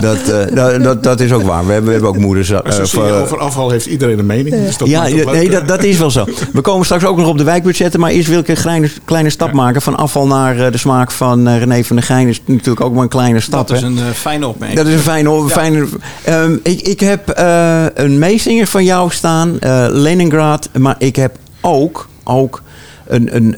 dat, 0.00 0.28
eh, 0.28 0.54
dat, 0.54 0.82
dat, 0.82 1.02
dat 1.02 1.20
is 1.20 1.32
ook 1.32 1.42
waar. 1.42 1.66
We 1.66 1.72
hebben, 1.72 1.86
we 1.86 1.92
hebben 1.92 2.10
ook 2.10 2.18
moeders. 2.18 2.50
eh, 2.50 3.20
over 3.22 3.38
afval 3.38 3.70
heeft 3.70 3.86
iedereen 3.86 4.18
een 4.18 4.26
mening. 4.26 4.56
Dus 4.56 4.76
dat 4.76 4.88
ja, 4.88 5.08
nee, 5.08 5.50
dat, 5.50 5.68
dat 5.68 5.82
is 5.82 5.98
wel 5.98 6.10
zo. 6.10 6.24
We 6.52 6.60
komen 6.60 6.84
straks 6.84 7.04
ook 7.04 7.16
nog 7.16 7.28
op 7.28 7.38
de 7.38 7.44
wijkbudgetten. 7.44 8.00
Maar 8.00 8.10
eerst 8.10 8.28
wil 8.28 8.38
ik 8.38 8.48
een 8.48 8.54
kleine, 8.54 8.90
kleine 9.04 9.30
stap 9.30 9.52
maken. 9.52 9.82
Van 9.82 9.96
afval 9.96 10.26
naar 10.26 10.58
eh, 10.58 10.72
de 10.72 10.78
smaak 10.78 11.10
van 11.10 11.48
eh, 11.48 11.58
René 11.58 11.84
van 11.84 11.96
der. 11.96 12.04
Is 12.28 12.40
natuurlijk 12.44 12.80
ook 12.80 12.94
maar 12.94 13.02
een 13.02 13.08
kleine 13.08 13.40
stap. 13.40 13.68
Dat 13.68 13.76
is 13.76 13.82
een 13.82 13.98
eh, 13.98 14.04
fijne 14.10 14.46
opmerking. 14.46 14.78
Dat 14.80 14.88
is 14.88 14.94
een 14.94 15.00
fijne... 15.00 15.48
fijne 15.48 15.88
Ehm, 16.24 16.56
ik, 16.62 16.80
ik 16.80 17.00
heb 17.00 17.28
eh, 17.28 17.84
een 17.94 18.18
meezinger 18.18 18.66
van 18.66 18.84
jou 18.84 19.10
staan. 19.10 19.58
eh, 19.58 19.86
Leningrad. 19.90 20.68
Maar 20.78 20.94
ik 20.98 21.16
heb 21.16 21.36
ook... 21.60 22.08
ook 22.24 22.62
een, 23.06 23.36
een, 23.36 23.54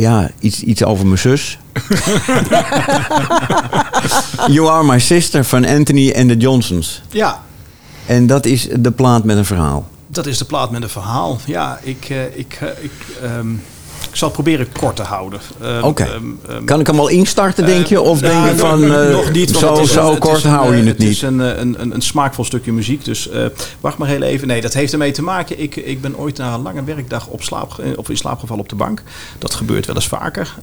ja, 0.00 0.30
iets, 0.40 0.62
iets 0.62 0.84
over 0.84 1.06
mijn 1.06 1.18
zus. 1.18 1.58
you 4.54 4.68
Are 4.68 4.84
My 4.84 4.98
Sister 4.98 5.44
van 5.44 5.66
Anthony 5.66 6.12
and 6.16 6.28
the 6.28 6.36
Johnsons. 6.36 7.02
Ja, 7.10 7.42
En 8.06 8.26
dat 8.26 8.46
is 8.46 8.68
de 8.78 8.90
plaat 8.90 9.24
met 9.24 9.36
een 9.36 9.44
verhaal. 9.44 9.88
dat 10.06 10.26
is 10.26 10.38
de 10.38 10.44
plaat 10.44 10.70
met 10.70 10.82
een 10.82 10.88
verhaal. 10.88 11.38
Ja, 11.44 11.78
ik, 11.82 12.08
ik, 12.34 12.58
ik, 12.80 12.92
ehm, 13.22 13.46
ik 14.10 14.16
zal 14.16 14.28
het 14.28 14.36
proberen 14.36 14.66
kort 14.72 14.96
te 14.96 15.02
houden. 15.02 15.40
Ehm, 15.60 15.82
Oké. 15.84 16.02
ehm, 16.02 16.22
ehm, 16.48 16.64
Kan 16.64 16.80
ik 16.80 16.86
hem 16.86 16.98
al 16.98 17.08
instarten, 17.08 17.66
denk 17.66 17.86
je? 17.86 18.00
Of 18.00 18.20
Nou, 18.20 18.32
denk 18.32 18.44
je 18.56 18.62
nog- 18.62 18.70
van, 18.70 18.94
eh, 18.94 19.10
nog 19.10 19.30
niet, 19.32 19.50
want 19.50 19.64
zo, 19.64 19.72
het 19.74 19.84
is 19.84 19.92
zo 19.92 20.10
het 20.10 20.18
kort 20.18 20.42
hou 20.42 20.74
je 20.76 20.80
eh, 20.80 20.86
het 20.86 20.98
niet? 20.98 21.08
is 21.08 21.22
een, 21.22 21.40
eh, 21.40 21.58
een, 21.58 21.80
een, 21.82 21.94
een 21.94 22.02
smaakvol 22.02 22.44
stukje 22.44 22.72
muziek. 22.72 23.04
Dus 23.04 23.28
eh, 23.28 23.44
wacht 23.80 23.98
maar 23.98 24.08
heel 24.08 24.22
even. 24.22 24.48
Nee, 24.48 24.60
dat 24.60 24.72
heeft 24.74 24.92
ermee 24.92 25.10
te 25.12 25.22
maken. 25.22 25.60
Ik, 25.62 25.76
ik 25.76 26.00
ben 26.00 26.18
ooit 26.18 26.36
na 26.38 26.54
een 26.54 26.62
lange 26.62 26.84
werkdag 26.84 27.26
op 27.26 27.42
slaap, 27.42 27.82
of 27.96 28.08
in 28.08 28.16
slaap 28.16 28.38
gevallen 28.38 28.62
op 28.62 28.68
de 28.68 28.74
bank. 28.74 29.02
Dat 29.38 29.54
gebeurt 29.54 29.86
wel 29.86 29.94
eens 29.94 30.06
vaker. 30.08 30.54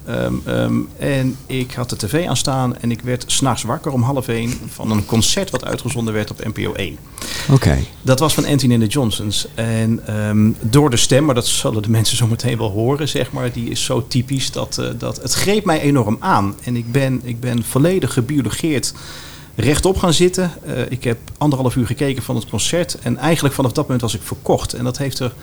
En 0.97 1.37
ik 1.45 1.71
had 1.73 1.89
de 1.89 1.95
tv 1.95 2.27
aanstaan 2.27 2.77
en 2.77 2.91
ik 2.91 3.01
werd 3.01 3.23
s'nachts 3.27 3.63
wakker 3.63 3.91
om 3.91 4.01
half 4.03 4.27
één 4.27 4.53
van 4.73 4.91
een 4.91 5.05
concert 5.05 5.49
wat 5.49 5.65
uitgezonden 5.65 6.13
werd 6.13 6.31
op 6.31 6.45
NPO 6.45 6.73
1. 6.73 6.97
Oké. 7.51 7.77
Dat 8.01 8.19
was 8.19 8.33
van 8.33 8.45
Anthony 8.45 8.73
and 8.73 8.81
the 8.83 8.87
Johnsons. 8.89 9.47
En 9.55 10.01
door 10.61 10.89
de 10.89 10.97
stem, 10.97 11.25
maar 11.25 11.35
dat 11.35 11.47
zullen 11.47 11.81
de 11.81 11.89
mensen 11.89 12.17
zo 12.17 12.27
meteen 12.27 12.57
wel 12.57 12.69
horen, 12.71 13.07
zeg 13.07 13.31
maar, 13.35 13.51
die 13.51 13.69
is 13.69 13.83
zo 13.83 14.07
typisch 14.07 14.51
dat, 14.51 14.77
eh, 14.77 14.89
dat 14.97 15.21
het 15.21 15.33
greep 15.33 15.65
mij 15.65 15.79
enorm 15.81 16.17
aan. 16.19 16.55
En 16.63 16.75
ik 16.75 16.91
ben, 16.91 17.21
ik 17.23 17.39
ben 17.39 17.63
volledig 17.63 18.13
gebiologeerd 18.13 18.93
rechtop 19.55 19.97
gaan 19.97 20.13
zitten. 20.13 20.51
Eh, 20.65 20.91
ik 20.91 21.03
heb 21.03 21.17
anderhalf 21.37 21.75
uur 21.75 21.85
gekeken 21.85 22.23
van 22.23 22.35
het 22.35 22.49
concert. 22.49 22.97
En 23.01 23.17
eigenlijk 23.17 23.55
vanaf 23.55 23.71
dat 23.71 23.83
moment 23.83 24.01
was 24.01 24.15
ik 24.15 24.21
verkocht. 24.21 24.73
En 24.73 24.83
dat 24.83 24.97
heeft 24.97 25.19
er 25.19 25.33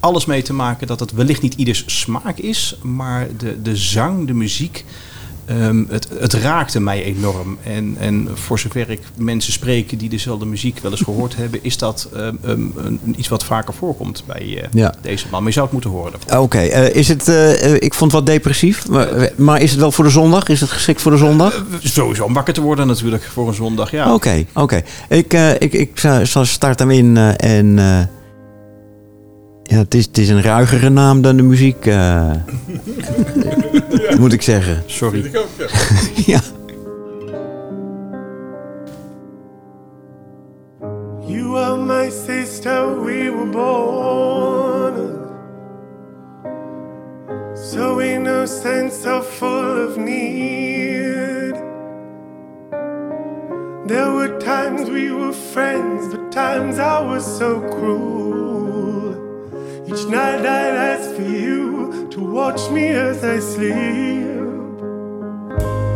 alles 0.00 0.24
mee 0.24 0.42
te 0.42 0.52
maken 0.52 0.86
dat 0.86 1.00
het 1.00 1.12
wellicht 1.12 1.42
niet 1.42 1.54
ieders 1.54 1.84
smaak 1.86 2.38
is, 2.38 2.78
maar 2.82 3.28
de, 3.36 3.62
de 3.62 3.76
zang, 3.76 4.26
de 4.26 4.34
muziek. 4.34 4.84
Ehm, 5.46 5.84
het, 5.88 6.08
het 6.18 6.32
raakte 6.32 6.80
mij 6.80 7.02
enorm. 7.02 7.58
En, 7.62 7.96
en 7.98 8.28
voor 8.34 8.58
zover 8.58 8.90
ik 8.90 9.00
mensen 9.16 9.52
spreek 9.52 9.98
die 9.98 10.08
dezelfde 10.08 10.46
muziek 10.46 10.78
wel 10.78 10.90
eens 10.90 11.00
gehoord 11.00 11.36
hebben, 11.42 11.58
is 11.62 11.78
dat 11.78 12.08
ehm, 12.14 12.34
ehm, 12.44 12.60
een, 12.76 13.14
iets 13.16 13.28
wat 13.28 13.44
vaker 13.44 13.74
voorkomt 13.74 14.22
bij 14.26 14.60
eh, 14.62 14.68
Ja. 14.72 14.94
deze 15.02 15.24
man. 15.30 15.38
Maar 15.38 15.48
je 15.48 15.52
zou 15.54 15.64
het 15.64 15.72
moeten 15.72 15.90
horen. 15.90 16.12
daarvoor. 16.12 16.38
Oké, 16.44 16.58
eh, 16.58 16.94
is 16.94 17.08
het, 17.08 17.28
eh, 17.28 17.72
ik 17.74 17.94
vond 17.94 18.12
het 18.12 18.20
wat 18.20 18.26
depressief, 18.34 18.88
maar, 18.88 19.30
maar 19.36 19.60
is 19.62 19.70
het 19.70 19.80
wel 19.80 19.92
voor 19.92 20.04
de 20.04 20.10
zondag? 20.10 20.48
Is 20.48 20.60
het 20.60 20.70
geschikt 20.70 21.02
voor 21.02 21.12
de 21.12 21.18
zondag? 21.18 21.64
Sowieso 21.82 22.24
om 22.24 22.32
wakker 22.34 22.54
te 22.54 22.60
worden 22.60 22.86
natuurlijk 22.86 23.22
voor 23.32 23.48
een 23.48 23.54
zondag. 23.54 23.90
Ja. 23.90 24.14
Oké, 24.14 24.44
oké. 24.54 24.82
Ik, 25.08 25.32
ik, 25.58 25.72
ik 25.72 25.98
zal- 25.98 26.26
zal 26.26 26.44
start 26.44 26.78
hem 26.78 26.90
in 26.90 27.16
en 27.36 27.78
ja, 29.66 29.76
het 29.76 30.18
is, 30.18 30.28
een 30.28 30.42
ruigere 30.42 30.88
naam 30.88 31.22
dan 31.22 31.36
de 31.36 31.42
muziek, 31.42 31.86
uh, 31.86 32.30
moet 34.18 34.32
ik 34.32 34.42
zeggen. 34.42 34.82
Sorry. 34.86 35.30
Ja. 35.32 35.42
ja. 36.32 36.40
You 41.26 41.58
are 41.58 41.76
my 41.76 42.10
sister, 42.10 43.04
we 43.04 43.30
were 43.30 43.50
born 43.50 45.22
So 47.54 47.98
innocent, 47.98 48.92
so 48.92 49.22
full 49.22 49.86
of 49.86 49.96
need 49.96 51.54
There 53.86 54.12
were 54.12 54.38
times 54.38 54.88
we 54.90 55.10
were 55.10 55.32
friends, 55.32 56.14
but 56.14 56.32
times 56.32 56.78
I 56.78 57.00
was 57.00 57.24
so 57.38 57.60
cruel 57.60 58.53
Night 60.08 60.44
I'd 60.44 60.76
ask 60.92 61.14
for 61.16 61.22
you 61.22 62.08
to 62.10 62.20
watch 62.20 62.70
me 62.70 62.88
as 62.88 63.24
I 63.24 63.38
sleep. 63.38 64.26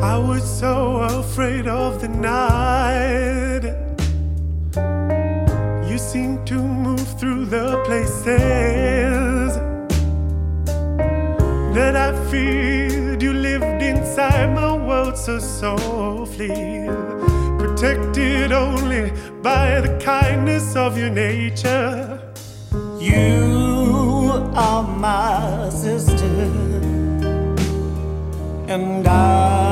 I 0.02 0.16
was 0.16 0.42
so 0.42 1.00
afraid 1.02 1.66
of 1.66 2.00
the 2.00 2.08
night. 2.08 3.64
You 5.88 5.98
seemed 5.98 6.46
to 6.46 6.54
move 6.54 7.06
through 7.20 7.44
the 7.46 7.82
places 7.84 9.56
that 11.74 11.94
I 11.94 12.12
feared. 12.30 13.22
You 13.22 13.34
lived 13.34 13.82
inside 13.82 14.54
my 14.54 14.74
world 14.74 15.18
so 15.18 15.38
softly, 15.38 16.88
protected 17.58 18.52
only 18.52 19.12
by 19.42 19.80
the 19.82 19.98
kindness 20.02 20.76
of 20.76 20.96
your 20.96 21.10
nature. 21.10 22.20
You 22.98 23.77
are 24.58 24.82
my 24.82 25.68
sister, 25.70 26.50
and 28.66 29.06
I 29.06 29.67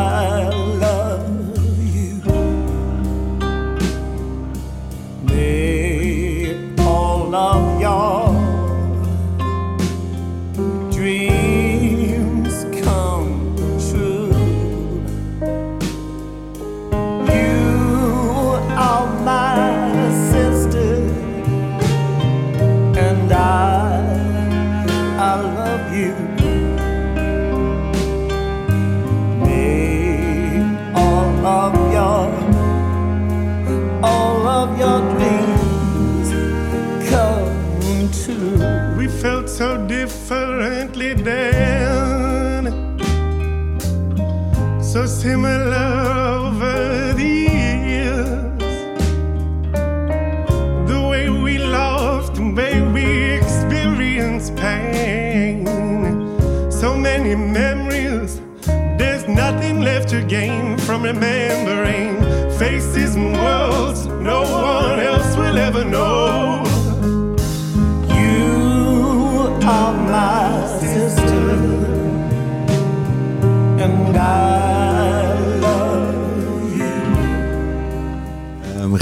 so 39.56 39.78
differently 39.86 41.14
then, 41.14 42.64
so 44.82 45.06
similar 45.06 46.04
over 46.44 47.14
the 47.14 47.24
years. 47.24 48.58
The 50.90 51.08
way 51.10 51.30
we 51.30 51.56
loved, 51.56 52.36
the 52.36 52.50
way 52.50 52.82
we 52.82 53.04
experienced 53.38 54.54
pain. 54.56 55.64
So 56.70 56.94
many 56.94 57.34
memories, 57.34 58.42
there's 58.98 59.26
nothing 59.26 59.80
left 59.80 60.10
to 60.10 60.22
gain 60.22 60.76
from 60.76 61.02
remembering 61.02 62.20
faces 62.58 63.16
and 63.16 63.32
worlds 63.32 64.04
no 64.04 64.42
one 64.42 65.00
else 65.00 65.34
will 65.34 65.56
ever 65.56 65.82
know. 65.82 66.35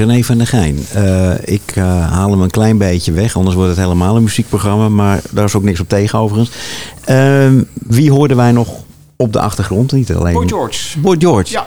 René 0.05 0.23
van 0.23 0.39
der 0.39 0.47
Geijn, 0.47 0.79
eh, 0.93 1.33
ik 1.45 1.63
eh, 1.75 2.11
haal 2.13 2.31
hem 2.31 2.41
een 2.41 2.51
klein 2.51 2.79
beetje 2.79 3.13
weg, 3.13 3.37
anders 3.37 3.55
wordt 3.55 3.71
het 3.71 3.81
helemaal 3.81 4.17
een 4.17 4.23
muziekprogramma. 4.23 4.89
Maar 4.89 5.21
daar 5.31 5.45
is 5.45 5.55
ook 5.55 5.63
niks 5.63 5.81
op 5.81 5.89
tegen 5.89 6.19
overigens. 6.19 6.57
Ehm, 7.05 7.63
wie 7.73 8.11
hoorden 8.11 8.37
wij 8.37 8.53
nog 8.53 8.84
op 9.17 9.33
de 9.33 9.41
achtergrond? 9.41 9.93
Niet 9.93 10.15
alleen. 10.15 10.35
Boy 10.35 10.49
George. 10.49 10.99
Boy 11.01 11.17
George. 11.19 11.53
Ja. 11.53 11.67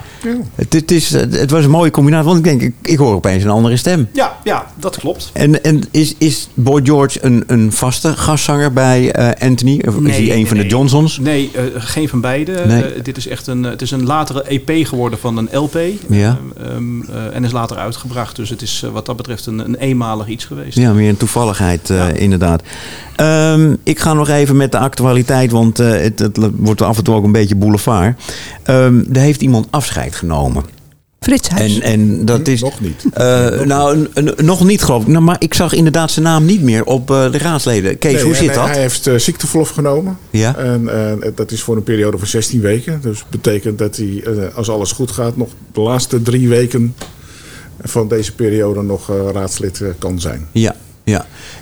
Het, 0.55 0.73
het, 0.73 0.91
is, 0.91 1.09
het 1.11 1.51
was 1.51 1.63
een 1.63 1.69
mooie 1.69 1.91
combinatie, 1.91 2.25
want 2.25 2.37
ik 2.37 2.43
denk, 2.43 2.61
ik, 2.61 2.73
ik 2.81 2.97
hoor 2.97 3.15
opeens 3.15 3.43
een 3.43 3.49
andere 3.49 3.77
stem. 3.77 4.07
Ja, 4.13 4.37
ja, 4.43 4.65
dat 4.75 4.97
klopt. 4.97 5.29
En, 5.33 5.63
en 5.63 5.83
is, 5.91 6.15
is 6.17 6.49
Boy 6.53 6.81
George 6.83 7.19
een, 7.21 7.43
een 7.47 7.71
vaste 7.71 8.13
gastzanger 8.13 8.73
bij 8.73 9.11
eh, 9.11 9.47
Anthony? 9.47 9.81
Of 9.87 9.95
is 9.95 10.15
hij 10.15 10.21
een 10.21 10.27
nee, 10.27 10.47
van 10.47 10.57
de. 10.57 10.67
Johnsons? 10.67 11.19
Nee, 11.19 11.51
eh, 11.53 11.63
geen 11.77 12.09
van 12.09 12.21
beide. 12.21 12.63
Nee. 12.67 12.83
Eh, 12.83 13.03
dit 13.03 13.17
is 13.17 13.27
echt 13.27 13.47
een, 13.47 13.63
het 13.63 13.81
is 13.81 13.91
een 13.91 14.05
latere 14.05 14.43
EP 14.43 14.85
geworden 14.87 15.19
van 15.19 15.37
een 15.37 15.49
LP. 15.51 15.77
Ja. 16.09 16.37
Ehm, 16.57 17.01
eh, 17.01 17.35
en 17.35 17.43
is 17.43 17.51
later 17.51 17.77
uitgebracht. 17.77 18.35
Dus 18.35 18.49
het 18.49 18.61
is 18.61 18.81
eh, 18.83 18.89
wat 18.89 19.05
dat 19.05 19.15
betreft 19.15 19.45
een, 19.45 19.59
een 19.59 19.75
eenmalig 19.75 20.27
iets 20.27 20.45
geweest. 20.45 20.77
Ja, 20.77 20.93
meer 20.93 21.09
een 21.09 21.17
toevalligheid, 21.17 21.89
eh, 21.89 21.97
Ja. 21.97 22.07
inderdaad. 22.07 22.61
Ehm, 23.15 23.75
ik 23.83 23.99
ga 23.99 24.13
nog 24.13 24.29
even 24.29 24.57
met 24.57 24.71
de 24.71 24.77
actualiteit, 24.77 25.51
want 25.51 25.79
eh, 25.79 25.89
het, 25.89 26.19
het 26.19 26.37
wordt 26.55 26.81
af 26.81 26.97
en 26.97 27.03
toe 27.03 27.15
ook 27.15 27.23
een 27.23 27.31
beetje 27.39 27.55
boulevard. 27.55 28.21
Ehm 28.63 28.99
er 29.13 29.19
heeft 29.21 29.41
iemand 29.41 29.67
afscheid 29.69 30.15
genomen. 30.15 30.63
Frits 31.19 31.49
Huis. 31.49 31.79
En, 31.79 31.81
en 31.81 32.25
dat 32.25 32.47
is. 32.47 32.61
Nog 32.61 32.79
niet. 32.81 33.03
eh, 33.13 33.59
nou, 33.61 33.95
een- 33.97 34.09
een- 34.37 34.45
nog 34.45 34.63
niet 34.65 34.81
geloof 34.83 35.01
ik. 35.01 35.07
Nou, 35.07 35.23
maar 35.23 35.35
ik 35.39 35.53
zag 35.53 35.73
inderdaad 35.73 36.11
zijn 36.11 36.25
naam 36.25 36.45
niet 36.45 36.61
meer 36.61 36.83
op 36.85 37.11
eh, 37.11 37.31
de 37.31 37.37
raadsleden. 37.37 37.97
Kees, 37.97 38.13
Nee, 38.13 38.23
hoe 38.23 38.35
zit 38.35 38.45
hij- 38.45 38.55
dat? 38.55 38.67
Hij 38.67 38.79
heeft 38.81 39.07
eh, 39.07 39.15
ziekteverlof 39.15 39.69
genomen. 39.69 40.17
Ja. 40.29 40.55
En 40.57 40.89
eh, 41.21 41.29
dat 41.35 41.51
is 41.51 41.61
voor 41.61 41.75
een 41.75 41.83
periode 41.83 42.17
van 42.17 42.27
16 42.27 42.61
weken. 42.61 42.99
Dus 43.01 43.23
betekent 43.29 43.77
dat 43.77 43.95
hij, 43.97 44.23
eh, 44.25 44.55
als 44.55 44.69
alles 44.69 44.91
goed 44.91 45.11
gaat, 45.11 45.37
nog 45.37 45.49
de 45.71 45.81
laatste 45.81 46.21
drie 46.21 46.49
weken 46.49 46.95
van 47.81 48.07
deze 48.07 48.35
periode 48.35 48.81
nog 48.81 49.09
eh, 49.09 49.15
raadslid 49.33 49.81
kan 49.99 50.19
zijn. 50.19 50.47
Ja, 50.51 50.61
ja. 50.61 50.75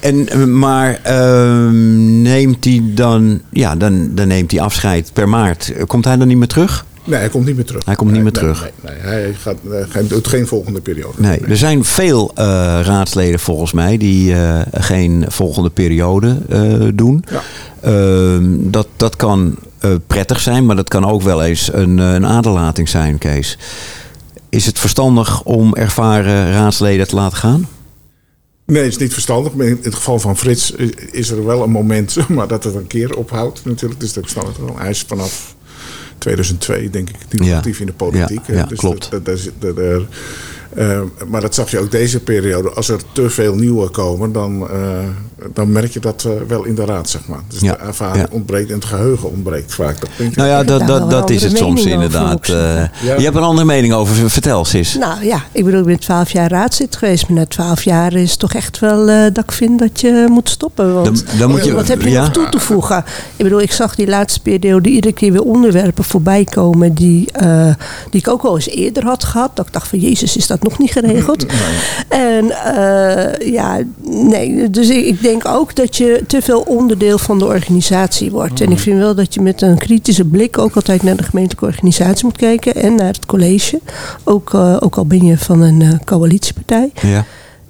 En, 0.06 0.30
eh, 0.30 0.44
maar 0.44 1.00
ehm, 1.04 2.22
neemt 2.22 2.64
hij 2.66 2.82
dan, 2.86 3.42
ja, 3.52 3.76
dan, 3.76 4.10
dan 4.16 4.28
neemt 4.28 4.52
hij 4.52 4.62
afscheid 4.62 5.10
per 5.14 5.30
maart. 5.30 5.74
Komt 5.88 6.06
hij 6.06 6.18
dan 6.18 6.28
niet 6.28 6.38
meer 6.38 6.48
terug? 6.48 6.86
Nee, 7.04 7.20
hij 7.20 7.30
komt 7.30 7.46
niet 7.46 7.56
meer 7.56 7.66
terug. 7.66 7.86
Hij 7.86 7.96
komt 7.96 8.12
niet 8.12 8.24
meer 8.24 8.32
nee, 8.32 8.42
terug. 8.42 8.72
Nee, 8.82 8.94
nee, 8.96 9.04
hij, 9.04 9.34
gaat, 9.34 9.58
eh, 9.72 9.86
hij 9.90 10.08
doet 10.08 10.28
geen 10.28 10.48
volgende 10.48 10.82
periode. 10.82 11.14
Nee, 11.18 11.40
er 11.40 11.58
zijn 11.58 11.84
veel 11.84 12.32
eh, 12.36 12.46
raadsleden 12.84 13.40
volgens 13.40 13.72
mij 13.72 13.98
die 13.98 14.34
eh, 14.34 14.62
geen 14.74 15.26
volgende 15.28 15.70
periode 15.70 16.38
eh, 16.50 16.88
doen. 16.94 17.26
Ja. 17.32 17.42
Ehm, 17.82 18.44
dat, 18.58 18.88
dat 18.96 19.16
kan 19.16 19.58
eh, 19.86 19.92
prettig 20.08 20.40
zijn, 20.40 20.66
maar 20.66 20.76
dat 20.76 20.90
kan 20.90 21.06
ook 21.06 21.22
wel 21.22 21.44
eens 21.44 21.74
een, 21.74 22.00
eh, 22.00 22.14
een 22.14 22.26
aderlating 22.26 22.90
zijn, 22.90 23.18
Kees. 23.18 23.58
Is 24.50 24.66
het 24.66 24.80
verstandig 24.80 25.44
om 25.44 25.76
ervaren 25.76 26.52
raadsleden 26.52 27.08
te 27.08 27.16
laten 27.16 27.38
gaan? 27.38 27.68
Nee, 28.66 28.84
het 28.84 28.92
is 28.92 28.98
niet 28.98 29.14
verstandig. 29.14 29.54
Maar 29.54 29.66
in 29.66 29.80
het 29.82 29.96
geval 29.96 30.20
van 30.20 30.38
Frits 30.38 30.72
is- 30.72 30.90
is 31.12 31.30
er 31.30 31.46
wel 31.46 31.64
een 31.64 31.70
moment 31.72 32.18
maar, 32.30 32.48
dat 32.48 32.64
het 32.64 32.76
een 32.76 32.88
keer 32.88 33.16
ophoudt 33.18 33.66
natuurlijk. 33.66 34.00
Dus 34.00 34.14
dat 34.14 34.30
snap 34.30 34.50
ik 34.50 34.56
wel. 34.58 34.78
Hij 34.80 34.90
is 34.90 35.04
vanaf 35.08 35.56
2002 36.18 36.90
denk 36.90 37.10
ik 37.10 37.16
nu 37.40 37.46
Ja. 37.46 37.56
actief 37.58 37.80
in 37.80 37.86
de 37.86 37.94
politiek. 37.94 38.48
Ja, 38.48 38.64
dus 38.64 38.78
klopt. 38.80 39.12
Dat, 39.12 39.26
dat, 39.26 39.50
dat 39.60 39.78
eh, 40.76 41.00
maar 41.28 41.42
dat 41.42 41.56
zag 41.56 41.72
je 41.72 41.80
ook 41.80 41.92
deze 41.92 42.20
periode. 42.20 42.70
Als 42.70 42.90
er 42.90 43.00
te 43.12 43.30
veel 43.30 43.56
nieuwe 43.56 43.90
komen, 43.90 44.32
dan, 44.32 44.70
eh, 44.70 44.78
dan 45.54 45.72
merk 45.72 45.92
je 45.92 46.00
dat 46.00 46.24
eh, 46.26 46.32
wel 46.48 46.64
in 46.64 46.76
de 46.76 46.86
raad, 46.86 47.10
zeg 47.10 47.28
maar. 47.28 47.40
Dus 47.48 47.60
Ja, 47.60 47.72
de 47.72 47.78
ervaring 47.78 48.28
ja. 48.30 48.36
ontbreekt 48.36 48.70
en 48.70 48.76
het 48.76 48.86
geheugen 48.86 49.32
ontbreekt 49.32 49.74
vaak. 49.74 50.00
Dat 50.00 50.10
denk 50.18 50.30
ik. 50.32 50.36
Nou 50.36 50.50
ja, 50.50 50.64
dat, 50.64 50.88
dat, 50.88 51.10
dat 51.10 51.30
is 51.30 51.44
het 51.44 51.58
soms 51.58 51.86
inderdaad. 51.86 52.50
Eh, 52.50 52.56
Ja. 52.56 52.90
Je 53.18 53.24
hebt 53.24 53.36
een 53.36 53.44
andere 53.44 53.68
mening 53.68 53.94
over. 53.94 54.30
Vertel, 54.30 54.66
Sis. 54.66 54.96
Nou 54.96 55.26
ja, 55.26 55.44
ik 55.52 55.64
bedoel, 55.66 55.80
ik 55.80 55.86
ben 55.86 56.00
twaalf 56.00 56.32
jaar 56.32 56.50
raadslid 56.50 56.96
geweest. 56.96 57.28
Maar 57.28 57.38
na 57.38 57.46
twaalf 57.46 57.84
jaar 57.84 58.14
is 58.14 58.30
het 58.32 58.40
toch 58.40 58.54
echt 58.54 58.80
wel 58.80 59.10
eh, 59.10 59.24
dat 59.34 59.44
ik 59.44 59.52
vind 59.52 59.80
dat 59.80 60.02
je 60.02 60.26
moet 60.30 60.50
stoppen. 60.50 60.94
Want 60.94 61.06
Dan, 61.06 61.38
dan 61.38 61.50
moet 61.50 61.66
je, 61.66 61.74
wat 61.74 61.88
heb 61.88 62.02
je 62.02 62.10
ja? 62.10 62.22
nog 62.22 62.32
toe 62.32 62.50
te 62.50 62.60
voegen? 62.60 62.98
Ik 63.36 63.44
bedoel, 63.44 63.62
ik 63.62 63.72
zag 63.72 63.96
die 63.96 64.08
laatste 64.08 64.40
periode 64.40 64.90
iedere 64.90 65.14
keer 65.14 65.32
weer 65.32 65.44
onderwerpen 65.44 66.04
voorbij 66.04 66.44
komen 66.44 66.94
die, 66.94 67.32
eh, 67.32 67.74
die 68.10 68.20
ik 68.20 68.28
ook 68.28 68.42
al 68.44 68.56
eens 68.56 68.70
eerder 68.70 69.04
had 69.04 69.24
gehad. 69.24 69.52
Dat 69.56 69.68
ik 69.68 69.74
dacht 69.74 69.88
van, 69.88 70.00
jezus, 70.00 70.38
is 70.38 70.48
dat 70.48 70.64
nog 70.66 70.78
niet 70.78 70.92
geregeld? 70.92 71.46
En 72.08 72.52
eh, 72.52 73.52
ja, 73.54 73.80
nee, 74.04 74.70
dus 74.70 74.90
ik, 74.90 75.06
ik 75.06 75.22
denk 75.22 75.48
ook 75.48 75.76
dat 75.76 75.96
je 75.96 76.24
te 76.28 76.42
veel 76.42 76.62
onderdeel 76.62 77.18
van 77.18 77.40
de 77.40 77.46
organisatie 77.46 78.32
wordt. 78.32 78.62
En 78.62 78.72
ik 78.72 78.80
vind 78.80 79.00
wel 79.00 79.16
dat 79.16 79.34
je 79.34 79.42
met 79.42 79.62
een 79.62 79.78
kritische 79.78 80.26
blik 80.26 80.58
ook 80.58 80.76
altijd 80.76 81.04
naar 81.04 81.16
de 81.16 81.24
gemeentelijke 81.24 81.66
organisatie 81.66 82.26
moet 82.26 82.38
kijken 82.38 82.76
en 82.76 82.96
naar 82.96 83.14
het 83.14 83.26
college. 83.26 83.80
Ook, 84.24 84.54
eh, 84.54 84.78
ook 84.80 84.96
al 84.96 85.06
ben 85.06 85.26
je 85.26 85.38
van 85.38 85.62
een 85.62 85.82
eh, 85.82 85.90
coalitiepartij. 86.06 86.92
Ja. 87.02 87.26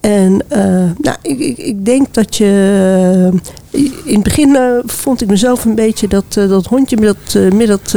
En 0.06 0.42
eh, 0.48 0.62
nou, 0.98 1.18
ik, 1.22 1.40
ik, 1.40 1.58
ik 1.58 1.86
denk 1.86 2.14
dat 2.14 2.36
je. 2.36 3.30
eh, 3.72 3.82
in 4.04 4.14
het 4.14 4.24
begin 4.24 4.56
eh, 4.56 4.64
vond 4.86 5.22
ik 5.22 5.28
mezelf 5.28 5.66
een 5.66 5.76
beetje 5.76 6.08
dat, 6.08 6.24
dat 6.34 6.66
hondje 6.66 6.98
met 6.98 7.16
dat, 7.16 7.54
met 7.54 7.68
dat 7.68 7.96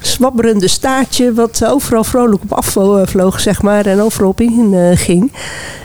zwabberende 0.00 0.68
staartje. 0.68 1.32
wat 1.32 1.64
overal 1.64 2.04
vrolijk 2.04 2.42
op 2.42 2.52
afvloog, 2.52 3.40
zeg 3.40 3.62
maar. 3.62 3.86
En 3.86 4.00
overal 4.00 4.28
op 4.28 4.40
in 4.40 4.96
ging. 4.96 5.32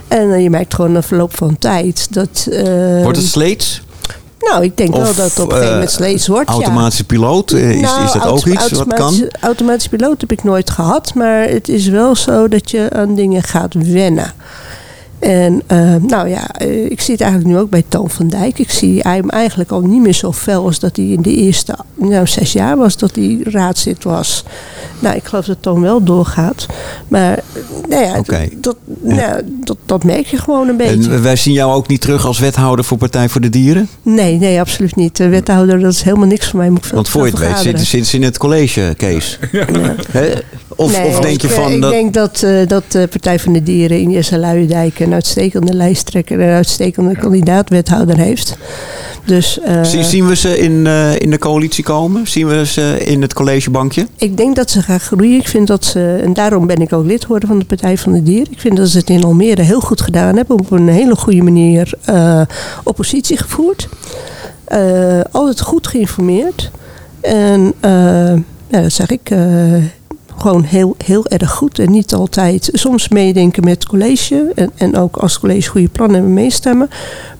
En 0.08 0.42
je 0.42 0.50
merkt 0.50 0.74
gewoon 0.74 0.92
na 0.92 1.02
verloop 1.02 1.36
van 1.36 1.58
tijd 1.58 2.06
dat... 2.10 2.48
Wordt 3.02 3.18
het 3.18 3.26
sleets? 3.26 3.82
Nou, 4.38 4.64
ik 4.64 4.76
denk 4.76 4.96
wel 4.96 5.04
dat 5.04 5.16
het 5.16 5.38
op 5.38 5.44
een 5.46 5.50
gegeven 5.50 5.72
moment 5.72 5.90
sleets 5.90 6.26
wordt. 6.26 6.48
ja. 6.48 6.54
Automatische 6.54 7.04
piloot? 7.04 7.52
Is, 7.52 7.80
Nou, 7.80 8.04
is 8.04 8.12
dat 8.12 8.26
ook 8.26 8.46
iets 8.46 8.70
wat 8.70 8.94
kan? 8.94 9.28
Automatische 9.40 9.88
piloot 9.88 10.20
heb 10.20 10.32
ik 10.32 10.44
nooit 10.44 10.70
gehad. 10.70 11.14
Maar 11.14 11.48
het 11.48 11.68
is 11.68 11.88
wel 11.88 12.14
zo 12.16 12.48
dat 12.48 12.70
je 12.70 12.90
aan 12.92 13.14
dingen 13.14 13.42
gaat 13.42 13.74
wennen. 13.74 14.32
En 15.26 15.62
eh, 15.66 15.94
nou 15.94 16.28
ja, 16.28 16.50
eh, 16.50 16.84
ik 16.84 17.00
zie 17.00 17.12
het 17.12 17.22
eigenlijk 17.22 17.52
nu 17.54 17.58
ook 17.58 17.70
bij 17.70 17.84
Toon 17.88 18.10
van 18.10 18.28
Dijk. 18.28 18.58
Ik 18.58 18.70
zie 18.70 19.00
hem 19.00 19.30
eigenlijk 19.30 19.70
al 19.70 19.80
niet 19.80 20.00
meer 20.00 20.12
zo 20.12 20.32
fel 20.32 20.64
als 20.64 20.78
dat 20.78 20.96
hij 20.96 21.06
in 21.06 21.22
de 21.22 21.34
eerste 21.34 21.76
nou, 21.94 22.26
zes 22.26 22.52
jaar 22.52 22.76
was 22.76 22.96
dat 22.96 23.14
hij 23.14 23.40
raadzit 23.42 24.04
was. 24.04 24.44
Nou, 24.98 25.16
ik 25.16 25.24
geloof 25.24 25.44
dat 25.44 25.56
Toon 25.60 25.80
wel 25.80 26.02
doorgaat. 26.04 26.66
Maar 27.08 27.42
nou 27.88 28.02
ja, 28.04 28.22
dat, 28.56 28.76
nou, 29.00 29.42
dat, 29.64 29.76
dat 29.86 30.04
merk 30.04 30.26
je 30.26 30.36
gewoon 30.36 30.68
een 30.68 30.76
beetje. 30.76 31.10
En 31.10 31.22
wij 31.22 31.36
zien 31.36 31.54
jou 31.54 31.72
ook 31.72 31.88
niet 31.88 32.00
terug 32.00 32.26
als 32.26 32.38
wethouder 32.38 32.84
voor 32.84 32.98
Partij 32.98 33.28
voor 33.28 33.40
de 33.40 33.50
Dieren? 33.50 33.88
Nee, 34.02 34.38
nee, 34.38 34.60
absoluut 34.60 34.96
niet. 34.96 35.16
De 35.16 35.28
wethouder, 35.28 35.80
dat 35.80 35.92
is 35.92 36.02
helemaal 36.02 36.26
niks 36.26 36.46
voor 36.48 36.58
mij. 36.58 36.70
Moet 36.70 36.90
Want 36.90 37.08
voor 37.08 37.26
je 37.26 37.32
het 37.32 37.64
weet 37.88 38.06
ze 38.06 38.16
in 38.16 38.22
het 38.22 38.38
college, 38.38 38.94
Kees. 38.96 39.38
Hè? 40.10 40.32
Of, 40.78 40.98
Nee, 40.98 41.06
of 41.08 41.20
denk 41.20 41.40
je 41.40 41.48
ik, 41.48 41.52
van... 41.54 41.72
Ik 41.72 41.80
dat, 41.80 41.90
denk 41.90 42.14
dat, 42.14 42.42
eh, 42.42 42.66
dat 42.66 42.82
de 42.88 43.06
Partij 43.06 43.38
van 43.38 43.52
de 43.52 43.62
Dieren 43.62 44.00
in 44.00 44.10
Jesse 44.10 44.38
Luijendijk 44.38 44.98
een 45.00 45.12
uitstekende 45.12 45.74
lijsttrekker 45.74 46.40
en 46.40 46.48
een 46.48 46.54
uitstekende 46.54 47.16
kandidaat-wethouder 47.18 48.16
heeft. 48.18 48.56
Dus 49.24 49.60
eh, 49.60 49.82
Zie- 49.82 50.02
zien 50.04 50.26
we 50.28 50.36
ze 50.36 50.58
in, 50.58 50.86
eh, 50.86 51.18
in 51.18 51.30
de 51.30 51.38
coalitie 51.38 51.84
komen? 51.84 52.26
Zien 52.26 52.46
we 52.46 52.66
ze 52.66 52.96
in 53.04 53.22
het 53.22 53.32
collegebankje? 53.34 54.06
ik 54.16 54.36
denk 54.36 54.56
dat 54.56 54.70
ze 54.70 54.82
gaan 54.82 55.00
groeien. 55.00 55.38
Ik 55.38 55.48
vind 55.48 55.66
dat 55.66 55.84
ze, 55.84 56.20
en 56.24 56.32
daarom 56.32 56.66
ben 56.66 56.76
ik 56.80 56.92
ook 56.92 57.04
lid 57.06 57.22
geworden 57.22 57.48
van 57.48 57.58
de 57.58 57.64
Partij 57.64 57.98
van 57.98 58.12
de 58.12 58.22
Dieren. 58.22 58.52
Ik 58.52 58.60
vind 58.60 58.76
dat 58.76 58.88
ze 58.88 58.98
het 58.98 59.10
in 59.10 59.24
Almere 59.24 59.62
heel 59.62 59.80
goed 59.80 60.00
gedaan 60.00 60.36
hebben. 60.36 60.58
Op 60.58 60.70
een 60.70 60.88
hele 60.88 61.16
goede 61.16 61.42
manier 61.42 61.92
eh, 62.04 62.40
oppositie 62.84 63.36
gevoerd. 63.36 63.88
Eh, 64.64 65.20
altijd 65.30 65.60
goed 65.60 65.86
geïnformeerd. 65.86 66.70
En 67.20 67.72
eh, 67.80 67.90
ja, 68.68 68.80
dat 68.82 68.92
zeg 68.92 69.10
ik. 69.10 69.30
eh, 69.30 69.38
gewoon 70.36 70.62
heel, 70.62 70.94
heel 71.04 71.26
erg 71.26 71.50
goed. 71.50 71.78
En 71.78 71.90
niet 71.90 72.14
altijd 72.14 72.68
soms 72.72 73.08
meedenken 73.08 73.64
met 73.64 73.74
het 73.74 73.86
college. 73.86 74.52
En, 74.54 74.70
en 74.76 74.96
ook 74.96 75.16
als 75.16 75.38
college 75.38 75.68
goede 75.68 75.88
plannen 75.88 76.16
hebben 76.16 76.34
meestemmen. 76.34 76.88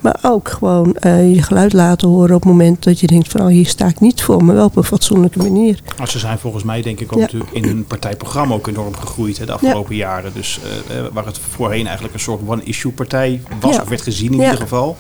Maar 0.07 0.19
ook 0.23 0.49
gewoon 0.49 0.95
eh, 0.97 1.35
je 1.35 1.43
geluid 1.43 1.73
laten 1.73 2.09
horen 2.09 2.35
op 2.35 2.43
het 2.43 2.51
moment 2.51 2.85
dat 2.85 3.01
je 3.01 3.07
denkt 3.07 3.29
van 3.29 3.41
oh, 3.41 3.47
hier 3.47 3.67
sta 3.67 3.87
ik 3.87 4.01
niet 4.01 4.23
voor. 4.23 4.45
Maar 4.45 4.55
wel 4.55 4.65
op 4.65 4.77
een 4.77 4.85
fatsoenlijke 4.85 5.39
manier. 5.39 5.81
Maar 5.99 6.09
ze 6.09 6.19
zijn 6.19 6.39
volgens 6.39 6.65
mij 6.65 6.83
denk 6.83 7.01
ik 7.01 7.13
ook 7.13 7.19
Ja. 7.19 7.25
natuurlijk 7.25 7.53
in 7.53 7.65
hun 7.65 7.85
partijprogramma 7.85 8.55
ook 8.55 8.67
enorm 8.67 8.95
gegroeid 8.97 9.39
hè, 9.39 9.47
de 9.47 9.53
afgelopen 9.53 9.97
jaren. 9.97 10.33
Dus 10.35 10.59
eh, 10.89 10.99
eh, 10.99 11.05
waar 11.13 11.27
het 11.27 11.39
voorheen 11.51 11.85
eigenlijk 11.85 12.15
een 12.15 12.21
soort 12.21 12.41
one-issue 12.47 12.93
partij 12.93 13.41
was, 13.61 13.75
Ja. 13.75 13.83
of 13.83 13.89
werd 13.89 14.03
gezien 14.03 14.33
in 14.33 14.39
Ja. 14.39 14.45
ieder 14.45 14.61
geval. 14.61 14.97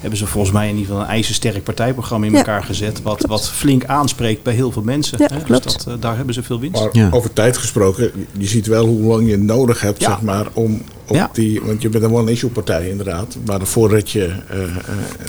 Hebben 0.00 0.18
ze 0.18 0.26
volgens 0.26 0.52
mij 0.52 0.68
in 0.68 0.74
ieder 0.76 0.86
geval 0.88 1.02
een 1.02 1.08
ijzersterk 1.10 1.64
partijprogramma 1.64 2.26
in 2.26 2.32
Ja. 2.32 2.38
elkaar 2.38 2.62
gezet. 2.64 3.02
Wat, 3.02 3.24
wat 3.26 3.50
flink 3.50 3.84
aanspreekt 3.84 4.42
bij 4.42 4.54
heel 4.54 4.72
veel 4.72 4.82
mensen. 4.82 5.18
Ja, 5.18 5.28
hè. 5.32 5.42
klopt. 5.42 5.62
Dus 5.62 5.76
dat, 5.84 6.02
daar 6.02 6.16
hebben 6.16 6.34
ze 6.34 6.42
veel 6.42 6.60
winst. 6.60 6.80
Maar 6.82 6.88
Ja. 6.92 7.08
over 7.12 7.32
tijd 7.32 7.56
gesproken, 7.56 8.10
je 8.38 8.46
ziet 8.46 8.66
wel 8.66 8.86
hoe 8.86 9.00
lang 9.02 9.28
je 9.28 9.36
nodig 9.38 9.80
hebt, 9.80 10.00
Ja. 10.00 10.08
zeg 10.10 10.20
maar, 10.22 10.46
om 10.52 10.82
op 11.08 11.16
Ja. 11.16 11.30
die. 11.32 11.60
Want 11.62 11.82
je 11.82 11.88
bent 11.88 12.04
een 12.04 12.12
one-issue 12.12 12.50
partij, 12.50 12.88
inderdaad. 12.88 13.36
Maar 13.46 13.66
voordat 13.66 14.10
je 14.10 14.24
eh, 14.48 14.62
eh, 14.62 14.68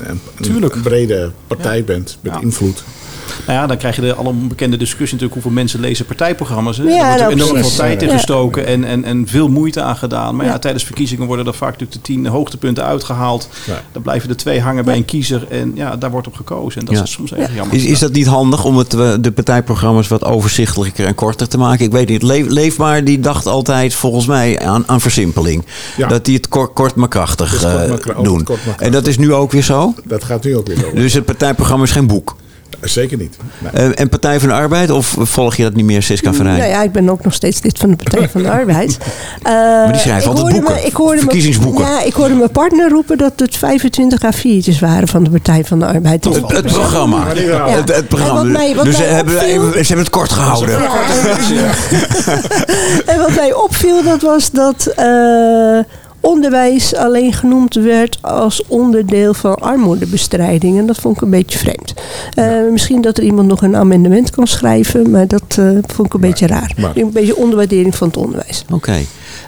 een, 0.08 0.64
een 0.64 0.82
brede 0.82 1.32
partij 1.48 1.84
bent 1.84 2.18
met 2.22 2.34
invloed. 2.42 2.84
Nou 3.48 3.60
ja, 3.60 3.68
dan 3.68 3.78
krijg 3.78 3.96
je 3.96 4.02
de 4.02 4.14
allemaal 4.14 4.48
discussie 4.58 4.98
natuurlijk 5.00 5.34
hoeveel 5.34 5.52
mensen 5.52 5.80
lezen 5.80 6.06
partijprogramma's. 6.06 6.78
Hè? 6.78 6.84
Ja, 6.84 6.90
er 6.90 7.24
wordt 7.24 7.36
nou, 7.36 7.50
enorm 7.50 7.64
veel 7.64 7.76
tijd 7.78 8.02
in 8.02 8.08
Ja. 8.08 8.14
gestoken 8.14 8.66
en, 8.66 8.84
en, 8.84 9.04
en 9.04 9.28
veel 9.28 9.48
moeite 9.48 9.82
aan 9.82 9.96
gedaan. 9.96 10.36
Maar 10.36 10.46
ja. 10.46 10.52
Ja. 10.52 10.60
tijdens 10.60 10.84
verkiezingen 10.84 11.28
worden 11.28 11.46
er 11.46 11.54
vaak 11.54 11.72
natuurlijk 11.72 11.92
de 12.06 12.14
tien 12.14 12.26
hoogtepunten 12.26 12.84
uitgehaald. 12.84 13.50
Ja. 13.66 13.82
Dan 13.92 14.02
blijven 14.02 14.30
er 14.30 14.38
twee 14.38 14.62
hangen 14.62 14.86
bij 14.86 14.96
een 14.96 15.06
kiezer 15.06 15.48
en 15.50 15.72
ja, 15.76 15.96
daar 15.96 16.12
wordt 16.12 16.28
op 16.28 16.36
gekozen. 16.36 16.80
En 16.80 16.86
dat 16.86 16.96
Ja. 16.96 17.04
is 17.04 17.12
soms 17.12 17.34
erg 17.34 17.56
jammer. 17.56 17.76
Is, 17.76 17.86
is 17.86 18.00
dat 18.00 18.12
niet 18.12 18.26
handig 18.28 18.66
om 18.66 18.78
het, 18.78 18.94
eh, 18.94 19.14
de 19.22 19.32
partijprogramma's 19.32 20.08
wat 20.08 20.26
overzichtelijker 20.26 21.06
en 21.06 21.16
korter 21.16 21.48
te 21.48 21.58
maken? 21.58 21.86
Ik 21.86 21.92
weet 21.92 22.10
niet. 22.10 22.22
Le 22.24 22.46
Leefbaar 22.48 23.04
die 23.04 23.20
dacht 23.20 23.46
altijd 23.46 23.94
volgens 23.96 24.26
mij 24.26 24.60
aan, 24.60 24.84
aan 24.88 25.02
versimpeling. 25.02 25.66
Ja. 25.98 26.08
Dat 26.08 26.26
die 26.26 26.36
het 26.36 26.48
kort, 26.48 26.74
kort 26.74 26.96
maar 26.96 27.08
krachtig 27.08 27.50
kort 27.62 27.88
maar 27.88 27.98
kra- 27.98 28.14
oh, 28.18 28.24
doen. 28.24 28.44
kort 28.44 28.48
maar 28.48 28.58
krachtig. 28.64 28.86
En 28.86 28.92
dat 28.92 29.08
is 29.08 29.18
nu 29.18 29.34
ook 29.34 29.52
weer 29.52 29.64
zo? 29.64 29.94
Dat 30.06 30.24
gaat 30.24 30.44
nu 30.44 30.56
ook 30.58 30.68
weer 30.68 30.86
over. 30.86 30.96
Dus 30.96 31.14
het 31.14 31.26
partijprogramma 31.26 31.84
is 31.84 31.92
geen 31.92 32.08
boek. 32.08 32.36
Zeker 32.82 33.18
niet. 33.18 33.38
Nee. 33.58 33.72
Eh, 33.72 34.00
en 34.00 34.10
Partij 34.10 34.40
van 34.40 34.50
de 34.50 34.56
Arbeid? 34.56 34.90
Of 34.92 35.16
volg 35.20 35.56
je 35.56 35.64
dat 35.64 35.74
niet 35.74 35.86
meer, 35.86 36.04
Siska 36.04 36.34
Verrij? 36.34 36.58
Nou 36.58 36.70
ja, 36.70 36.82
ik 36.84 36.92
ben 36.92 37.10
ook 37.10 37.24
nog 37.24 37.34
steeds 37.34 37.62
lid 37.64 37.78
van 37.78 37.90
de 37.90 37.96
Partij 37.96 38.30
van 38.30 38.42
de 38.44 38.50
Arbeid. 38.52 38.98
Maar 39.44 39.92
die 39.92 40.02
schrijven 40.02 40.22
ik 40.22 40.28
altijd 40.28 40.38
hoorde 40.48 40.56
boeken. 40.60 40.74
me- 40.76 40.88
ik 40.88 40.94
hoorde 40.96 41.16
me- 41.16 41.22
Verkiezingsboeken. 41.22 41.86
ja, 41.86 42.02
ik 42.04 42.14
hoorde 42.14 42.34
mijn 42.34 42.52
partner 42.52 42.90
roepen 42.90 43.18
dat 43.18 43.34
het 43.36 43.58
25 43.58 44.20
A4'tjes 44.24 44.80
waren 44.80 45.08
van 45.08 45.24
de 45.24 45.30
Partij 45.30 45.64
van 45.66 45.80
de 45.80 45.86
Arbeid. 45.86 46.24
Het, 46.26 46.52
het 46.52 46.66
programma. 46.66 47.24
Ja. 47.36 47.68
Het, 47.70 47.96
het 47.96 48.08
programma. 48.08 48.40
En 48.40 48.46
wat 48.48 48.58
mij- 48.58 48.76
wat 48.76 48.86
dus 48.86 48.96
ze 48.98 49.04
hebben, 49.04 49.34
opviel- 49.36 49.72
ze 49.72 49.78
hebben 49.78 49.98
het 49.98 50.10
kort 50.10 50.32
gehouden. 50.32 50.70
Ja, 50.70 50.90
en, 51.22 51.66
en 53.14 53.20
wat 53.20 53.36
mij 53.36 53.54
opviel, 53.54 54.04
dat 54.04 54.22
was 54.22 54.52
dat 54.52 54.86
eh, 54.96 55.80
onderwijs 56.20 56.96
alleen 56.96 57.34
genoemd 57.34 57.74
werd 57.76 58.18
als 58.22 58.64
onderdeel 58.68 59.34
van 59.34 59.56
armoedebestrijding. 59.56 60.78
En 60.78 60.86
dat 60.86 60.98
vond 60.98 61.16
ik 61.16 61.22
een 61.22 61.30
beetje 61.30 61.58
vreemd. 61.60 61.94
Eh, 62.34 62.46
Misschien 62.72 63.02
dat 63.02 63.18
er 63.18 63.24
iemand 63.24 63.48
nog 63.48 63.62
een 63.62 63.76
amendement 63.76 64.30
kan 64.30 64.48
schrijven, 64.48 65.10
maar 65.12 65.28
dat 65.28 65.44
eh, 65.50 65.66
vond 65.86 66.08
ik 66.08 66.14
een 66.14 66.20
beetje 66.20 66.48
raar. 66.48 66.74
maar- 66.78 66.98
Een 66.98 67.12
beetje 67.12 67.36
onderwaardering 67.36 67.96
van 67.96 68.08
het 68.08 68.18
onderwijs. 68.18 68.66
Oké. 68.74 68.98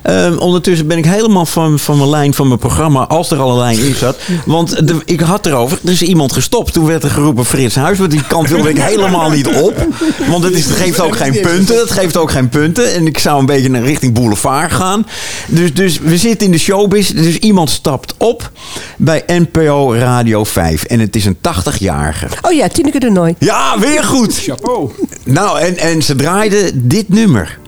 Ehm, 0.03 0.37
ondertussen 0.37 0.87
ben 0.87 0.97
ik 0.97 1.05
helemaal 1.05 1.45
van, 1.45 1.79
van 1.79 1.97
mijn 1.97 2.09
lijn 2.09 2.33
van 2.33 2.47
mijn 2.47 2.59
programma, 2.59 3.07
als 3.07 3.31
er 3.31 3.39
al 3.39 3.51
een 3.51 3.57
lijn 3.57 3.79
in 3.79 3.95
zat. 3.95 4.17
Want 4.45 4.87
de- 4.87 5.01
ik 5.05 5.19
had 5.19 5.45
erover, 5.45 5.79
er 5.85 5.91
is 5.91 6.01
iemand 6.01 6.33
gestopt. 6.33 6.73
Toen 6.73 6.85
werd 6.85 7.03
er 7.03 7.09
geroepen 7.09 7.45
Frits 7.45 7.75
Huis, 7.75 7.97
maar 7.97 8.09
die 8.09 8.23
kant 8.27 8.49
wilde 8.49 8.69
ik 8.69 8.77
helemaal 8.77 9.29
niet 9.29 9.47
op. 9.47 9.87
Want 10.27 10.43
het, 10.43 10.53
is, 10.53 10.65
het 10.65 10.75
geeft 10.75 10.99
ook 10.99 11.15
geen 11.15 11.39
punten. 11.41 11.77
Het 11.79 11.91
geeft 11.91 12.17
ook 12.17 12.31
geen 12.31 12.49
punten. 12.49 12.93
En 12.93 13.05
ik 13.07 13.17
zou 13.17 13.39
een 13.39 13.45
beetje 13.45 13.69
naar 13.69 13.83
richting 13.83 14.13
boulevard 14.13 14.71
gaan. 14.71 15.05
Dus, 15.47 15.73
dus 15.73 15.99
we 15.99 16.17
zitten 16.17 16.45
in 16.45 16.51
de 16.51 16.57
showbiz. 16.59 17.09
Dus 17.09 17.37
iemand 17.37 17.69
stapt 17.69 18.13
op 18.17 18.51
bij 18.97 19.23
NPO 19.27 19.93
Radio 19.93 20.43
5. 20.43 20.83
En 20.83 20.99
het 20.99 21.15
is 21.15 21.25
een 21.25 21.37
80-jarige. 21.41 22.27
Oh 22.41 22.51
ja, 22.53 22.67
Tineke 22.67 22.99
de 22.99 23.09
Nooi. 23.09 23.35
Ja, 23.39 23.79
weer 23.79 24.03
goed. 24.03 24.37
Chapeau. 24.37 24.91
Nou, 25.23 25.59
en, 25.59 25.77
en 25.77 26.01
ze 26.03 26.15
draaiden 26.15 26.87
dit 26.87 27.09
nummer 27.09 27.59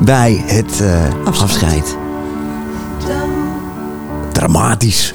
bij 0.00 0.42
het 0.46 0.80
eh, 0.80 1.04
Afscheid. 1.24 1.42
afscheid. 1.42 1.96
Dramatisch. 4.32 5.14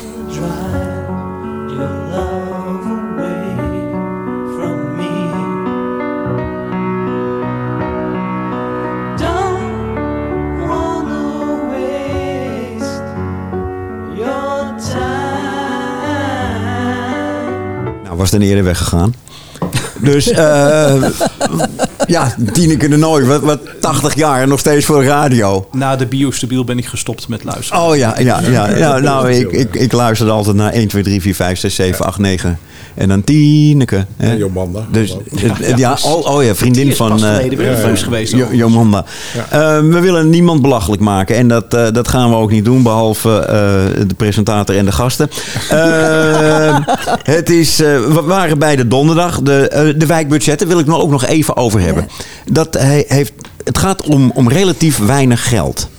time. 14.89 15.23
Nou, 18.03 18.17
was 18.17 18.31
dan 18.31 18.41
eerder 18.41 18.63
weggegaan. 18.63 19.13
Dus, 19.99 20.27
eh 20.31 21.03
ja, 22.06 22.36
Tineke 22.51 22.89
de 22.89 22.97
Nooi, 22.97 23.26
wat, 23.26 23.41
wat 23.41 23.60
80 23.80 24.16
jaar 24.16 24.41
en 24.41 24.49
nog 24.49 24.60
steeds 24.60 24.86
voor 24.86 24.99
de 25.01 25.08
radio. 25.08 25.68
Na 25.72 25.95
de 25.95 26.06
biostabiel 26.06 26.64
ben 26.64 26.78
ik 26.78 26.86
gestopt 26.86 27.28
met 27.28 27.43
luisteren. 27.43 27.82
Oh 27.84 27.95
ja, 27.95 28.20
ja, 28.20 28.41
ja. 28.51 28.78
ja 28.78 28.99
nou, 28.99 29.32
ik, 29.32 29.51
ik, 29.51 29.76
ik 29.76 29.91
luisterde 29.91 30.32
altijd 30.32 30.56
naar 30.56 30.72
1, 30.72 30.88
2, 30.88 31.04
3, 31.04 31.22
4, 31.22 31.36
5, 31.36 31.60
6, 31.60 31.76
7, 31.76 32.06
8, 32.06 32.20
9. 32.20 32.60
En 32.95 33.08
dan 33.08 33.24
Tineke. 33.24 34.06
Hè? 34.18 34.30
En 34.30 34.38
Jomanda. 34.38 34.86
Dus, 34.91 35.18
geloof 35.34 35.60
ik. 35.60 35.68
ja, 35.68 35.76
ja, 35.78 35.97
oh, 36.06 36.36
oh 36.36 36.43
ja, 36.43 36.56
vriendin 36.56 36.82
Die 36.84 36.91
is 36.91 36.97
van... 36.97 37.26
eh, 37.26 37.51
ja, 37.51 37.72
ja. 37.88 37.95
geweest. 37.95 38.36
Jo- 38.36 38.47
Jomanda. 38.51 39.06
Eh, 39.49 39.60
we 39.80 39.99
willen 39.99 40.30
niemand 40.30 40.62
belachelijk 40.62 41.01
maken. 41.01 41.36
En 41.36 41.47
dat, 41.47 41.74
eh, 41.74 41.88
dat 41.91 42.08
gaan 42.08 42.30
we 42.30 42.36
ook 42.36 42.51
niet 42.51 42.66
doen. 42.66 42.84
Behalve 42.84 43.39
eh, 43.39 43.56
de 44.08 44.14
presentator 44.18 44.78
en 44.78 44.86
de 44.86 44.91
gasten. 44.91 45.30
Eh, 45.70 46.78
het 47.38 47.49
is, 47.49 47.80
eh, 47.80 47.88
we 47.99 48.22
waren 48.26 48.60
bij 48.60 48.76
de 48.76 48.88
donderdag. 48.88 49.41
De, 49.41 49.68
eh, 49.68 49.93
de 49.97 50.06
wijkbudgetten 50.06 50.68
wil 50.68 50.80
ik 50.80 50.86
nog 50.86 51.01
ook 51.01 51.12
nog 51.12 51.26
even 51.26 51.58
over 51.58 51.80
hebben. 51.80 51.93
Dat 52.52 52.74
he- 52.74 53.04
heeft, 53.08 53.34
het 53.64 53.78
gaat 53.78 54.02
om, 54.02 54.32
om 54.32 54.50
relatief 54.50 54.98
weinig 54.98 55.48
geld. 55.48 55.89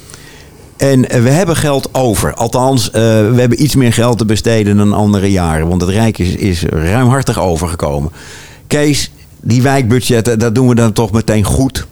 En 0.76 1.08
eh, 1.08 1.22
we 1.22 1.28
hebben 1.30 1.56
geld 1.56 1.88
over. 1.94 2.34
Althans, 2.34 2.86
eh, 2.90 2.92
we 3.02 3.34
hebben 3.36 3.62
iets 3.62 3.74
meer 3.74 3.92
geld 3.92 4.18
te 4.18 4.24
besteden 4.24 4.76
dan 4.76 4.92
andere 4.92 5.30
jaren. 5.30 5.68
Want 5.68 5.80
het 5.80 5.90
Rijk 5.90 6.18
is, 6.18 6.34
is 6.34 6.62
ruimhartig 6.62 7.40
overgekomen. 7.40 8.10
Kees, 8.66 9.10
die 9.40 9.62
wijkbudgetten, 9.62 10.38
dat 10.38 10.54
doen 10.54 10.68
we 10.68 10.74
dan 10.74 10.92
toch 10.92 11.12
meteen 11.12 11.44
goed. 11.44 11.86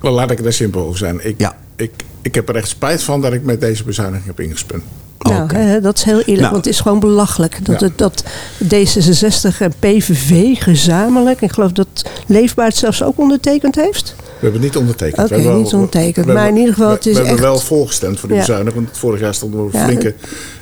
Wel, 0.00 0.12
laat 0.12 0.30
ik 0.30 0.44
er 0.44 0.52
simpel 0.52 0.80
over 0.86 0.98
zijn. 0.98 1.26
Ik, 1.26 1.34
Ja. 1.38 1.56
ik, 1.76 1.90
ik 2.22 2.34
heb 2.34 2.48
er 2.48 2.56
echt 2.56 2.68
spijt 2.68 3.02
van 3.02 3.20
dat 3.20 3.32
ik 3.32 3.42
met 3.44 3.60
deze 3.60 3.84
bezuiniging 3.84 4.26
heb 4.26 4.40
ingespund. 4.40 4.82
Nou, 5.22 5.54
hè, 5.54 5.80
dat 5.80 5.96
is 5.96 6.02
heel 6.02 6.18
eerlijk, 6.18 6.38
Nou. 6.40 6.52
want 6.52 6.64
het 6.64 6.74
is 6.74 6.80
gewoon 6.80 7.00
belachelijk. 7.00 7.64
Dat, 7.66 7.80
Ja. 7.80 7.86
het, 7.86 7.98
dat 7.98 8.24
D66 8.64 9.58
en 9.60 9.72
PVV 9.78 10.58
gezamenlijk, 10.58 11.40
ik 11.40 11.52
geloof 11.52 11.72
dat 11.72 11.86
Leefbaar 12.26 12.66
het 12.66 12.76
zelfs 12.76 13.02
ook 13.02 13.18
ondertekend 13.18 13.74
heeft. 13.74 14.14
hebben 14.32 14.52
het 14.60 14.62
niet 14.70 14.76
ondertekend. 14.80 15.18
Oké, 15.18 15.28
We 15.28 15.34
hebben 15.34 15.52
wel- 15.52 15.62
niet 15.62 15.72
ondertekend. 15.74 16.26
we 16.26 16.32
Maar 16.32 16.42
hebben- 16.42 16.52
in 16.52 16.58
ieder 16.66 16.74
geval, 16.74 16.88
we- 16.90 16.96
het 16.96 17.06
is 17.06 17.12
We 17.12 17.18
hebben 17.18 17.36
echt- 17.38 17.46
wel 17.46 17.58
voorgestemd 17.58 18.18
voor 18.18 18.28
die 18.28 18.38
Ja. 18.38 18.44
bezuiniging. 18.46 18.84
Want 18.84 18.98
vorig 18.98 19.20
jaar 19.20 19.34
stonden 19.34 19.64
we 19.70 19.76
Ja. 19.78 19.84
flinke... 19.84 20.14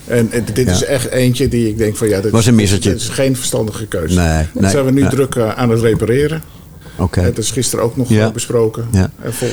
En, 0.06 0.28
en 0.32 0.44
dit 0.52 0.68
is 0.70 0.84
echt 0.84 1.10
eentje 1.10 1.48
die 1.48 1.68
ik 1.68 1.78
denk 1.78 1.96
van 1.96 2.08
ja, 2.08 2.20
dit 2.20 2.30
Was 2.30 2.40
is- 2.40 2.46
een 2.46 2.54
missertje. 2.54 2.90
Dit 2.90 3.00
is 3.00 3.08
geen 3.08 3.36
verstandige 3.36 3.86
keuze. 3.86 4.18
Nee, 4.18 4.46
Dat 4.52 4.62
nee, 4.62 4.70
zijn 4.70 4.84
we 4.84 4.90
nu 4.90 5.02
ja. 5.02 5.08
druk 5.08 5.34
eh, 5.34 5.48
aan 5.58 5.70
het 5.70 5.80
repareren. 5.80 6.42
Oké. 6.96 7.20
Het 7.20 7.38
is 7.38 7.50
gisteren 7.50 7.84
ook 7.84 7.96
nog 7.96 8.08
Ja. 8.08 8.26
eh, 8.26 8.32
besproken. 8.32 8.86
Ja. 8.92 9.10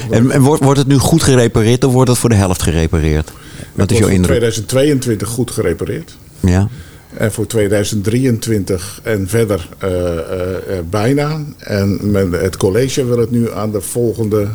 En, 0.10 0.32
en 0.32 0.42
wordt, 0.42 0.64
wordt 0.64 0.80
het 0.80 0.88
nu 0.88 0.98
goed 0.98 1.24
gerepareerd 1.24 1.84
of 1.84 1.94
wordt 1.94 2.10
het 2.10 2.20
voor 2.20 2.30
de 2.30 2.36
helft 2.36 2.62
gerepareerd? 2.64 3.32
Wat 3.74 3.92
is 3.92 3.98
jouw 3.98 4.08
voor 4.08 4.16
indruk? 4.16 4.38
2022 4.38 5.28
goed 5.28 5.52
gerepareerd. 5.52 6.18
Ja. 6.40 6.68
En 7.14 7.32
voor 7.32 7.48
2023 7.48 9.00
en 9.04 9.28
verder 9.28 9.70
eh, 9.78 10.18
eh, 10.18 10.78
eh, 10.78 10.84
bijna. 10.90 11.44
En 11.58 12.12
men, 12.12 12.32
het 12.32 12.58
college 12.58 13.06
wil 13.06 13.18
het 13.18 13.32
nu 13.32 13.52
aan 13.52 13.72
de 13.72 13.82
volgende 13.82 14.48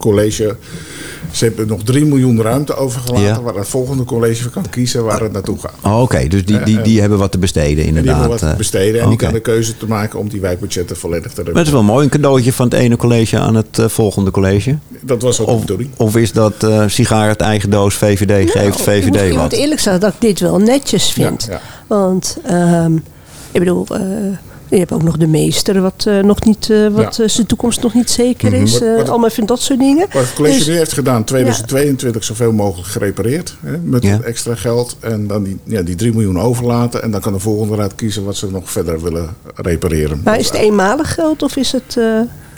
college. 0.00 0.56
Ze 1.30 1.44
hebben 1.44 1.66
nog 1.66 1.82
3 1.84 2.04
miljoen 2.04 2.42
ruimte 2.42 2.74
overgelaten. 2.74 3.24
Ja. 3.26 3.42
Waar 3.42 3.54
het 3.54 3.68
volgende 3.68 4.04
college 4.04 4.50
kan 4.50 4.64
kiezen 4.70 5.04
waar 5.04 5.20
het 5.20 5.32
naartoe 5.32 5.58
gaat. 5.58 5.72
Oh, 5.82 6.02
Oké, 6.02 6.26
dus 6.28 6.44
die, 6.44 6.62
die, 6.62 6.80
die 6.80 7.00
hebben 7.00 7.18
wat 7.18 7.32
te 7.32 7.38
besteden 7.38 7.70
En 7.70 7.76
die 7.76 7.86
inderdaad. 7.86 8.12
hebben 8.12 8.30
wat 8.30 8.38
te 8.38 8.46
eh. 8.46 8.56
besteden. 8.56 9.00
En 9.00 9.08
die 9.08 9.18
kan 9.18 9.32
de 9.32 9.40
keuze 9.40 9.76
te 9.76 9.86
maken 9.86 10.18
om 10.18 10.28
die 10.28 10.40
wijkbudgetten 10.40 10.96
volledig 10.96 11.22
te 11.22 11.28
het 11.28 11.36
repareren. 11.38 11.66
is 11.66 11.72
wel 11.72 11.82
mooi, 11.82 12.04
een 12.04 12.10
cadeautje 12.10 12.52
van 12.52 12.64
het 12.64 12.74
ene 12.74 12.96
college 12.96 13.38
aan 13.38 13.54
het 13.54 13.78
eh, 13.78 13.88
volgende 13.88 14.30
college. 14.30 14.78
Dat 15.00 15.22
was 15.22 15.40
ook 15.40 15.46
de 15.46 15.52
Of, 15.52 15.60
bedoeling. 15.60 15.90
of 15.96 16.16
is 16.16 16.32
dat 16.32 16.62
eh 16.64 16.84
sigaar 16.86 17.28
het 17.28 17.40
eigen 17.40 17.70
doos, 17.70 17.94
VVD 17.94 18.50
geeft 18.50 18.54
Nou, 18.54 18.66
moet, 18.68 18.80
VVD 18.80 19.14
ik 19.22 19.28
moet 19.30 19.40
wat? 19.40 19.52
eerlijk 19.52 19.80
zeggen 19.80 20.02
dat 20.02 20.12
ik 20.14 20.20
dit 20.20 20.40
wel 20.40 20.58
netjes 20.58 21.10
vind. 21.12 21.44
Ja, 21.48 21.52
ja. 21.52 21.60
Want 21.86 22.36
ehm, 22.44 22.94
ik 23.52 23.58
bedoel, 23.58 23.86
eh, 23.92 24.00
je 24.70 24.78
hebt 24.78 24.92
ook 24.92 25.02
nog 25.02 25.16
de 25.16 25.26
meester, 25.26 25.80
wat, 25.80 26.04
eh, 26.08 26.18
nog 26.18 26.44
niet, 26.44 26.70
eh, 26.70 26.86
wat 26.88 27.16
Ja. 27.16 27.22
eh, 27.24 27.28
zijn 27.30 27.46
toekomst 27.46 27.82
nog 27.82 27.94
niet 27.94 28.10
zeker 28.10 28.52
is. 28.52 28.72
Wat- 28.72 28.82
eh, 28.82 28.96
wat- 28.96 29.08
allemaal 29.08 29.30
van 29.30 29.46
dat 29.46 29.60
soort 29.60 29.78
dingen. 29.78 30.06
Wat 30.12 30.22
het 30.22 30.34
college 30.34 30.56
Dus- 30.58 30.66
nu 30.66 30.76
heeft 30.76 30.92
gedaan, 30.92 31.24
2022 31.24 32.24
zoveel 32.24 32.52
mogelijk 32.52 32.88
gerepareerd. 32.88 33.56
Hè, 33.60 33.78
met 33.78 34.02
Ja. 34.02 34.20
extra 34.20 34.54
geld. 34.54 34.96
En 35.00 35.26
dan 35.26 35.42
die, 35.42 35.58
ja, 35.64 35.82
die 35.82 35.94
3 35.94 36.12
miljoen 36.12 36.40
overlaten. 36.40 37.02
En 37.02 37.10
dan 37.10 37.20
kan 37.20 37.32
de 37.32 37.38
volgende 37.38 37.76
raad 37.76 37.94
kiezen 37.94 38.24
wat 38.24 38.36
ze 38.36 38.50
nog 38.50 38.70
verder 38.70 39.02
willen 39.02 39.28
repareren. 39.54 40.20
maar 40.24 40.38
is 40.38 40.46
het 40.46 40.54
eenmalig 40.56 41.14
geld 41.14 41.42
of 41.42 41.56
is 41.56 41.72
het... 41.72 41.96
eh, 41.98 42.04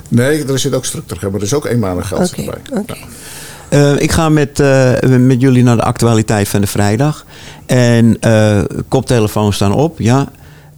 Nee, 0.08 0.44
er 0.44 0.58
zit 0.58 0.74
ook 0.74 0.84
structuur 0.84 1.18
maar 1.30 1.40
er 1.40 1.46
is 1.46 1.54
ook 1.54 1.66
eenmalig 1.66 2.08
geld 2.08 2.32
Oké, 2.32 2.44
bij. 2.44 2.78
oké. 2.80 2.94
Eh, 3.68 4.00
ik 4.00 4.12
ga 4.12 4.28
met, 4.28 4.60
eh, 4.60 4.92
met 5.02 5.40
jullie 5.40 5.62
naar 5.62 5.76
de 5.76 5.82
actualiteit 5.82 6.48
van 6.48 6.60
de 6.60 6.66
vrijdag. 6.66 7.24
En 7.66 8.16
eh, 8.20 8.60
koptelefoons 8.88 9.54
staan 9.56 9.72
op, 9.74 9.98
ja. 9.98 10.28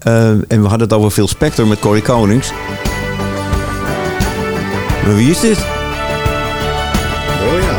Eh, 0.05 0.29
en 0.29 0.47
we 0.49 0.61
hadden 0.69 0.81
het 0.81 0.93
over 0.93 1.11
Phil 1.11 1.29
Spector 1.29 1.67
met 1.67 1.79
Corey 1.79 2.01
Konings. 2.01 2.53
Maar 5.05 5.15
wie 5.17 5.31
is 5.31 5.41
dit? 5.41 5.59
Oh 5.59 5.63
ja, 7.63 7.77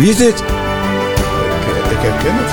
Wie 0.00 0.08
is 0.10 0.16
dit? 0.16 0.38
ik, 0.38 0.44
ik 1.90 1.98
herken 2.00 2.34
het. 2.34 2.50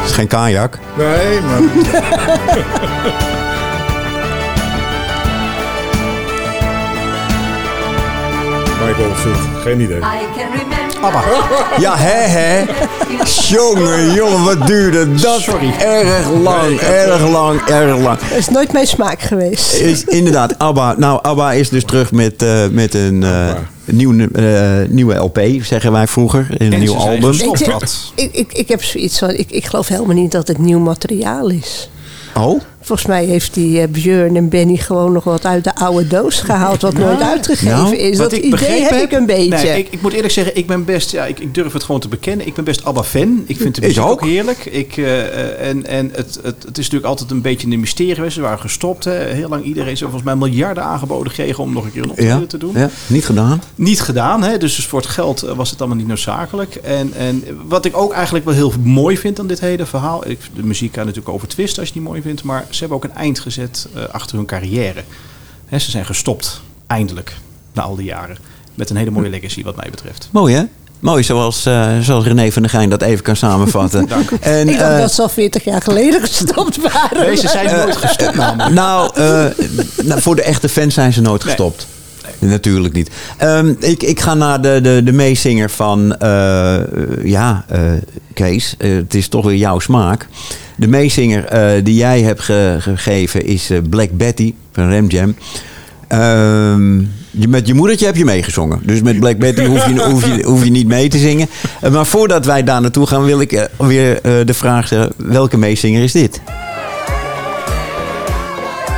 Het 0.00 0.10
is 0.10 0.12
geen 0.12 0.26
kajak. 0.26 0.78
Nee, 0.96 1.40
maar... 1.40 1.60
Michael 8.86 9.08
Oldfield, 9.08 9.38
geen 9.62 9.80
idee. 9.80 9.98
I 9.98 10.00
can 10.36 10.50
remember. 10.52 10.85
Ja, 11.78 11.96
hè, 11.96 12.28
hè. 12.38 12.64
Jongen, 13.48 14.12
jongen, 14.12 14.44
wat 14.44 14.66
duurde 14.66 15.14
dat? 15.14 15.40
Sorry. 15.40 15.72
Erg 15.78 16.30
lang, 16.30 16.78
erg 16.80 17.30
lang, 17.30 17.60
erg 17.60 17.98
lang. 17.98 18.18
Het 18.22 18.38
is 18.38 18.48
nooit 18.48 18.72
mijn 18.72 18.86
smaak 18.86 19.22
geweest. 19.22 19.74
Is, 19.74 20.04
inderdaad, 20.04 20.58
ABBA. 20.58 20.94
Nou, 20.98 21.18
ABBA 21.22 21.52
is 21.52 21.68
dus 21.68 21.84
terug 21.84 22.12
met, 22.12 22.42
eh, 22.42 22.66
met 22.70 22.94
een 22.94 23.22
eh, 23.22 23.54
nieuwe, 23.84 24.28
eh, 24.32 24.88
nieuwe 24.90 25.14
LP, 25.14 25.40
zeggen 25.62 25.92
wij 25.92 26.06
vroeger. 26.06 26.46
Een 26.58 26.72
En 26.72 26.80
nieuw 26.80 26.94
album. 26.94 27.38
dat. 27.66 28.12
ik, 28.14 28.32
ik, 28.32 28.52
ik 28.52 28.68
heb 28.68 28.84
zoiets 28.84 29.18
van, 29.18 29.30
ik, 29.30 29.50
ik 29.50 29.66
geloof 29.66 29.88
helemaal 29.88 30.16
niet 30.16 30.32
dat 30.32 30.48
het 30.48 30.58
nieuw 30.58 30.78
materiaal 30.78 31.48
is. 31.48 31.90
Oh? 32.36 32.60
Volgens 32.86 33.08
mij 33.08 33.24
heeft 33.24 33.54
die 33.54 33.80
eh, 33.80 33.88
Björn 33.88 34.36
en 34.36 34.48
Benny 34.48 34.76
gewoon 34.76 35.12
nog 35.12 35.24
wat 35.24 35.46
uit 35.46 35.64
de 35.64 35.74
oude 35.74 36.06
doos 36.06 36.40
gehaald, 36.40 36.82
wat 36.82 36.94
nooit 36.94 37.20
uitgegeven 37.20 37.76
nou, 37.76 37.96
is. 37.96 38.16
Dat 38.16 38.32
idee 38.32 38.50
begrepen 38.50 38.98
heb 38.98 39.12
ik 39.12 39.18
een 39.18 39.26
beetje. 39.26 39.48
Nee, 39.48 39.78
ik, 39.78 39.88
ik 39.90 40.02
moet 40.02 40.12
eerlijk 40.12 40.32
zeggen, 40.32 40.56
ik 40.56 40.66
ben 40.66 40.84
best, 40.84 41.10
ja, 41.10 41.24
ik, 41.26 41.38
ik 41.40 41.54
durf 41.54 41.72
het 41.72 41.84
gewoon 41.84 42.00
te 42.00 42.08
bekennen. 42.08 42.46
Ik 42.46 42.54
ben 42.54 42.64
best 42.64 42.84
ABBA-fan. 42.84 43.44
Ik 43.46 43.56
vind 43.56 43.74
de 43.74 43.80
muziek 43.80 44.02
ook. 44.02 44.10
ook. 44.10 44.24
heerlijk. 44.24 44.64
Ik, 44.64 44.96
eh, 44.96 45.20
eh, 45.20 45.68
en 45.68 45.86
en 45.86 46.10
het, 46.12 46.38
het, 46.42 46.62
het 46.66 46.78
is 46.78 46.84
natuurlijk 46.84 47.04
altijd 47.04 47.30
een 47.30 47.40
beetje 47.40 47.70
een 47.70 47.80
mysterie 47.80 48.14
geweest. 48.14 48.34
Ze 48.34 48.40
waren 48.40 48.58
gestopt. 48.58 49.04
Hè. 49.04 49.12
Heel 49.12 49.48
lang 49.48 49.64
iedereen, 49.64 49.96
ze 49.96 50.02
volgens 50.02 50.24
mij 50.24 50.36
miljarden 50.36 50.84
aangeboden 50.84 51.30
gekregen 51.30 51.62
om 51.62 51.72
nog 51.72 51.84
een 51.84 51.92
keer 51.92 52.02
een 52.02 52.10
optreden 52.10 52.40
Ja, 52.40 52.46
te 52.46 52.58
doen. 52.58 52.72
ja, 52.74 52.90
niet 53.06 53.24
gedaan. 53.24 53.62
Niet 53.74 54.00
gedaan, 54.00 54.42
hè? 54.42 54.58
dus 54.58 54.86
voor 54.86 55.00
het 55.00 55.08
geld 55.08 55.40
was 55.40 55.70
het 55.70 55.78
allemaal 55.78 55.98
niet 55.98 56.06
noodzakelijk. 56.06 56.74
En, 56.74 57.12
en 57.16 57.44
wat 57.68 57.84
ik 57.84 57.96
ook 57.96 58.12
eigenlijk 58.12 58.44
wel 58.44 58.54
heel 58.54 58.72
mooi 58.82 59.18
vind 59.18 59.40
aan 59.40 59.46
dit 59.46 59.60
hele 59.60 59.86
verhaal. 59.86 60.28
Ik, 60.28 60.38
de 60.54 60.62
muziek 60.62 60.92
kan 60.92 61.06
natuurlijk 61.06 61.34
over 61.34 61.48
twisten 61.48 61.78
als 61.78 61.88
je 61.88 61.94
het 61.94 62.02
niet 62.02 62.12
mooi 62.12 62.22
vindt. 62.22 62.42
Maar 62.42 62.66
ze 62.76 62.80
hebben 62.80 62.96
ook 62.96 63.04
een 63.04 63.20
eind 63.20 63.38
gezet 63.40 63.86
eh, 63.94 64.02
achter 64.04 64.36
hun 64.36 64.46
carrière. 64.46 65.02
Hè, 65.66 65.78
ze 65.78 65.90
zijn 65.90 66.06
gestopt, 66.06 66.60
eindelijk, 66.86 67.36
na 67.72 67.82
al 67.82 67.96
die 67.96 68.06
jaren. 68.06 68.38
Met 68.74 68.90
een 68.90 68.96
hele 68.96 69.10
mooie 69.10 69.30
legacy 69.30 69.62
wat 69.62 69.76
mij 69.76 69.90
betreft. 69.90 70.28
Mooi, 70.32 70.54
hè? 70.54 70.64
Mooi, 71.00 71.22
zoals, 71.22 71.66
eh, 71.66 71.98
zoals 72.00 72.24
René 72.24 72.52
van 72.52 72.62
der 72.62 72.70
Geijn 72.70 72.90
dat 72.90 73.02
even 73.02 73.24
kan 73.24 73.36
samenvatten. 73.36 74.08
En, 74.40 74.68
ik 74.68 74.78
dacht 74.78 74.92
eh, 74.92 74.98
dat 74.98 75.12
ze 75.12 75.22
al 75.22 75.28
40 75.28 75.64
jaar 75.64 75.82
geleden 75.82 76.20
gestopt 76.20 76.92
waren. 76.92 77.26
Nee, 77.26 77.36
ze 77.36 77.48
zijn 77.48 77.76
nooit 77.76 77.96
gestopt 77.96 78.34
namelijk. 78.34 78.74
Nou, 78.82 79.10
eh, 79.14 79.44
nou, 80.02 80.20
voor 80.20 80.36
de 80.36 80.42
echte 80.42 80.68
fans 80.68 80.94
zijn 80.94 81.12
ze 81.12 81.20
nooit 81.20 81.44
gestopt. 81.44 81.86
Natuurlijk 82.38 82.94
niet. 82.94 83.10
Ehm, 83.36 83.72
ik, 83.78 84.02
ik 84.02 84.20
ga 84.20 84.34
naar 84.34 84.60
de, 84.60 84.78
de, 84.82 85.00
de 85.04 85.12
meezinger 85.12 85.70
van... 85.70 86.16
eh, 86.16 86.76
ja, 87.24 87.64
eh, 87.68 87.80
Kees, 88.34 88.74
eh, 88.78 88.90
het 88.94 89.14
is 89.14 89.28
toch 89.28 89.44
weer 89.44 89.56
jouw 89.56 89.78
smaak. 89.78 90.26
De 90.76 90.86
meezinger 90.88 91.44
die 91.84 91.94
jij 91.94 92.20
hebt 92.22 92.40
ge- 92.40 92.76
gegeven 92.78 93.46
is 93.46 93.70
Black 93.90 94.10
Betty 94.12 94.54
van 94.72 94.88
Rem 94.88 95.06
Jam. 95.06 95.34
Ehm, 96.08 96.96
met 97.30 97.66
je 97.66 97.74
moedertje 97.74 98.06
heb 98.06 98.16
je 98.16 98.24
meegezongen. 98.24 98.80
Dus 98.84 99.02
met 99.02 99.20
Black 99.20 99.38
Betty 99.38 99.64
hoef 99.64 99.86
je, 99.86 100.02
hoef 100.10 100.26
je, 100.36 100.42
hoef 100.44 100.64
je 100.64 100.70
niet 100.70 100.86
mee 100.86 101.08
te 101.08 101.18
zingen. 101.18 101.48
Maar 101.92 102.06
voordat 102.06 102.44
wij 102.46 102.62
daar 102.62 102.80
naartoe 102.80 103.06
gaan, 103.06 103.24
wil 103.24 103.40
ik 103.40 103.68
weer 103.78 104.20
de 104.22 104.54
vraag 104.54 104.86
stellen: 104.86 105.12
welke 105.16 105.56
meezinger 105.58 106.02
is 106.02 106.12
dit? 106.12 106.40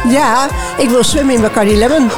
Ja, 0.09 0.49
ik 0.79 0.89
wil 0.89 1.05
zwemmen 1.05 1.35
in 1.35 1.41
Bacardi 1.41 1.77
Lemon. 1.79 2.11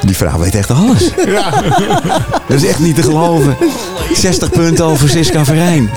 Die 0.00 0.16
vrouw 0.16 0.38
weet 0.38 0.54
echt 0.54 0.70
alles. 0.70 1.10
Dat 2.48 2.56
is 2.62 2.66
echt 2.66 2.78
niet 2.78 2.94
te 2.94 3.02
geloven. 3.02 3.56
60 4.12 4.50
punten 4.50 4.84
over 4.84 5.08
Siska 5.08 5.44
Verijn. 5.44 5.90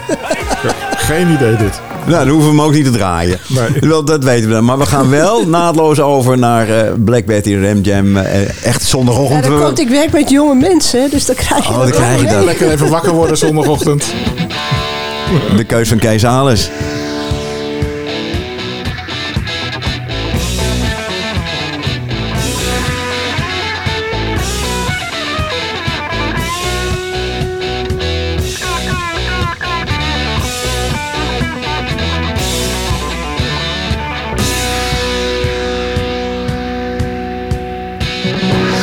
Geen 0.95 1.30
idee 1.32 1.55
dit. 1.55 1.82
Nou, 2.05 2.19
dan 2.25 2.34
hoeven 2.34 2.49
we 2.51 2.55
hem 2.57 2.65
ook 2.65 2.73
niet 2.73 2.86
te 2.86 2.91
draaien. 2.91 3.39
Nee. 3.47 3.89
Wel, 3.89 4.03
dat 4.05 4.23
weten 4.23 4.47
we 4.47 4.53
dan. 4.53 4.65
Maar 4.65 4.77
we 4.77 4.86
gaan 4.86 5.09
wel 5.09 5.47
naadloos 5.47 5.99
over 5.99 6.38
naar 6.38 6.69
eh, 6.69 6.91
Black 6.97 7.25
Betty 7.25 7.55
Ram 7.55 7.82
Jam. 7.82 8.17
eh, 8.17 8.41
echt 8.65 8.82
Ja, 8.82 8.88
zondagochtend. 8.88 9.43
dan 9.43 9.61
komt, 9.61 9.80
ik 9.80 9.89
werk 9.89 10.11
met 10.11 10.30
jonge 10.30 10.55
mensen, 10.55 11.09
dus 11.09 11.25
dan 11.25 11.36
krijg 11.36 11.63
je 11.67 11.69
Oh, 11.73 11.80
dat 11.80 11.88
dan 11.88 11.97
krijg 12.01 12.19
je 12.21 12.25
ook 12.27 12.34
dat. 12.34 12.43
Lekker 12.43 12.69
even 12.71 12.89
wakker 12.89 13.11
worden 13.13 13.38
zondagochtend. 13.38 14.05
De 15.55 15.63
keus 15.63 15.89
van 15.89 15.97
Kees 15.99 16.25
Alles. 16.25 16.69
Whoa, 38.32 38.38
Black 38.38 38.78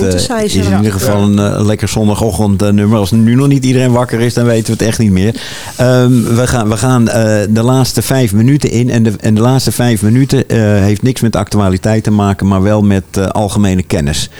synthesizer. 0.00 0.60
is 0.60 0.66
in 0.66 0.76
ieder 0.76 0.92
geval 0.92 1.22
een 1.22 1.38
eh, 1.38 1.64
lekker 1.64 1.88
zondagochtend 1.88 2.62
eh, 2.62 2.68
nummer. 2.68 2.98
Als 2.98 3.10
nu 3.10 3.34
nog 3.34 3.48
niet 3.48 3.64
iedereen 3.64 3.92
wakker 3.92 4.20
is, 4.20 4.34
dan 4.34 4.44
weten 4.44 4.66
we 4.66 4.72
het 4.72 4.82
echt 4.82 4.98
niet 4.98 5.10
meer. 5.10 5.40
Ehm, 5.76 6.22
we 6.22 6.46
gaan, 6.46 6.68
we 6.68 6.76
gaan 6.76 7.08
eh, 7.08 7.42
de 7.48 7.62
laatste 7.62 8.02
vijf 8.02 8.32
minuten 8.32 8.70
in. 8.70 8.90
En 8.90 9.02
de, 9.02 9.12
en 9.20 9.34
de 9.34 9.40
laatste 9.40 9.72
vijf 9.72 10.02
minuten 10.02 10.48
eh, 10.48 10.58
heeft 10.58 11.02
niks 11.02 11.20
met 11.20 11.36
actualiteit 11.36 12.04
te 12.04 12.10
maken, 12.10 12.46
maar 12.46 12.62
wel 12.62 12.82
met 12.82 13.04
eh, 13.10 13.26
algemene 13.26 13.82
kennis. 13.82 14.30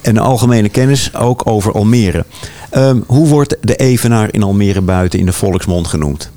En 0.00 0.14
de 0.14 0.20
algemene 0.20 0.68
kennis 0.68 1.14
ook 1.14 1.42
over 1.44 1.72
Almere. 1.72 2.24
Ehm, 2.70 3.00
hoe 3.06 3.28
wordt 3.28 3.56
de 3.60 3.76
Evenaar 3.76 4.28
in 4.30 4.42
Almere 4.42 4.80
buiten 4.80 5.18
in 5.18 5.26
de 5.26 5.32
volksmond 5.32 5.86
genoemd? 5.86 6.30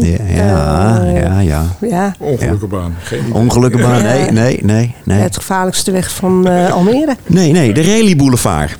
Ja, 0.00 0.16
ja, 0.34 1.02
Eh, 1.04 1.22
ja, 1.22 1.40
ja. 1.40 1.76
Ja, 1.80 2.14
Ongelukkige 2.18 2.66
baan. 2.66 2.96
Geen. 3.02 3.32
Ongelukkige 3.32 3.86
Nee, 4.02 4.30
nee, 4.30 4.58
nee, 4.62 4.94
nee. 5.04 5.20
het 5.20 5.36
gevaarlijkste 5.36 5.90
weg 5.90 6.10
van 6.10 6.48
eh, 6.48 6.72
Almere. 6.72 7.16
Nee, 7.26 7.52
nee, 7.52 7.72
de 7.72 7.80
Reli 7.80 8.16
Boulevard. 8.16 8.78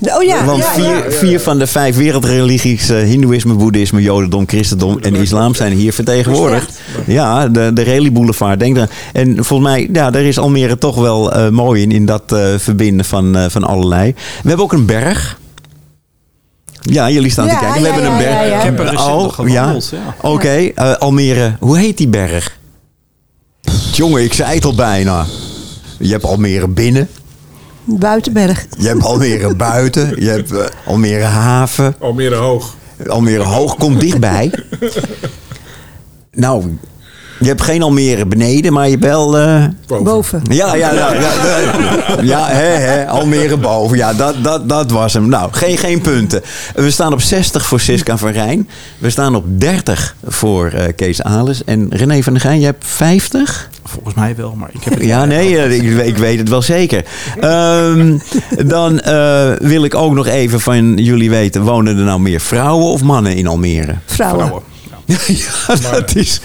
Oh 0.00 0.22
ja, 0.22 0.44
Want 0.44 0.58
ja, 0.58 0.72
vier, 0.72 0.84
ja. 0.84 1.10
vier 1.10 1.40
van 1.40 1.58
de 1.58 1.66
vijf 1.66 1.96
wereldreligies, 1.96 2.88
eh, 2.88 3.02
Hindoeïsme, 3.02 3.54
Boeddhisme, 3.54 4.02
Jodendom, 4.02 4.48
Christendom 4.48 4.98
en 4.98 5.14
Islam, 5.14 5.54
zijn 5.54 5.72
hier 5.72 5.92
vertegenwoordigd. 5.92 6.80
Ja, 7.06 7.48
de, 7.48 7.72
de 7.72 7.82
Reli 7.82 8.12
Boulevard. 8.12 8.60
Denk 8.60 8.76
er, 8.76 8.90
en 9.12 9.44
volgens 9.44 9.68
mij, 9.68 9.88
ja, 9.92 10.10
daar 10.10 10.22
is 10.22 10.38
Almere 10.38 10.78
toch 10.78 10.96
wel 10.96 11.32
eh, 11.32 11.48
mooi 11.48 11.82
in, 11.82 11.92
in 11.92 12.06
dat 12.06 12.32
eh, 12.32 12.44
verbinden 12.56 13.04
van, 13.04 13.36
van 13.48 13.64
allerlei. 13.64 14.14
We 14.42 14.48
hebben 14.48 14.64
ook 14.64 14.72
een 14.72 14.86
berg. 14.86 15.38
Ja, 16.90 17.10
jullie 17.10 17.30
staan 17.30 17.48
te 17.48 17.56
kijken. 17.60 17.82
We 17.82 17.88
ja, 17.88 17.94
hebben 17.94 18.12
een 18.12 18.18
berg. 18.18 18.30
ja, 18.30 18.42
ja. 18.42 18.56
Ik 18.58 18.62
heb 18.62 18.78
er 18.78 18.84
recent 18.84 19.10
Oh, 19.10 19.22
nog 19.22 19.34
gewandeld, 19.34 19.88
ja. 19.92 20.14
Oké, 20.20 20.48
eh, 20.74 20.92
Almere. 20.94 21.56
Hoe 21.60 21.78
heet 21.78 21.98
die 21.98 22.08
berg? 22.08 22.58
Jongen, 23.92 24.22
ik 24.22 24.32
zei 24.32 24.54
het 24.54 24.64
al 24.64 24.74
bijna. 24.74 25.26
Je 25.98 26.10
hebt 26.12 26.24
Almere 26.24 26.68
binnen. 26.68 27.08
Buitenberg. 27.84 28.66
Je 28.78 28.88
hebt 28.88 29.02
Almere 29.04 29.54
buiten. 29.70 30.22
Je 30.22 30.28
hebt 30.28 30.52
eh, 30.52 30.64
Almere 30.86 31.24
haven. 31.24 31.94
Almere 32.00 32.34
hoog. 32.34 32.74
Almere 33.08 33.42
hoog 33.42 33.76
komt 33.76 34.00
dichtbij. 34.00 34.52
nou, 36.32 36.78
je 37.44 37.50
hebt 37.50 37.62
geen 37.62 37.82
Almere 37.82 38.26
beneden, 38.26 38.72
maar 38.72 38.84
je 38.84 38.90
hebt 38.90 39.04
wel... 39.04 39.38
eh, 39.38 39.64
Boven. 39.86 40.04
Boven. 40.04 40.42
ja, 40.48 40.74
ja, 40.74 40.92
ja, 40.92 41.12
ja, 41.12 41.22
ja, 41.22 42.22
ja 42.22 42.46
hè, 42.46 42.62
hè, 42.66 43.06
Almere 43.08 43.56
boven. 43.56 43.96
Ja, 43.96 44.12
dat, 44.14 44.34
dat, 44.44 44.68
dat 44.68 44.90
was 44.90 45.12
hem. 45.12 45.28
Nou, 45.28 45.48
geen, 45.52 45.78
geen 45.78 46.00
punten. 46.00 46.42
We 46.74 46.90
staan 46.90 47.12
op 47.12 47.20
60 47.20 47.66
voor 47.66 47.80
Siska 47.80 48.18
van 48.18 48.30
Rijn. 48.30 48.68
We 48.98 49.10
staan 49.10 49.34
op 49.36 49.44
30 49.46 50.16
voor 50.26 50.66
eh, 50.66 50.82
Kees 50.96 51.22
Ales. 51.22 51.64
En 51.64 51.86
René 51.90 52.22
van 52.22 52.32
der 52.32 52.42
Gijn, 52.42 52.60
je 52.60 52.64
hebt 52.66 52.84
50? 52.86 53.70
Volgens 53.84 54.14
mij 54.14 54.36
wel, 54.36 54.54
maar 54.58 54.70
ik 54.72 54.84
heb 54.84 54.94
het 54.94 55.02
Ja, 55.04 55.24
nee, 55.24 55.58
eh, 55.58 55.72
ik, 55.74 55.92
weet- 55.92 56.06
ik 56.06 56.16
weet 56.16 56.38
het 56.38 56.48
wel 56.48 56.62
zeker. 56.62 57.04
Ehm, 57.40 58.18
dan 58.66 59.00
eh, 59.00 59.50
wil 59.58 59.84
ik 59.84 59.94
ook 59.94 60.12
nog 60.14 60.26
even 60.26 60.60
van 60.60 60.96
jullie 60.96 61.30
weten... 61.30 61.62
wonen 61.62 61.98
er 61.98 62.04
nou 62.04 62.20
meer 62.20 62.40
vrouwen 62.40 62.86
of 62.86 63.02
mannen 63.02 63.36
in 63.36 63.46
Almere? 63.46 63.94
Vrouwen. 64.06 64.38
Vrouwen. 64.46 64.62
Ja. 65.06 65.16
ja, 65.26 65.90
dat 65.90 66.14
is 66.14 66.40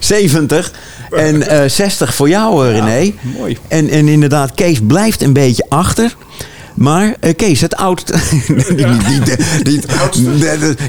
70. 0.00 0.72
En 1.10 1.48
eh 1.48 1.68
60 1.68 2.14
voor 2.14 2.28
jou, 2.28 2.66
eh, 2.68 2.72
René. 2.78 3.12
mooi. 3.38 3.58
En, 3.68 3.88
en 3.88 4.08
inderdaad, 4.08 4.54
Kees 4.54 4.78
blijft 4.86 5.22
een 5.22 5.32
beetje 5.32 5.66
achter. 5.68 6.16
Maar 6.74 7.16
eh, 7.20 7.34
Kees, 7.36 7.60
het 7.60 7.76
oudste, 7.76 8.14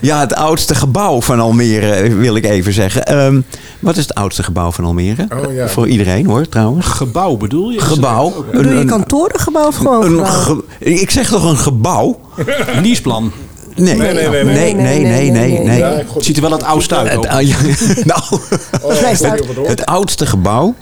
ja, 0.02 0.20
het 0.20 0.34
oudste 0.36 0.76
gebouw 0.76 1.22
van 1.22 1.40
Almere, 1.40 1.92
eh, 1.92 2.14
wil 2.14 2.36
ik 2.36 2.46
even 2.46 2.74
zeggen. 2.74 3.06
Ehm, 3.06 3.42
wat 3.80 3.98
is 3.98 4.04
het 4.04 4.16
oudste 4.16 4.44
gebouw 4.44 4.72
van 4.72 4.86
Almere? 4.86 5.28
Oh, 5.46 5.54
ja. 5.54 5.68
Voor 5.68 5.88
iedereen 5.88 6.26
hoor, 6.26 6.50
trouwens. 6.50 6.86
Gebouw 6.86 7.38
bedoel 7.38 7.70
je? 7.70 7.80
Gebouw. 7.82 8.46
Doe 8.52 8.76
je 8.76 8.86
kantorengebouw 8.86 9.68
of 9.68 9.76
gewoon 9.76 10.04
een 10.20 10.26
gebouw? 10.26 10.56
ge- 10.56 10.64
ik 10.80 11.10
zeg 11.12 11.30
toch 11.30 11.44
een 11.50 11.58
gebouw? 11.58 12.20
Leaseplan. 12.82 13.32
Nee, 13.78 13.96
nee, 13.96 14.14
nee, 14.14 14.30
nee, 14.30 14.44
nee. 14.44 14.74
nee, 14.74 15.04
nee, 15.04 15.32
nee, 15.32 15.60
nee. 15.60 15.78
Ja, 15.78 16.02
god. 16.08 16.26
Ziet 16.26 16.36
er 16.36 16.42
wel 16.42 16.52
het 16.52 16.64
oudste 16.64 16.96
uit 16.96 17.12
Het, 17.14 18.06
nou, 18.12 18.22
Oh, 18.82 19.68
het 19.68 19.86
oudste 19.86 20.26
gebouw, 20.26 20.76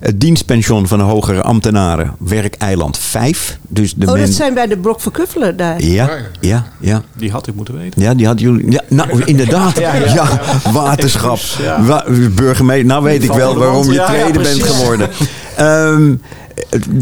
het 0.00 0.20
dienstpension 0.20 0.86
van 0.86 0.98
de 0.98 1.04
hogere 1.04 1.42
ambtenaren, 1.42 2.14
werkeiland 2.18 2.98
5. 2.98 3.58
Dus 3.68 3.94
de 3.94 4.06
Oh, 4.06 4.18
dat 4.18 4.28
zijn 4.30 4.54
bij 4.54 4.66
de 4.66 4.76
Blok 4.78 5.00
van 5.00 5.12
Kuffelen 5.12 5.56
daar. 5.56 5.82
Ja, 5.82 6.10
ja, 6.40 6.66
ja. 6.80 7.02
Die 7.16 7.30
had 7.30 7.46
ik 7.46 7.54
moeten 7.54 7.78
weten. 7.78 8.02
Ja, 8.02 8.14
die 8.14 8.26
had 8.26 8.40
jullie. 8.40 8.70
Ja, 8.70 8.80
nou, 8.88 9.22
inderdaad. 9.24 9.78
Ja, 10.14 10.40
waterschap. 10.72 11.38
ja. 11.62 11.84
Wa- 11.84 12.04
burgemeester. 12.34 12.86
Nou 12.86 13.02
weet 13.02 13.22
ik 13.24 13.32
wel 13.32 13.56
waarom 13.56 13.86
je 13.86 13.92
Ja, 13.92 14.12
ja, 14.14 14.20
tweede 14.20 14.38
bent 14.40 14.62
geworden. 14.62 15.08
Ehm, 15.56 16.14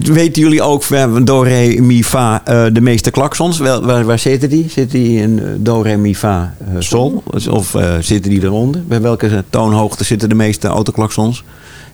weten 0.03 0.43
jullie 0.43 0.63
ook 0.63 0.83
van 0.83 1.25
do, 1.25 1.41
re, 1.43 1.81
mi, 1.81 2.05
fa, 2.05 2.43
eh, 2.45 2.67
de 2.73 2.81
meeste 2.81 3.11
klaksons? 3.11 3.59
Wel, 3.59 3.85
waar, 3.85 4.05
waar 4.05 4.19
zitten 4.19 4.49
die? 4.49 4.69
Zitten 4.69 4.99
die 4.99 5.21
in 5.21 5.39
eh, 5.39 5.45
do, 5.59 5.81
re, 5.81 5.97
mi, 5.97 6.17
fa, 6.17 6.55
eh, 6.59 6.75
sol? 6.79 7.23
Of 7.51 7.75
eh, 7.75 7.95
zitten 8.01 8.31
die 8.31 8.43
eronder? 8.43 8.83
Bij 8.87 9.01
welke 9.01 9.45
toonhoogte 9.51 10.05
zitten 10.05 10.29
de 10.29 10.35
meeste 10.35 10.69
autoklaksons? 10.69 11.45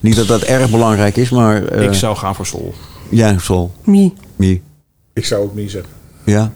Niet 0.01 0.17
dat 0.17 0.27
dat 0.27 0.43
erg 0.43 0.71
belangrijk 0.71 1.17
is, 1.17 1.31
maar... 1.31 1.65
eh, 1.65 1.83
ik 1.83 1.95
zou 1.95 2.17
gaan 2.17 2.35
voor 2.35 2.47
Sol. 2.47 2.75
Ja, 3.09 3.39
sol. 3.39 3.73
Mi. 3.85 4.13
Mi. 4.37 4.63
Ik 5.13 5.25
zou 5.25 5.43
ook 5.43 5.55
niet 5.55 5.71
zeggen. 5.71 5.91
Ja. 6.25 6.53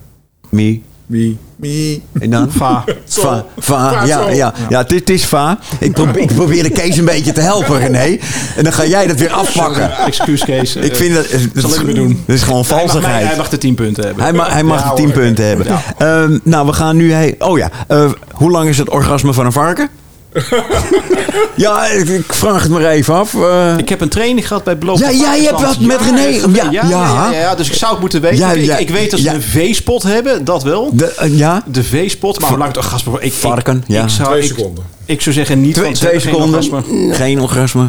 Mi. 0.51 0.83
Wie? 1.11 1.39
Wie? 1.57 2.03
En 2.21 2.31
dan? 2.31 2.51
Va. 2.53 2.85
Va, 3.07 3.45
va, 3.59 3.93
Va, 3.93 4.05
ja, 4.05 4.29
ja, 4.31 4.53
ja, 4.69 4.79
het, 4.79 4.93
is- 4.93 4.99
het 5.01 5.11
is 5.11 5.25
va. 5.25 5.59
Ik 5.79 5.93
probeer, 5.93 6.23
ik 6.23 6.35
probeer 6.35 6.63
de 6.63 6.71
Kees 6.71 6.97
een 6.97 7.05
beetje 7.05 7.33
te 7.33 7.41
helpen, 7.41 7.79
René. 7.79 8.19
En 8.57 8.63
dan 8.65 8.73
ga 8.73 8.87
jij 8.87 9.07
dat 9.07 9.17
weer 9.17 9.31
afpakken. 9.33 9.97
Excuus 10.07 10.45
Kees. 10.45 10.77
Ik 10.77 10.97
vind 10.97 11.15
dat, 11.15 11.27
dat, 11.31 11.41
zal 11.55 11.71
is, 11.71 11.77
ik 11.77 11.83
weer 11.87 11.95
doen. 11.95 12.23
dat 12.27 12.37
is 12.37 12.43
gewoon 12.43 12.59
mag, 12.59 12.67
valsigheid. 12.67 13.27
hij 13.27 13.37
mag 13.37 13.49
de 13.49 13.59
10 13.59 13.75
punten 13.75 14.05
hebben. 14.05 14.23
Hij, 14.23 14.33
ma- 14.33 14.51
hij 14.51 14.63
mag 14.63 14.83
Ja, 14.83 14.89
de 14.91 14.95
10 14.97 15.05
hoor. 15.05 15.15
punten 15.15 15.45
hebben. 15.45 15.67
Ehm, 15.99 16.39
nou, 16.43 16.67
we 16.67 16.73
gaan 16.73 16.97
nu... 16.97 17.13
He 17.13 17.33
oh 17.39 17.59
ja, 17.59 17.71
eh, 17.89 18.11
hoe 18.33 18.51
lang 18.51 18.69
is 18.69 18.79
het 18.79 18.89
orgasme 18.91 19.33
van 19.33 19.47
een 19.47 19.53
varken? 19.53 19.89
ja, 21.57 21.87
ik, 21.87 22.09
ik 22.09 22.33
vraag 22.33 22.63
het 22.63 22.71
maar 22.71 22.85
even 22.85 23.15
af. 23.15 23.35
eh. 23.35 23.75
Ik 23.79 23.89
heb 23.89 24.01
een 24.01 24.09
training 24.09 24.47
gehad 24.47 24.65
bij 24.65 24.77
Bloot. 24.77 24.99
Ja, 24.99 25.13
jij 25.13 25.43
hebt 25.43 25.61
wat 25.61 25.79
met 25.81 26.01
René. 26.01 26.19
Ja, 26.19 26.43
Ja, 26.53 26.65
ja, 26.71 26.71
ja, 26.71 26.89
ja. 26.89 27.31
ja, 27.33 27.39
ja, 27.41 27.55
dus 27.55 27.69
ik 27.69 27.75
zou 27.75 27.91
het 27.93 28.01
moeten 28.01 28.21
weten. 28.21 28.39
Ja, 28.39 28.53
Ik- 28.53 28.65
ja, 28.65 28.75
ik, 28.75 28.81
ik 28.89 28.91
weet 28.95 29.11
dat 29.11 29.21
ze 29.21 29.27
ja. 29.27 29.35
een 29.35 29.43
V-spot 29.43 30.03
hebben, 30.03 30.45
dat 30.45 30.63
wel. 30.63 30.91
de, 30.93 31.07
eh, 31.07 31.39
ja, 31.39 31.63
De 31.67 31.85
V-spot, 31.85 32.41
maar 32.41 32.49
hoe 32.49 32.59
lang 32.59 32.69
het 32.75 32.79
orgasme... 32.85 33.13
Ik, 33.21 33.33
Varken, 33.33 33.77
ik, 33.77 33.83
ja. 33.87 34.03
Ik, 34.03 34.09
zou, 34.09 34.29
Twee 34.29 34.43
ik, 34.43 34.49
seconden. 34.49 34.85
ik 35.05 35.21
zou 35.21 35.35
zeggen 35.35 35.61
niet, 35.61 35.73
twee, 35.75 35.85
want 35.85 35.99
ze 35.99 36.03
twee 36.07 36.17
hebben 36.17 36.33
geen 36.33 36.51
seconden. 36.51 36.81
orgasme. 36.81 37.15
Geen 37.15 37.41
orgasme. 37.41 37.89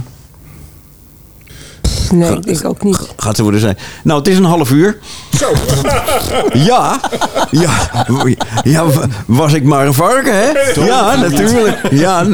Nee, 2.11 2.31
ik 2.31 2.43
denk 2.43 2.65
ook 2.65 2.83
niet. 2.83 2.99
Gaat 3.17 3.35
ze 3.35 3.41
worden 3.41 3.59
zijn. 3.61 3.77
Nou, 4.03 4.19
het 4.19 4.27
is 4.27 4.37
een 4.37 4.43
half 4.43 4.71
uur. 4.71 4.97
Zo. 5.37 5.47
Ja, 6.53 6.99
ja, 7.51 7.71
ja, 8.63 8.85
was 9.25 9.53
ik 9.53 9.63
maar 9.63 9.87
een 9.87 9.93
varken, 9.93 10.33
hè? 10.35 10.49
Ja, 10.85 11.15
natuurlijk. 11.15 11.79
Ja, 11.91 12.27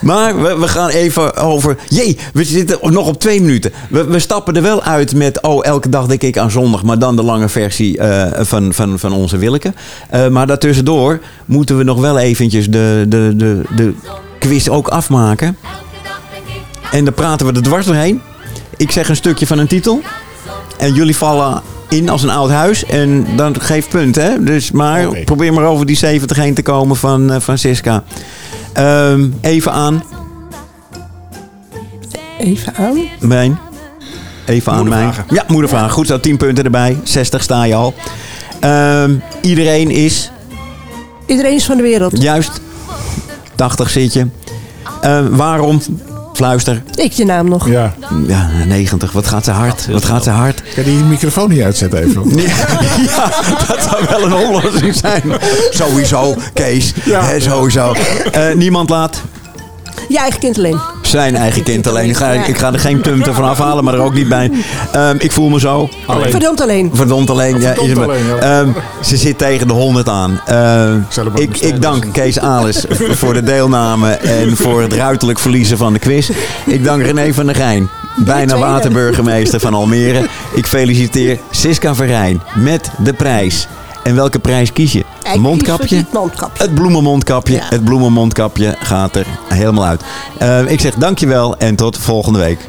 maar 0.00 0.42
we, 0.42 0.58
we 0.58 0.68
gaan 0.68 0.88
even 0.88 1.36
over. 1.36 1.76
Jee, 1.88 2.18
we 2.32 2.44
zitten 2.44 2.78
nog 2.82 3.06
op 3.06 3.20
twee 3.20 3.40
minuten. 3.40 3.72
We, 3.90 4.04
we 4.04 4.18
stappen 4.18 4.56
er 4.56 4.62
wel 4.62 4.82
uit 4.82 5.14
met. 5.14 5.42
Oh, 5.42 5.64
elke 5.64 5.88
dag 5.88 6.06
denk 6.06 6.22
ik 6.22 6.38
aan 6.38 6.50
zondag, 6.50 6.82
maar 6.82 6.98
dan 6.98 7.16
de 7.16 7.22
lange 7.22 7.48
versie 7.48 7.98
eh, 7.98 8.44
van, 8.44 8.72
van, 8.72 8.98
van 8.98 9.12
onze 9.12 9.36
Willeke. 9.38 9.72
Eh, 10.08 10.28
maar 10.28 10.46
daartussendoor 10.46 11.20
moeten 11.44 11.76
we 11.78 11.84
nog 11.84 12.00
wel 12.00 12.18
eventjes 12.18 12.70
de, 12.70 13.04
de, 13.08 13.32
de, 13.36 13.62
de 13.76 13.94
quiz 14.38 14.68
ook 14.68 14.88
afmaken. 14.88 15.56
En 16.90 17.04
dan 17.04 17.14
praten 17.14 17.46
we 17.46 17.52
er 17.52 17.62
dwars 17.62 17.86
doorheen. 17.86 18.20
Ik 18.80 18.90
zeg 18.90 19.08
een 19.08 19.16
stukje 19.16 19.46
van 19.46 19.58
een 19.58 19.66
titel. 19.66 20.00
En 20.78 20.94
jullie 20.94 21.16
vallen 21.16 21.62
in 21.88 22.08
als 22.08 22.22
een 22.22 22.30
oud 22.30 22.50
huis. 22.50 22.84
En 22.84 23.26
dan 23.36 23.60
geef 23.60 23.88
punt, 23.88 24.14
hè? 24.16 24.42
Dus 24.44 24.70
maar 24.70 25.06
probeer 25.24 25.52
maar 25.52 25.64
over 25.64 25.86
die 25.86 25.96
70 25.96 26.36
heen 26.36 26.54
te 26.54 26.62
komen 26.62 26.96
van, 26.96 27.32
eh, 27.32 27.40
van 27.40 27.58
Siska. 27.58 28.02
Ehm, 28.72 29.28
even 29.40 29.72
aan. 29.72 30.02
Even 32.38 32.74
aan. 32.74 32.98
Mijn. 33.20 33.58
Even 34.46 34.72
aan 34.72 34.88
mijn. 34.88 35.12
Ja, 35.30 35.44
moedervragen. 35.48 35.90
Goed 35.90 36.06
zo, 36.06 36.20
10 36.20 36.36
punten 36.36 36.64
erbij. 36.64 36.98
60 37.02 37.42
sta 37.42 37.64
je 37.64 37.74
al. 37.74 37.94
Ehm, 38.60 39.14
iedereen 39.42 39.90
is 39.90 40.30
Iedereen 41.26 41.54
is 41.54 41.64
van 41.64 41.76
de 41.76 41.82
wereld. 41.82 42.22
juist. 42.22 42.60
80 43.54 43.90
zit 43.90 44.12
je. 44.12 44.26
Ehm, 45.00 45.28
waarom? 45.36 45.80
Fluister. 46.40 46.82
Ik 46.94 47.12
je 47.12 47.24
naam 47.24 47.48
nog. 47.48 47.68
Ja. 47.68 47.94
Ja, 48.26 48.50
90. 48.66 49.12
Wat 49.12 49.26
gaat 49.26 49.44
ze 49.44 49.50
hard? 49.50 49.86
Wat 49.86 50.04
gaat 50.04 50.24
ze 50.24 50.30
hard? 50.30 50.62
Kan 50.74 50.84
die 50.84 50.94
microfoon 50.96 51.48
niet 51.48 51.62
uitzetten 51.62 52.02
even? 52.02 52.22
Ja, 53.06 53.30
dat 53.68 53.82
zou 53.90 54.04
wel 54.08 54.22
een 54.22 54.56
oplossing 54.56 54.94
zijn. 54.94 55.22
Sowieso, 55.70 56.34
Kees. 56.52 56.92
Ja. 57.04 57.22
Hè, 57.24 57.40
sowieso. 57.40 57.94
Eh, 58.32 58.54
niemand 58.54 58.90
laat 58.90 59.22
Je 60.08 60.18
eigen 60.18 60.40
kind 60.40 60.58
alleen. 60.58 60.80
Zijn 61.10 61.36
eigen 61.36 61.62
kind 61.62 61.86
alleen. 61.86 62.08
Ik 62.08 62.16
ga, 62.16 62.30
ik 62.30 62.58
ga 62.58 62.72
er 62.72 62.78
geen 62.78 63.00
punten 63.00 63.34
van 63.34 63.44
afhalen, 63.44 63.84
maar 63.84 63.94
er 63.94 64.00
ook 64.00 64.14
niet 64.14 64.28
bij. 64.28 64.50
Ehm, 64.92 65.16
ik 65.18 65.32
voel 65.32 65.48
me 65.48 65.60
zo. 65.60 65.88
Verdomd 66.06 66.60
alleen. 66.60 66.90
Verdomd 66.92 67.30
alleen. 67.30 67.60
Ja, 67.60 67.72
is 67.72 67.88
het 67.88 67.98
maar. 67.98 68.08
alleen, 68.08 68.26
ja. 68.26 68.36
Ehm, 68.36 68.68
ze 69.02 69.16
zit 69.16 69.38
tegen 69.38 69.66
de 69.66 69.72
100 69.72 70.08
aan. 70.08 70.40
Ehm, 70.46 70.98
ik, 71.34 71.56
ik 71.56 71.82
dank 71.82 72.04
Kees 72.12 72.38
Alis 72.38 72.84
voor 73.20 73.34
de 73.34 73.42
deelname 73.42 74.10
en 74.10 74.56
voor 74.56 74.82
het 74.82 74.92
ruiterlijk 74.92 75.38
verliezen 75.38 75.78
van 75.78 75.92
de 75.92 75.98
quiz. 75.98 76.30
Ik 76.66 76.84
dank 76.84 77.02
René 77.02 77.34
van 77.34 77.46
der 77.46 77.54
Gijn 77.54 77.88
bijna 78.24 78.58
waterburgemeester 78.58 79.60
van 79.60 79.74
Almere. 79.74 80.26
Ik 80.54 80.66
feliciteer 80.66 81.38
Siska 81.50 81.94
Verijn 81.94 82.42
met 82.54 82.90
de 82.98 83.12
prijs. 83.12 83.68
En 84.02 84.14
welke 84.14 84.38
prijs 84.38 84.72
kies 84.72 84.92
je? 84.92 85.04
Ik 85.32 85.40
Mondkapje? 85.40 85.96
dit 85.96 86.12
mondkapje. 86.12 86.62
Het 86.62 86.74
bloemenmondkapje. 86.74 87.54
Ja. 87.54 87.66
Het 87.68 87.84
bloemenmondkapje 87.84 88.74
gaat 88.78 89.16
er 89.16 89.26
helemaal 89.48 89.84
uit. 89.84 90.02
Eh, 90.38 90.70
ik 90.70 90.80
zeg 90.80 90.94
dankjewel 90.94 91.56
en 91.56 91.76
tot 91.76 91.98
volgende 91.98 92.38
week. 92.38 92.68